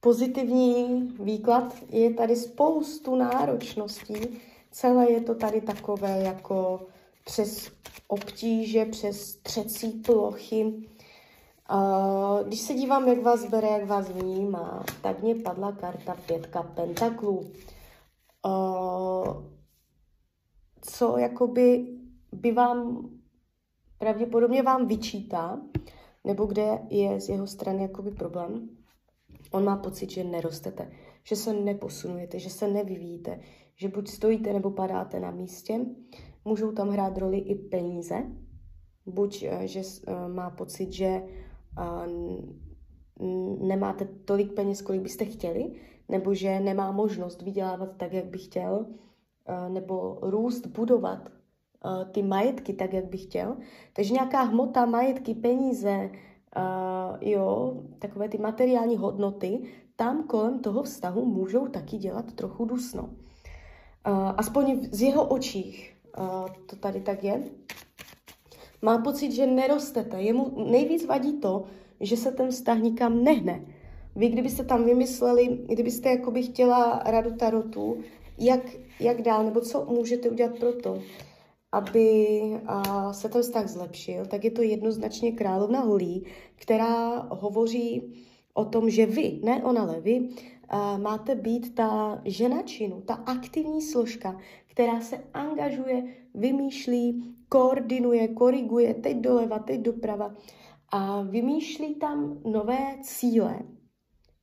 pozitivní 0.00 1.08
výklad. 1.20 1.74
Je 1.88 2.14
tady 2.14 2.36
spoustu 2.36 3.14
náročností. 3.16 4.40
Celé 4.70 5.10
je 5.10 5.20
to 5.20 5.34
tady 5.34 5.60
takové 5.60 6.20
jako 6.20 6.86
přes 7.24 7.70
obtíže, 8.08 8.84
přes 8.84 9.36
třecí 9.36 9.90
plochy. 9.90 10.64
Uh, 11.72 12.46
když 12.46 12.60
se 12.60 12.74
dívám, 12.74 13.08
jak 13.08 13.22
vás 13.22 13.44
bere, 13.44 13.68
jak 13.68 13.86
vás 13.86 14.08
vnímá, 14.08 14.84
tak 15.02 15.22
mě 15.22 15.34
padla 15.34 15.72
karta 15.72 16.16
pětka 16.26 16.62
pentaklů 16.62 17.50
co 20.80 21.18
jakoby 21.18 21.86
by 22.32 22.52
vám 22.52 23.08
pravděpodobně 23.98 24.62
vám 24.62 24.86
vyčítá, 24.86 25.60
nebo 26.24 26.46
kde 26.46 26.78
je 26.90 27.20
z 27.20 27.28
jeho 27.28 27.46
strany 27.46 27.82
jakoby 27.82 28.10
problém. 28.10 28.68
On 29.52 29.64
má 29.64 29.76
pocit, 29.76 30.10
že 30.10 30.24
nerostete, 30.24 30.90
že 31.24 31.36
se 31.36 31.52
neposunujete, 31.52 32.38
že 32.38 32.50
se 32.50 32.68
nevyvíjíte, 32.68 33.40
že 33.76 33.88
buď 33.88 34.08
stojíte 34.08 34.52
nebo 34.52 34.70
padáte 34.70 35.20
na 35.20 35.30
místě. 35.30 35.80
Můžou 36.44 36.72
tam 36.72 36.88
hrát 36.88 37.18
roli 37.18 37.38
i 37.38 37.54
peníze, 37.54 38.14
buď, 39.06 39.42
eh, 39.42 39.68
že 39.68 39.80
eh, 40.06 40.28
má 40.28 40.50
pocit, 40.50 40.92
že 40.92 41.06
eh, 41.06 41.22
nemáte 43.60 44.04
tolik 44.24 44.52
peněz, 44.52 44.82
kolik 44.82 45.02
byste 45.02 45.24
chtěli, 45.24 45.72
nebo 46.08 46.34
že 46.34 46.60
nemá 46.60 46.92
možnost 46.92 47.42
vydělávat 47.42 47.96
tak, 47.96 48.12
jak 48.12 48.24
by 48.24 48.38
chtěl, 48.38 48.86
eh, 49.46 49.68
nebo 49.68 50.18
růst, 50.22 50.66
budovat 50.66 51.28
uh, 51.84 52.04
ty 52.12 52.22
majetky 52.22 52.72
tak, 52.72 52.92
jak 52.92 53.04
by 53.04 53.18
chtěl. 53.18 53.56
Takže 53.92 54.12
nějaká 54.12 54.42
hmota, 54.42 54.86
majetky, 54.86 55.34
peníze, 55.34 56.10
uh, 56.10 57.16
jo, 57.20 57.76
takové 57.98 58.28
ty 58.28 58.38
materiální 58.38 58.96
hodnoty, 58.96 59.62
tam 59.96 60.22
kolem 60.22 60.58
toho 60.58 60.82
vztahu 60.82 61.24
můžou 61.24 61.66
taky 61.66 61.96
dělat 61.96 62.32
trochu 62.32 62.64
dusno. 62.64 63.10
Aspoň 64.36 64.88
z 64.92 65.02
jeho 65.02 65.28
očích 65.28 65.96
to 66.66 66.76
tady 66.76 67.00
tak 67.00 67.24
je. 67.24 67.42
Má 68.82 68.98
pocit, 68.98 69.32
že 69.32 69.46
nerostete. 69.46 70.22
Jemu 70.22 70.70
nejvíc 70.70 71.06
vadí 71.06 71.32
to, 71.40 71.64
že 72.00 72.16
se 72.16 72.32
ten 72.32 72.50
vztah 72.50 72.78
nikam 72.78 73.24
nehne. 73.24 73.66
Vy, 74.16 74.28
kdybyste 74.28 74.64
tam 74.64 74.84
vymysleli, 74.84 75.58
kdybyste 75.66 76.08
jakoby 76.10 76.42
chtěla 76.42 77.02
radu 77.06 77.36
tarotu, 77.36 77.98
jak, 78.38 78.60
jak 79.00 79.22
dál, 79.22 79.44
nebo 79.44 79.60
co 79.60 79.84
můžete 79.84 80.30
udělat 80.30 80.58
pro 80.58 80.72
to, 80.72 81.02
aby 81.72 82.38
a, 82.66 83.12
se 83.12 83.28
ten 83.28 83.42
vztah 83.42 83.68
zlepšil, 83.68 84.26
tak 84.26 84.44
je 84.44 84.50
to 84.50 84.62
jednoznačně 84.62 85.32
královna 85.32 85.80
holí, 85.80 86.26
která 86.56 87.18
hovoří 87.30 88.14
o 88.54 88.64
tom, 88.64 88.90
že 88.90 89.06
vy, 89.06 89.40
ne 89.42 89.64
ona, 89.64 89.82
ale 89.82 90.00
vy, 90.00 90.28
a, 90.68 90.98
máte 90.98 91.34
být 91.34 91.74
ta 91.74 92.20
žena 92.24 92.62
činu, 92.62 93.00
ta 93.00 93.14
aktivní 93.14 93.82
složka, 93.82 94.40
která 94.66 95.00
se 95.00 95.24
angažuje, 95.34 96.04
vymýšlí, 96.34 97.34
koordinuje, 97.48 98.28
koriguje, 98.28 98.94
teď 98.94 99.16
doleva, 99.16 99.58
teď 99.58 99.80
doprava 99.80 100.34
a 100.88 101.22
vymýšlí 101.22 101.94
tam 101.94 102.38
nové 102.44 102.96
cíle, 103.02 103.58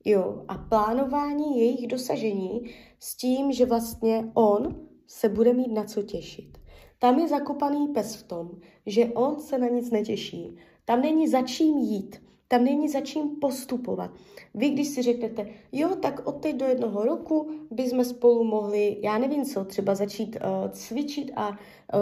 Jo, 0.04 0.44
a 0.48 0.58
plánování 0.58 1.58
jejich 1.58 1.86
dosažení 1.86 2.70
s 3.00 3.16
tím, 3.16 3.52
že 3.52 3.66
vlastně 3.66 4.30
on 4.34 4.76
se 5.06 5.28
bude 5.28 5.52
mít 5.52 5.72
na 5.72 5.84
co 5.84 6.02
těšit. 6.02 6.58
Tam 6.98 7.18
je 7.18 7.28
zakopaný 7.28 7.88
pes 7.88 8.16
v 8.16 8.22
tom, 8.22 8.50
že 8.86 9.04
on 9.06 9.40
se 9.40 9.58
na 9.58 9.68
nic 9.68 9.90
netěší. 9.90 10.56
Tam 10.84 11.02
není 11.02 11.28
za 11.28 11.42
čím 11.42 11.78
jít, 11.78 12.22
tam 12.48 12.64
není 12.64 12.88
za 12.88 13.00
čím 13.00 13.28
postupovat. 13.40 14.10
Vy, 14.54 14.70
když 14.70 14.88
si 14.88 15.02
řeknete, 15.02 15.48
jo, 15.72 15.96
tak 15.96 16.26
od 16.26 16.32
teď 16.32 16.56
do 16.56 16.66
jednoho 16.66 17.04
roku 17.04 17.50
bychom 17.70 18.04
spolu 18.04 18.44
mohli, 18.44 18.96
já 19.02 19.18
nevím 19.18 19.44
co, 19.44 19.64
třeba 19.64 19.94
začít 19.94 20.36
uh, 20.36 20.70
cvičit 20.70 21.30
a 21.36 21.48
uh, 21.48 21.56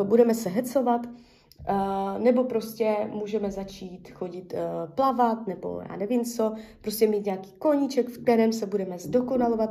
budeme 0.08 0.34
se 0.34 0.48
hecovat, 0.48 1.06
Uh, 1.68 2.22
nebo 2.22 2.44
prostě 2.44 2.96
můžeme 3.12 3.50
začít 3.50 4.10
chodit 4.10 4.54
uh, 4.54 4.92
plavat, 4.94 5.46
nebo 5.46 5.82
já 5.90 5.96
nevím 5.96 6.24
co, 6.24 6.54
prostě 6.80 7.06
mít 7.06 7.26
nějaký 7.26 7.52
koníček, 7.52 8.08
v 8.08 8.22
kterém 8.22 8.52
se 8.52 8.66
budeme 8.66 8.98
zdokonalovat, 8.98 9.70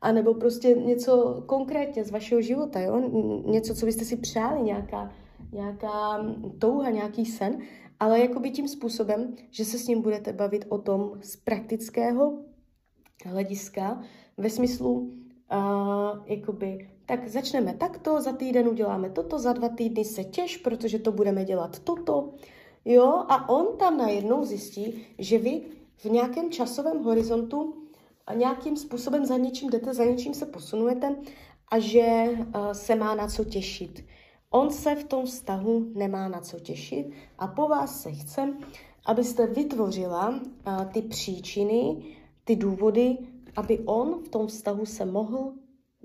a 0.00 0.12
nebo 0.12 0.34
prostě 0.34 0.68
něco 0.68 1.42
konkrétně 1.46 2.04
z 2.04 2.10
vašeho 2.10 2.40
života, 2.40 2.80
jo? 2.80 3.10
něco, 3.46 3.74
co 3.74 3.86
byste 3.86 4.04
si 4.04 4.16
přáli, 4.16 4.62
nějaká, 4.62 5.12
nějaká 5.52 6.26
touha, 6.58 6.90
nějaký 6.90 7.26
sen, 7.26 7.58
ale 8.00 8.20
jakoby 8.20 8.50
tím 8.50 8.68
způsobem, 8.68 9.36
že 9.50 9.64
se 9.64 9.78
s 9.78 9.86
ním 9.86 10.02
budete 10.02 10.32
bavit 10.32 10.64
o 10.68 10.78
tom 10.78 11.12
z 11.20 11.36
praktického 11.36 12.38
hlediska, 13.26 14.02
ve 14.36 14.50
smyslu, 14.50 14.92
uh, 15.00 16.26
jakoby 16.26 16.90
tak 17.08 17.28
začneme 17.28 17.74
takto, 17.74 18.20
za 18.20 18.32
týden 18.32 18.68
uděláme 18.68 19.10
toto, 19.10 19.38
za 19.38 19.52
dva 19.52 19.68
týdny 19.68 20.04
se 20.04 20.24
těš, 20.24 20.56
protože 20.56 20.98
to 20.98 21.12
budeme 21.12 21.44
dělat 21.44 21.78
toto. 21.78 22.32
Jo, 22.84 23.24
a 23.28 23.48
on 23.48 23.76
tam 23.76 23.96
najednou 23.96 24.44
zjistí, 24.44 25.06
že 25.18 25.38
vy 25.38 25.62
v 25.96 26.04
nějakém 26.04 26.50
časovém 26.50 27.02
horizontu 27.02 27.74
a 28.26 28.34
nějakým 28.34 28.76
způsobem 28.76 29.26
za 29.26 29.36
něčím 29.36 29.70
jdete, 29.70 29.94
za 29.94 30.04
něčím 30.04 30.34
se 30.34 30.46
posunujete 30.46 31.16
a 31.68 31.78
že 31.78 32.28
uh, 32.30 32.70
se 32.72 32.94
má 32.94 33.14
na 33.14 33.28
co 33.28 33.44
těšit. 33.44 34.04
On 34.50 34.70
se 34.70 34.94
v 34.94 35.04
tom 35.04 35.26
vztahu 35.26 35.86
nemá 35.94 36.28
na 36.28 36.40
co 36.40 36.60
těšit 36.60 37.10
a 37.38 37.46
po 37.46 37.68
vás 37.68 38.02
se 38.02 38.12
chce, 38.12 38.54
abyste 39.06 39.46
vytvořila 39.46 40.28
uh, 40.28 40.84
ty 40.92 41.02
příčiny, 41.02 41.96
ty 42.44 42.56
důvody, 42.56 43.18
aby 43.56 43.78
on 43.78 44.22
v 44.24 44.28
tom 44.28 44.46
vztahu 44.46 44.86
se 44.86 45.04
mohl 45.04 45.52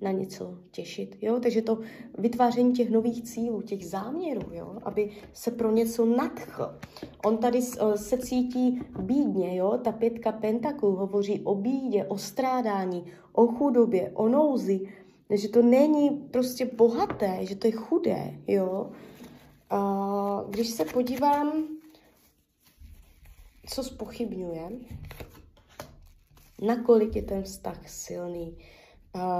na 0.03 0.11
něco 0.11 0.57
těšit. 0.71 1.17
Jo? 1.21 1.39
Takže 1.39 1.61
to 1.61 1.79
vytváření 2.17 2.73
těch 2.73 2.89
nových 2.89 3.23
cílů, 3.23 3.61
těch 3.61 3.85
záměrů, 3.85 4.49
jo? 4.51 4.77
aby 4.83 5.09
se 5.33 5.51
pro 5.51 5.71
něco 5.71 6.05
nadchl. 6.05 6.79
On 7.25 7.37
tady 7.37 7.59
eh, 7.59 7.97
se 7.97 8.17
cítí 8.17 8.81
bídně, 8.99 9.55
jo? 9.55 9.79
ta 9.83 9.91
pětka 9.91 10.31
pentaklů 10.31 10.95
hovoří 10.95 11.41
o 11.43 11.55
bídě, 11.55 12.05
o 12.05 12.17
strádání, 12.17 13.05
o 13.31 13.47
chudobě, 13.47 14.11
o 14.13 14.29
nouzi, 14.29 14.87
že 15.29 15.49
to 15.49 15.61
není 15.61 16.09
prostě 16.09 16.65
bohaté, 16.65 17.37
že 17.41 17.55
to 17.55 17.67
je 17.67 17.73
chudé. 17.73 18.39
Jo? 18.47 18.91
A 19.69 20.45
když 20.49 20.69
se 20.69 20.85
podívám, 20.85 21.67
co 23.67 23.83
spochybňuje, 23.83 24.69
nakolik 26.61 27.15
je 27.15 27.21
ten 27.21 27.43
vztah 27.43 27.89
silný, 27.89 28.57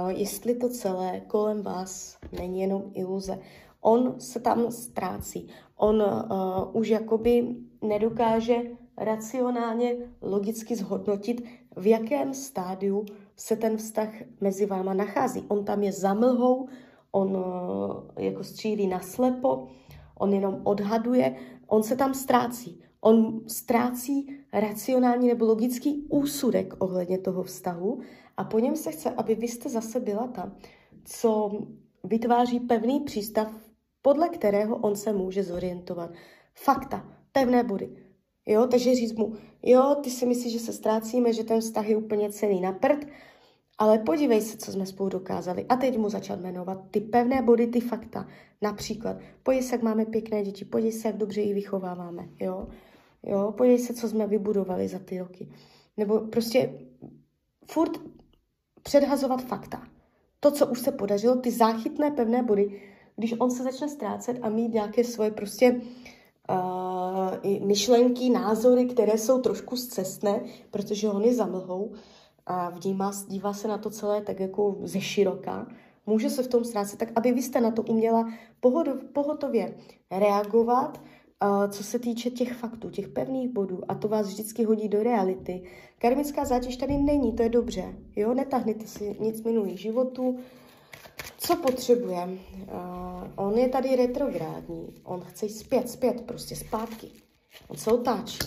jestli 0.08 0.54
to 0.54 0.68
celé 0.68 1.20
kolem 1.20 1.62
vás 1.62 2.18
není 2.32 2.60
jenom 2.60 2.82
iluze. 2.92 3.38
On 3.80 4.20
se 4.20 4.40
tam 4.40 4.70
ztrácí. 4.70 5.48
On 5.76 6.02
uh, 6.02 6.76
už 6.76 6.88
jakoby 6.88 7.56
nedokáže 7.82 8.56
racionálně, 8.98 9.96
logicky 10.22 10.76
zhodnotit, 10.76 11.44
v 11.76 11.86
jakém 11.86 12.34
stádiu 12.34 13.04
se 13.36 13.56
ten 13.56 13.76
vztah 13.76 14.08
mezi 14.40 14.66
váma 14.66 14.94
nachází. 14.94 15.44
On 15.48 15.64
tam 15.64 15.82
je 15.82 15.92
zamlhou, 15.92 16.68
on 17.12 17.36
uh, 17.36 17.44
jako 18.18 18.44
střílí 18.44 18.86
na 18.86 19.00
slepo, 19.00 19.66
on 20.18 20.32
jenom 20.32 20.60
odhaduje, 20.64 21.36
on 21.66 21.82
se 21.82 21.96
tam 21.96 22.14
ztrácí. 22.14 22.80
On 23.00 23.40
ztrácí 23.46 24.36
racionální 24.52 25.28
nebo 25.28 25.44
logický 25.44 26.06
úsudek 26.08 26.74
ohledně 26.78 27.18
toho 27.18 27.42
vztahu 27.42 28.00
a 28.36 28.44
po 28.44 28.58
něm 28.58 28.76
se 28.76 28.92
chce, 28.92 29.10
aby 29.10 29.34
vy 29.34 29.48
jste 29.48 29.68
zase 29.68 30.00
byla 30.00 30.26
ta, 30.26 30.52
co 31.04 31.50
vytváří 32.04 32.60
pevný 32.60 33.00
přístav, 33.00 33.54
podle 34.02 34.28
kterého 34.28 34.76
on 34.76 34.96
se 34.96 35.12
může 35.12 35.42
zorientovat. 35.42 36.10
Fakta, 36.54 37.08
pevné 37.32 37.64
body. 37.64 37.90
Jo, 38.46 38.66
takže 38.66 38.94
říct 38.94 39.12
mu, 39.12 39.32
jo, 39.62 39.96
ty 40.02 40.10
si 40.10 40.26
myslíš, 40.26 40.52
že 40.52 40.58
se 40.58 40.72
ztrácíme, 40.72 41.32
že 41.32 41.44
ten 41.44 41.60
vztah 41.60 41.88
je 41.88 41.96
úplně 41.96 42.30
celý 42.30 42.60
na 42.60 42.72
prd, 42.72 43.06
ale 43.78 43.98
podívej 43.98 44.40
se, 44.40 44.56
co 44.56 44.72
jsme 44.72 44.86
spolu 44.86 45.08
dokázali. 45.08 45.66
A 45.68 45.76
teď 45.76 45.98
mu 45.98 46.08
začat 46.08 46.40
jmenovat 46.40 46.84
ty 46.90 47.00
pevné 47.00 47.42
body, 47.42 47.66
ty 47.66 47.80
fakta. 47.80 48.28
Například, 48.62 49.16
podívej 49.42 49.62
se, 49.62 49.74
jak 49.74 49.82
máme 49.82 50.04
pěkné 50.04 50.42
děti, 50.42 50.64
podívej 50.64 50.92
se, 50.92 51.08
jak 51.08 51.16
dobře 51.16 51.40
ji 51.40 51.54
vychováváme. 51.54 52.28
Jo, 52.40 52.68
jo 53.22 53.54
podívej 53.56 53.78
se, 53.78 53.94
co 53.94 54.08
jsme 54.08 54.26
vybudovali 54.26 54.88
za 54.88 54.98
ty 54.98 55.18
roky. 55.18 55.48
Nebo 55.96 56.20
prostě 56.20 56.78
furt 57.70 58.00
předhazovat 58.84 59.42
fakta. 59.42 59.82
To, 60.40 60.50
co 60.50 60.66
už 60.66 60.80
se 60.80 60.92
podařilo, 60.92 61.36
ty 61.36 61.50
záchytné 61.50 62.10
pevné 62.10 62.42
body, 62.42 62.82
když 63.16 63.34
on 63.38 63.50
se 63.50 63.62
začne 63.62 63.88
ztrácet 63.88 64.38
a 64.42 64.48
mít 64.48 64.74
nějaké 64.74 65.04
svoje 65.04 65.30
prostě 65.30 65.80
uh, 66.50 67.66
myšlenky, 67.66 68.30
názory, 68.30 68.84
které 68.84 69.18
jsou 69.18 69.40
trošku 69.40 69.76
zcestné, 69.76 70.40
protože 70.70 71.08
on 71.08 71.22
je 71.22 71.34
zamlhou 71.34 71.92
a 72.46 72.70
vnímá, 72.70 73.12
dívá 73.28 73.52
se 73.52 73.68
na 73.68 73.78
to 73.78 73.90
celé 73.90 74.22
tak 74.22 74.40
jako 74.40 74.76
ze 74.82 75.00
široka, 75.00 75.66
může 76.06 76.30
se 76.30 76.42
v 76.42 76.48
tom 76.48 76.64
ztrácet, 76.64 76.98
tak 76.98 77.08
aby 77.16 77.32
vy 77.32 77.42
jste 77.42 77.60
na 77.60 77.70
to 77.70 77.82
uměla 77.82 78.32
pohotově 79.12 79.74
reagovat, 80.10 81.00
co 81.70 81.84
se 81.84 81.98
týče 81.98 82.30
těch 82.30 82.52
faktů, 82.52 82.90
těch 82.90 83.08
pevných 83.08 83.48
bodů, 83.48 83.80
a 83.88 83.94
to 83.94 84.08
vás 84.08 84.26
vždycky 84.26 84.64
hodí 84.64 84.88
do 84.88 85.02
reality. 85.02 85.62
Karmická 85.98 86.44
zátěž 86.44 86.76
tady 86.76 86.96
není, 86.98 87.32
to 87.32 87.42
je 87.42 87.48
dobře. 87.48 87.94
Jo, 88.16 88.34
netahnete 88.34 88.86
si 88.86 89.16
nic 89.20 89.42
minulých 89.42 89.80
životů. 89.80 90.38
Co 91.38 91.56
potřebuje? 91.56 92.24
Uh, 92.24 93.46
on 93.46 93.58
je 93.58 93.68
tady 93.68 93.96
retrográdní, 93.96 94.94
on 95.04 95.20
chce 95.20 95.46
jít 95.46 95.52
zpět, 95.52 95.90
zpět, 95.90 96.20
prostě 96.20 96.56
zpátky. 96.56 97.10
On 97.68 97.76
se 97.76 97.92
otáčí. 97.92 98.38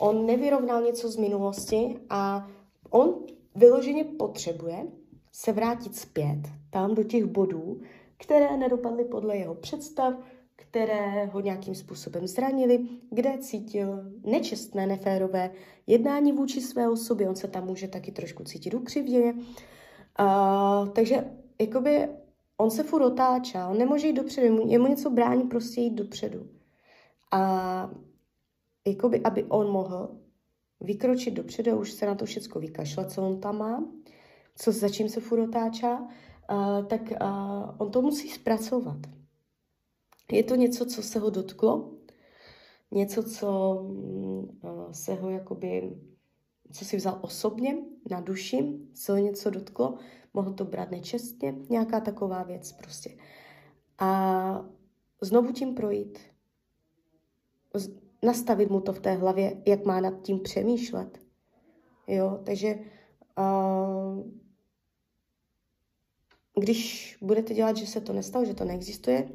On 0.00 0.26
nevyrovnal 0.26 0.82
něco 0.82 1.10
z 1.10 1.16
minulosti 1.16 1.96
a 2.10 2.48
on 2.90 3.14
vyloženě 3.54 4.04
potřebuje 4.04 4.86
se 5.32 5.52
vrátit 5.52 5.96
zpět, 5.96 6.40
tam 6.70 6.94
do 6.94 7.04
těch 7.04 7.24
bodů, 7.24 7.80
které 8.16 8.56
nedopadly 8.56 9.04
podle 9.04 9.36
jeho 9.36 9.54
představ, 9.54 10.14
které 10.72 11.26
ho 11.26 11.40
nějakým 11.40 11.74
způsobem 11.74 12.26
zranili, 12.26 12.88
kde 13.10 13.38
cítil 13.38 14.12
nečestné, 14.24 14.86
neférové 14.86 15.50
jednání 15.86 16.32
vůči 16.32 16.60
své 16.60 16.88
osobě. 16.88 17.28
On 17.28 17.36
se 17.36 17.48
tam 17.48 17.66
může 17.66 17.88
taky 17.88 18.12
trošku 18.12 18.44
cítit 18.44 18.74
ukřivděně. 18.74 19.32
Uh, 19.32 20.88
takže 20.88 21.24
jakoby 21.60 22.08
on 22.56 22.70
se 22.70 22.82
furt 22.82 23.02
otáčá, 23.02 23.68
on 23.68 23.78
nemůže 23.78 24.06
jít 24.06 24.12
dopředu, 24.12 24.68
jemu 24.68 24.86
něco 24.86 25.10
brání 25.10 25.42
prostě 25.42 25.80
jít 25.80 25.94
dopředu. 25.94 26.46
A 27.30 27.90
jakoby, 28.86 29.20
aby 29.24 29.44
on 29.44 29.70
mohl 29.70 30.08
vykročit 30.80 31.34
dopředu, 31.34 31.78
už 31.78 31.92
se 31.92 32.06
na 32.06 32.14
to 32.14 32.24
všechno 32.24 32.60
vykašle, 32.60 33.06
co 33.06 33.22
on 33.22 33.40
tam 33.40 33.58
má, 33.58 33.84
co 34.56 34.72
za 34.72 34.88
čím 34.88 35.08
se 35.08 35.20
furt 35.20 35.40
otáčá, 35.40 36.00
uh, 36.00 36.86
tak 36.86 37.00
uh, 37.00 37.18
on 37.78 37.90
to 37.90 38.02
musí 38.02 38.28
zpracovat 38.28 38.98
Je 40.32 40.42
to 40.42 40.54
něco, 40.54 40.86
co 40.86 41.02
se 41.02 41.18
ho 41.18 41.30
dotklo, 41.30 41.92
něco, 42.90 43.22
co 43.22 43.78
mm, 43.88 44.58
se 44.92 45.14
ho 45.14 45.30
jakoby, 45.30 45.96
co 46.72 46.84
si 46.84 46.96
vzal 46.96 47.18
osobně 47.22 47.76
na 48.10 48.20
duši, 48.20 48.78
co 48.94 49.12
ho 49.12 49.18
něco 49.18 49.50
dotklo, 49.50 49.94
mohl 50.34 50.52
to 50.52 50.64
brát 50.64 50.90
nečestně, 50.90 51.54
nějaká 51.70 52.00
taková 52.00 52.42
věc 52.42 52.72
prostě. 52.72 53.16
A 53.98 54.70
znovu 55.20 55.52
tím 55.52 55.74
projít, 55.74 56.18
nastavit 58.22 58.70
mu 58.70 58.80
to 58.80 58.92
v 58.92 59.00
té 59.00 59.12
hlavě, 59.12 59.62
jak 59.66 59.84
má 59.84 60.00
nad 60.00 60.22
tím 60.22 60.40
přemýšlet. 60.40 61.18
Jo, 62.06 62.40
takže 62.44 62.78
uh, 63.38 64.32
když 66.60 67.16
budete 67.22 67.54
dělat, 67.54 67.76
že 67.76 67.86
se 67.86 68.00
to 68.00 68.12
nestalo, 68.12 68.44
že 68.44 68.54
to 68.54 68.64
neexistuje, 68.64 69.28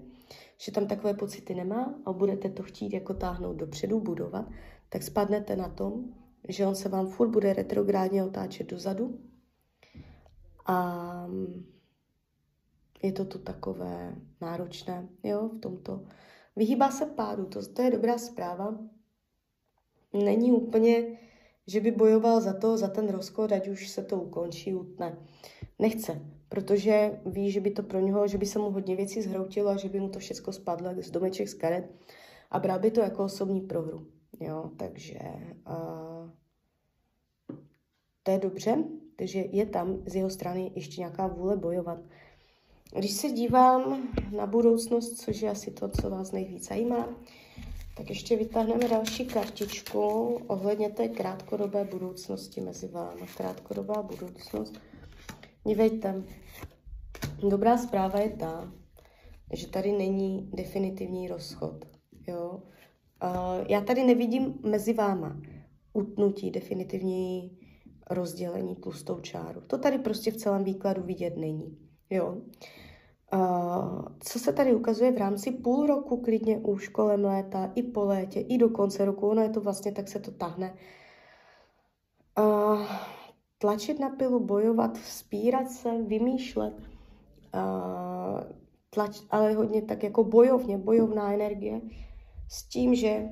že 0.58 0.72
tam 0.72 0.88
takové 0.88 1.14
pocity 1.14 1.56
nemá 1.56 1.96
a 2.06 2.14
budete 2.14 2.50
to 2.50 2.64
chtít 2.64 2.94
jako 2.94 3.14
táhnout 3.14 3.56
dopředu, 3.56 4.00
budovat, 4.00 4.46
tak 4.90 5.04
spadnete 5.04 5.56
na 5.56 5.70
tom, 5.70 6.06
že 6.50 6.66
on 6.66 6.76
se 6.76 6.90
vám 6.90 7.08
furt 7.08 7.30
bude 7.30 7.54
retrográdně 7.54 8.24
otáčet 8.24 8.68
dozadu 8.68 9.20
a 10.66 11.28
je 13.04 13.12
to 13.12 13.26
tu 13.26 13.40
takové 13.40 14.16
náročné, 14.42 15.08
jo, 15.24 15.50
v 15.50 15.60
tomto. 15.60 16.06
Vyhýbá 16.56 16.92
se 16.92 17.06
pádu, 17.06 17.46
to, 17.46 17.68
to 17.68 17.82
je 17.82 17.92
dobrá 17.92 18.18
zpráva. 18.18 18.78
Není 20.14 20.52
úplně, 20.52 21.18
že 21.68 21.82
by 21.82 21.92
bojoval 21.92 22.42
za 22.42 22.54
to, 22.54 22.78
za 22.78 22.88
ten 22.88 23.10
rozchod, 23.10 23.52
ať 23.52 23.68
už 23.68 23.90
se 23.90 24.04
to 24.04 24.22
ukončí, 24.22 24.74
utne. 24.74 25.18
Nechce, 25.80 26.22
protože 26.50 27.20
ví, 27.26 27.52
že 27.52 27.62
by 27.62 27.72
to 27.72 27.84
pro 27.84 28.00
něho, 28.00 28.28
že 28.28 28.38
by 28.38 28.46
se 28.46 28.60
mu 28.60 28.72
hodně 28.72 28.96
věcí 28.96 29.22
zhroutilo 29.22 29.70
a 29.70 29.78
že 29.78 29.90
by 29.90 30.00
mu 30.00 30.10
to 30.10 30.20
všechno 30.20 30.54
spadlo 30.54 30.90
z 31.02 31.12
domeček 31.12 31.48
z 31.48 31.54
karet 31.54 31.92
a 32.52 32.60
bral 32.60 32.80
by 32.80 32.92
to 32.92 33.02
jako 33.02 33.24
osobní 33.24 33.62
prohru. 33.62 34.06
Jo, 34.40 34.72
takže 34.78 35.20
uh, 35.70 36.30
to 38.24 38.32
je 38.32 38.40
dobře, 38.40 38.84
takže 39.16 39.40
je 39.52 39.66
tam 39.66 39.98
z 40.06 40.16
jeho 40.16 40.30
strany 40.30 40.72
ještě 40.76 41.02
nějaká 41.02 41.28
vůle 41.28 41.58
bojovat. 41.58 42.00
Když 42.98 43.12
se 43.12 43.30
dívám 43.30 44.10
na 44.36 44.46
budoucnost, 44.46 45.22
což 45.22 45.42
je 45.42 45.50
asi 45.50 45.72
to, 45.72 45.90
co 45.90 46.10
vás 46.10 46.32
nejvíc 46.32 46.68
zajímá, 46.68 47.10
tak 47.98 48.10
ještě 48.10 48.36
vytáhneme 48.36 48.88
další 48.88 49.26
kartičku 49.26 50.00
ohledně 50.48 50.90
té 50.90 51.08
krátkodobé 51.08 51.84
budoucnosti 51.84 52.62
mezi 52.62 52.88
vámi. 52.88 53.22
Krátkodobá 53.38 54.02
budoucnost. 54.02 54.74
Dívejte, 55.68 56.24
dobrá 57.50 57.78
zpráva 57.78 58.20
je 58.20 58.30
ta, 58.30 58.72
že 59.54 59.68
tady 59.68 59.92
není 59.92 60.50
definitivní 60.54 61.28
rozchod. 61.28 61.86
Jo? 62.28 62.62
Uh, 63.24 63.66
já 63.70 63.82
tady 63.82 64.04
nevidím 64.04 64.60
mezi 64.64 64.94
váma 64.94 65.42
utnutí, 65.94 66.52
definitivní 66.52 67.58
rozdělení 68.10 68.76
tlustou 68.76 69.20
čáru. 69.20 69.62
To 69.62 69.78
tady 69.78 69.98
prostě 69.98 70.32
v 70.32 70.38
celém 70.38 70.64
výkladu 70.64 71.04
vidět 71.04 71.38
není. 71.38 71.78
Jo. 72.10 72.38
Uh, 73.34 74.06
co 74.20 74.40
se 74.40 74.54
tady 74.54 74.76
ukazuje 74.76 75.12
v 75.12 75.18
rámci 75.18 75.52
půl 75.52 75.88
roku, 75.88 76.18
klidně 76.18 76.58
už 76.58 76.88
kolem 76.88 77.26
léta, 77.26 77.72
i 77.76 77.84
po 77.84 78.06
létě, 78.06 78.40
i 78.40 78.58
do 78.58 78.70
konce 78.70 79.06
roku, 79.06 79.28
ono 79.28 79.42
je 79.42 79.50
to 79.50 79.62
vlastně, 79.62 79.92
tak 79.92 80.08
se 80.08 80.20
to 80.20 80.32
tahne. 80.32 80.74
Uh, 82.40 83.17
tlačit 83.58 84.00
na 84.00 84.10
pilu, 84.10 84.40
bojovat, 84.40 84.98
vzpírat 84.98 85.72
se, 85.72 86.02
vymýšlet, 86.02 86.74
uh, 86.74 88.42
tlač, 88.90 89.22
ale 89.30 89.54
hodně 89.54 89.82
tak 89.82 90.04
jako 90.04 90.24
bojovně, 90.24 90.78
bojovná 90.78 91.34
energie, 91.34 91.82
s 92.50 92.64
tím, 92.64 92.96
že 92.96 93.30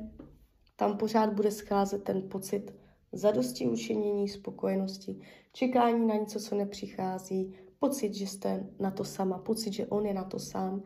tam 0.76 0.98
pořád 0.98 1.34
bude 1.34 1.52
scházet 1.52 2.04
ten 2.04 2.22
pocit 2.30 2.76
zadosti 3.12 3.68
učinění, 3.68 4.30
spokojenosti, 4.30 5.20
čekání 5.54 6.08
na 6.08 6.16
něco, 6.16 6.40
co 6.40 6.56
nepřichází, 6.56 7.56
pocit, 7.80 8.14
že 8.14 8.28
jste 8.28 8.70
na 8.80 8.92
to 8.92 9.04
sama, 9.04 9.38
pocit, 9.38 9.74
že 9.74 9.88
on 9.88 10.06
je 10.06 10.14
na 10.14 10.24
to 10.24 10.40
sám 10.40 10.84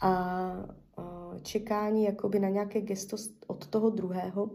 a 0.00 0.52
čekání 1.42 2.04
jakoby 2.04 2.38
na 2.38 2.48
nějaké 2.48 2.80
gesto 2.80 3.16
od 3.46 3.66
toho 3.66 3.90
druhého, 3.90 4.50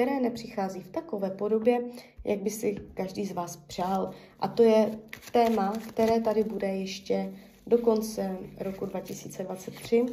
které 0.00 0.20
nepřichází 0.20 0.80
v 0.80 0.88
takové 0.88 1.30
podobě, 1.30 1.84
jak 2.24 2.38
by 2.38 2.50
si 2.50 2.76
každý 2.94 3.26
z 3.26 3.32
vás 3.32 3.56
přál. 3.56 4.10
A 4.38 4.48
to 4.48 4.62
je 4.62 4.98
téma, 5.32 5.72
které 5.88 6.20
tady 6.20 6.44
bude 6.44 6.66
ještě 6.66 7.34
do 7.66 7.78
konce 7.78 8.38
roku 8.58 8.86
2023. 8.86 10.06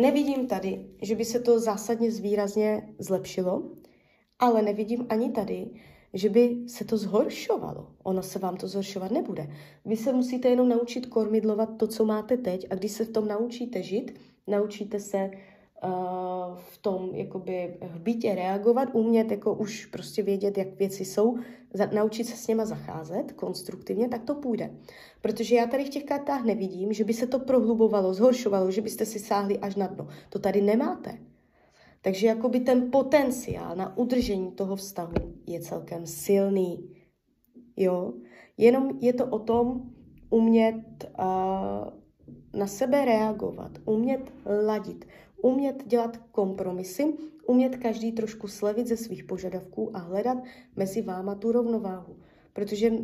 Nevidím 0.00 0.46
tady, 0.46 0.86
že 1.02 1.14
by 1.14 1.24
se 1.24 1.40
to 1.40 1.60
zásadně 1.60 2.10
zvýrazně 2.10 2.88
zlepšilo, 2.98 3.62
ale 4.38 4.62
nevidím 4.62 5.06
ani 5.08 5.30
tady, 5.30 5.70
že 6.14 6.28
by 6.28 6.56
se 6.66 6.84
to 6.84 6.96
zhoršovalo. 6.96 7.88
Ono 8.02 8.22
se 8.22 8.38
vám 8.38 8.56
to 8.56 8.68
zhoršovat 8.68 9.10
nebude. 9.10 9.50
Vy 9.84 9.96
se 9.96 10.12
musíte 10.12 10.48
jenom 10.48 10.68
naučit 10.68 11.06
kormidlovat 11.06 11.68
to, 11.76 11.86
co 11.86 12.04
máte 12.04 12.36
teď 12.36 12.66
a 12.70 12.74
když 12.74 12.92
se 12.92 13.04
v 13.04 13.12
tom 13.12 13.28
naučíte 13.28 13.82
žít, 13.82 14.20
naučíte 14.46 15.00
se 15.00 15.30
v 16.56 16.78
tom 16.78 17.10
jakoby 17.14 17.78
v 17.82 18.00
bytě 18.00 18.34
reagovat, 18.34 18.88
umět 18.92 19.30
jako 19.30 19.54
už 19.54 19.86
prostě 19.86 20.22
vědět, 20.22 20.58
jak 20.58 20.78
věci 20.78 21.04
jsou, 21.04 21.38
za, 21.74 21.86
naučit 21.86 22.24
se 22.24 22.36
s 22.36 22.46
něma 22.46 22.64
zacházet 22.64 23.32
konstruktivně, 23.32 24.08
tak 24.08 24.22
to 24.22 24.34
půjde. 24.34 24.70
Protože 25.20 25.56
já 25.56 25.66
tady 25.66 25.84
v 25.84 25.88
těch 25.88 26.04
kartách 26.04 26.44
nevidím, 26.44 26.92
že 26.92 27.04
by 27.04 27.14
se 27.14 27.26
to 27.26 27.38
prohlubovalo, 27.38 28.14
zhoršovalo, 28.14 28.70
že 28.70 28.80
byste 28.80 29.06
si 29.06 29.18
sáhli 29.18 29.58
až 29.58 29.76
na 29.76 29.86
dno. 29.86 30.08
To 30.28 30.38
tady 30.38 30.62
nemáte. 30.62 31.18
Takže 32.02 32.26
jakoby 32.26 32.60
ten 32.60 32.90
potenciál 32.90 33.76
na 33.76 33.96
udržení 33.96 34.52
toho 34.52 34.76
vztahu 34.76 35.14
je 35.46 35.60
celkem 35.60 36.06
silný. 36.06 36.96
Jo? 37.76 38.12
Jenom 38.56 38.98
je 39.00 39.12
to 39.12 39.26
o 39.26 39.38
tom 39.38 39.82
umět 40.30 41.10
uh, 41.18 41.98
na 42.60 42.66
sebe 42.66 43.04
reagovat, 43.04 43.72
umět 43.84 44.32
ladit, 44.66 45.04
umět 45.42 45.86
dělat 45.86 46.16
kompromisy, 46.16 47.14
umět 47.46 47.76
každý 47.76 48.12
trošku 48.12 48.48
slevit 48.48 48.86
ze 48.86 48.96
svých 48.96 49.24
požadavků 49.24 49.96
a 49.96 49.98
hledat 49.98 50.38
mezi 50.76 51.02
váma 51.02 51.34
tu 51.34 51.52
rovnováhu. 51.52 52.16
Protože 52.52 52.90
uh, 52.90 52.98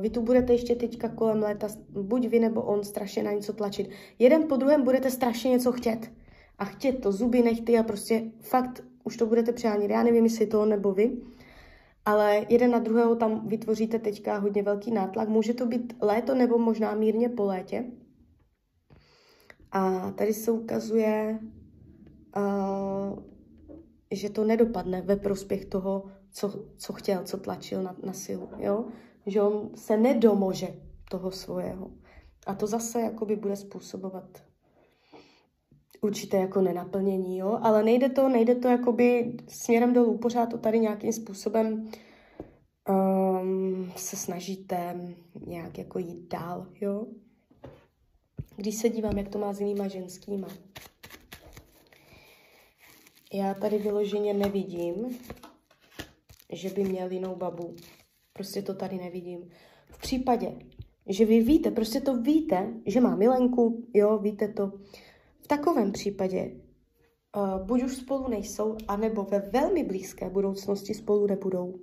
vy 0.00 0.10
tu 0.10 0.22
budete 0.22 0.52
ještě 0.52 0.74
teďka 0.74 1.08
kolem 1.08 1.42
léta, 1.42 1.68
buď 1.88 2.26
vy 2.26 2.38
nebo 2.40 2.62
on, 2.62 2.84
strašně 2.84 3.22
na 3.22 3.32
něco 3.32 3.52
tlačit. 3.52 3.90
Jeden 4.18 4.42
po 4.48 4.56
druhém 4.56 4.82
budete 4.82 5.10
strašně 5.10 5.50
něco 5.50 5.72
chtět 5.72 6.10
a 6.58 6.64
chtět 6.64 7.00
to 7.00 7.12
zuby 7.12 7.42
nechty 7.42 7.78
a 7.78 7.82
prostě 7.82 8.22
fakt 8.40 8.84
už 9.04 9.16
to 9.16 9.26
budete 9.26 9.52
přánět. 9.52 9.90
Já 9.90 10.02
nevím, 10.02 10.24
jestli 10.24 10.46
to 10.46 10.66
nebo 10.66 10.92
vy, 10.92 11.16
ale 12.04 12.46
jeden 12.48 12.70
na 12.70 12.78
druhého 12.78 13.16
tam 13.16 13.48
vytvoříte 13.48 13.98
teďka 13.98 14.38
hodně 14.38 14.62
velký 14.62 14.90
nátlak. 14.90 15.28
Může 15.28 15.54
to 15.54 15.66
být 15.66 15.92
léto 16.00 16.34
nebo 16.34 16.58
možná 16.58 16.94
mírně 16.94 17.28
po 17.28 17.44
létě. 17.44 17.84
A 19.72 20.10
tady 20.10 20.34
se 20.34 20.50
ukazuje, 20.50 21.38
že 24.10 24.30
to 24.30 24.44
nedopadne 24.44 25.02
ve 25.02 25.16
prospěch 25.16 25.64
toho, 25.64 26.04
co, 26.32 26.64
co 26.76 26.92
chtěl, 26.92 27.24
co 27.24 27.38
tlačil 27.38 27.82
na, 27.82 27.96
na 28.02 28.12
silu. 28.12 28.48
Jo? 28.58 28.84
Že 29.26 29.42
on 29.42 29.70
se 29.74 29.96
nedomože 29.96 30.68
toho 31.10 31.30
svého. 31.30 31.90
A 32.46 32.54
to 32.54 32.66
zase 32.66 33.00
jakoby 33.00 33.36
bude 33.36 33.56
způsobovat 33.56 34.42
určité 36.00 36.36
jako 36.36 36.60
nenaplnění, 36.60 37.38
jo? 37.38 37.58
ale 37.62 37.82
nejde 37.82 38.08
to, 38.08 38.28
nejde 38.28 38.54
to 38.54 38.68
jakoby 38.68 39.36
směrem 39.48 39.92
dolů, 39.92 40.18
pořád 40.18 40.46
to 40.46 40.58
tady 40.58 40.78
nějakým 40.78 41.12
způsobem 41.12 41.90
um, 42.88 43.92
se 43.96 44.16
snažíte 44.16 45.00
nějak 45.46 45.78
jako 45.78 45.98
jít 45.98 46.28
dál, 46.28 46.66
jo. 46.80 47.06
Když 48.56 48.74
se 48.74 48.88
dívám, 48.88 49.18
jak 49.18 49.28
to 49.28 49.38
má 49.38 49.52
s 49.52 49.60
jinýma 49.60 49.88
ženskýma, 49.88 50.48
já 53.32 53.54
tady 53.54 53.78
vyloženě 53.78 54.34
nevidím, 54.34 55.18
že 56.52 56.70
by 56.70 56.84
měl 56.84 57.10
jinou 57.10 57.36
babu. 57.36 57.74
Prostě 58.32 58.62
to 58.62 58.74
tady 58.74 58.96
nevidím. 58.96 59.50
V 59.90 59.98
případě, 59.98 60.52
že 61.06 61.24
vy 61.24 61.40
víte, 61.40 61.70
prostě 61.70 62.00
to 62.00 62.16
víte, 62.16 62.74
že 62.86 63.00
má 63.00 63.16
milenku, 63.16 63.86
jo, 63.94 64.18
víte 64.18 64.48
to, 64.48 64.72
takovém 65.50 65.92
případě 65.92 66.50
uh, 67.36 67.66
buď 67.66 67.82
už 67.82 67.96
spolu 67.96 68.28
nejsou, 68.28 68.76
anebo 68.88 69.22
ve 69.22 69.38
velmi 69.38 69.84
blízké 69.84 70.30
budoucnosti 70.30 70.94
spolu 70.94 71.26
nebudou. 71.26 71.74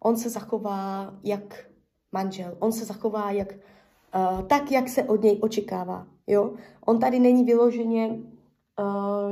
On 0.00 0.16
se 0.16 0.30
zachová 0.30 1.14
jak 1.24 1.68
manžel, 2.12 2.56
on 2.58 2.72
se 2.72 2.84
zachová 2.84 3.30
jak, 3.30 3.52
uh, 3.52 4.42
tak, 4.42 4.72
jak 4.72 4.88
se 4.88 5.04
od 5.04 5.22
něj 5.22 5.38
očekává. 5.42 6.06
Jo? 6.26 6.54
On 6.86 7.00
tady 7.00 7.18
není 7.18 7.44
vyloženě, 7.44 8.20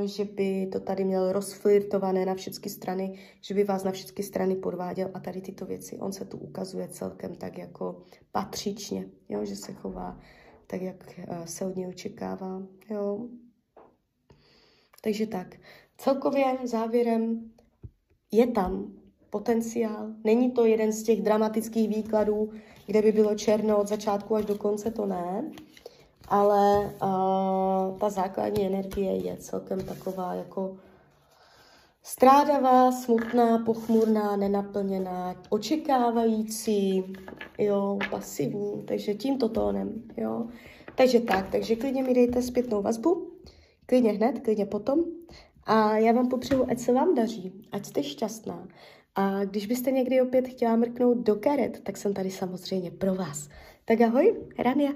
že 0.05 0.25
by 0.25 0.69
to 0.71 0.79
tady 0.79 1.03
měl 1.03 1.31
rozflirtované 1.31 2.25
na 2.25 2.35
všechny 2.35 2.69
strany, 2.69 3.19
že 3.41 3.53
by 3.53 3.63
vás 3.63 3.83
na 3.83 3.91
všechny 3.91 4.23
strany 4.23 4.55
podváděl 4.55 5.11
a 5.13 5.19
tady 5.19 5.41
tyto 5.41 5.65
věci. 5.65 5.97
On 5.97 6.11
se 6.11 6.25
tu 6.25 6.37
ukazuje 6.37 6.87
celkem 6.87 7.35
tak 7.35 7.57
jako 7.57 8.01
patřičně, 8.31 9.09
jo? 9.29 9.45
že 9.45 9.55
se 9.55 9.73
chová 9.73 10.19
tak, 10.67 10.81
jak 10.81 11.19
uh, 11.29 11.45
se 11.45 11.65
od 11.65 11.75
něj 11.75 11.87
očekává. 11.87 12.61
Jo? 12.89 13.27
Takže 15.01 15.27
tak, 15.27 15.55
celkově 15.97 16.57
závěrem 16.63 17.51
je 18.31 18.47
tam 18.47 18.93
potenciál. 19.29 20.07
Není 20.23 20.51
to 20.51 20.65
jeden 20.65 20.91
z 20.91 21.03
těch 21.03 21.21
dramatických 21.21 21.89
výkladů, 21.89 22.49
kde 22.85 23.01
by 23.01 23.11
bylo 23.11 23.35
černo 23.35 23.77
od 23.77 23.87
začátku 23.87 24.35
až 24.35 24.45
do 24.45 24.55
konce, 24.55 24.91
to 24.91 25.05
ne. 25.05 25.51
Ale 26.27 26.79
uh, 26.85 27.97
ta 27.97 28.09
základní 28.09 28.65
energie 28.65 29.15
je 29.15 29.37
celkem 29.37 29.85
taková 29.85 30.33
jako 30.33 30.77
strádavá, 32.03 32.91
smutná, 32.91 33.57
pochmurná, 33.57 34.35
nenaplněná, 34.35 35.35
očekávající, 35.49 37.03
jo, 37.57 37.99
pasivní, 38.11 38.83
takže 38.87 39.13
tímto 39.13 39.49
tónem, 39.49 40.03
jo. 40.17 40.47
Takže 40.95 41.19
tak, 41.19 41.49
takže 41.51 41.75
klidně 41.75 42.03
mi 42.03 42.13
dejte 42.13 42.41
zpětnou 42.41 42.81
vazbu, 42.81 43.31
klidně 43.85 44.11
hned, 44.11 44.39
klidně 44.39 44.65
potom. 44.65 44.99
A 45.63 45.97
já 45.97 46.11
vám 46.11 46.29
popřeju, 46.29 46.65
ať 46.69 46.79
se 46.79 46.93
vám 46.93 47.15
daří, 47.15 47.67
ať 47.71 47.85
jste 47.85 48.03
šťastná. 48.03 48.67
A 49.15 49.45
když 49.45 49.65
byste 49.65 49.91
někdy 49.91 50.21
opět 50.21 50.47
chtěla 50.47 50.75
mrknout 50.75 51.17
do 51.17 51.35
karet, 51.35 51.79
tak 51.83 51.97
jsem 51.97 52.13
tady 52.13 52.31
samozřejmě 52.31 52.91
pro 52.91 53.15
vás. 53.15 53.49
Tak 53.85 54.01
ahoj, 54.01 54.35
Rania. 54.59 54.91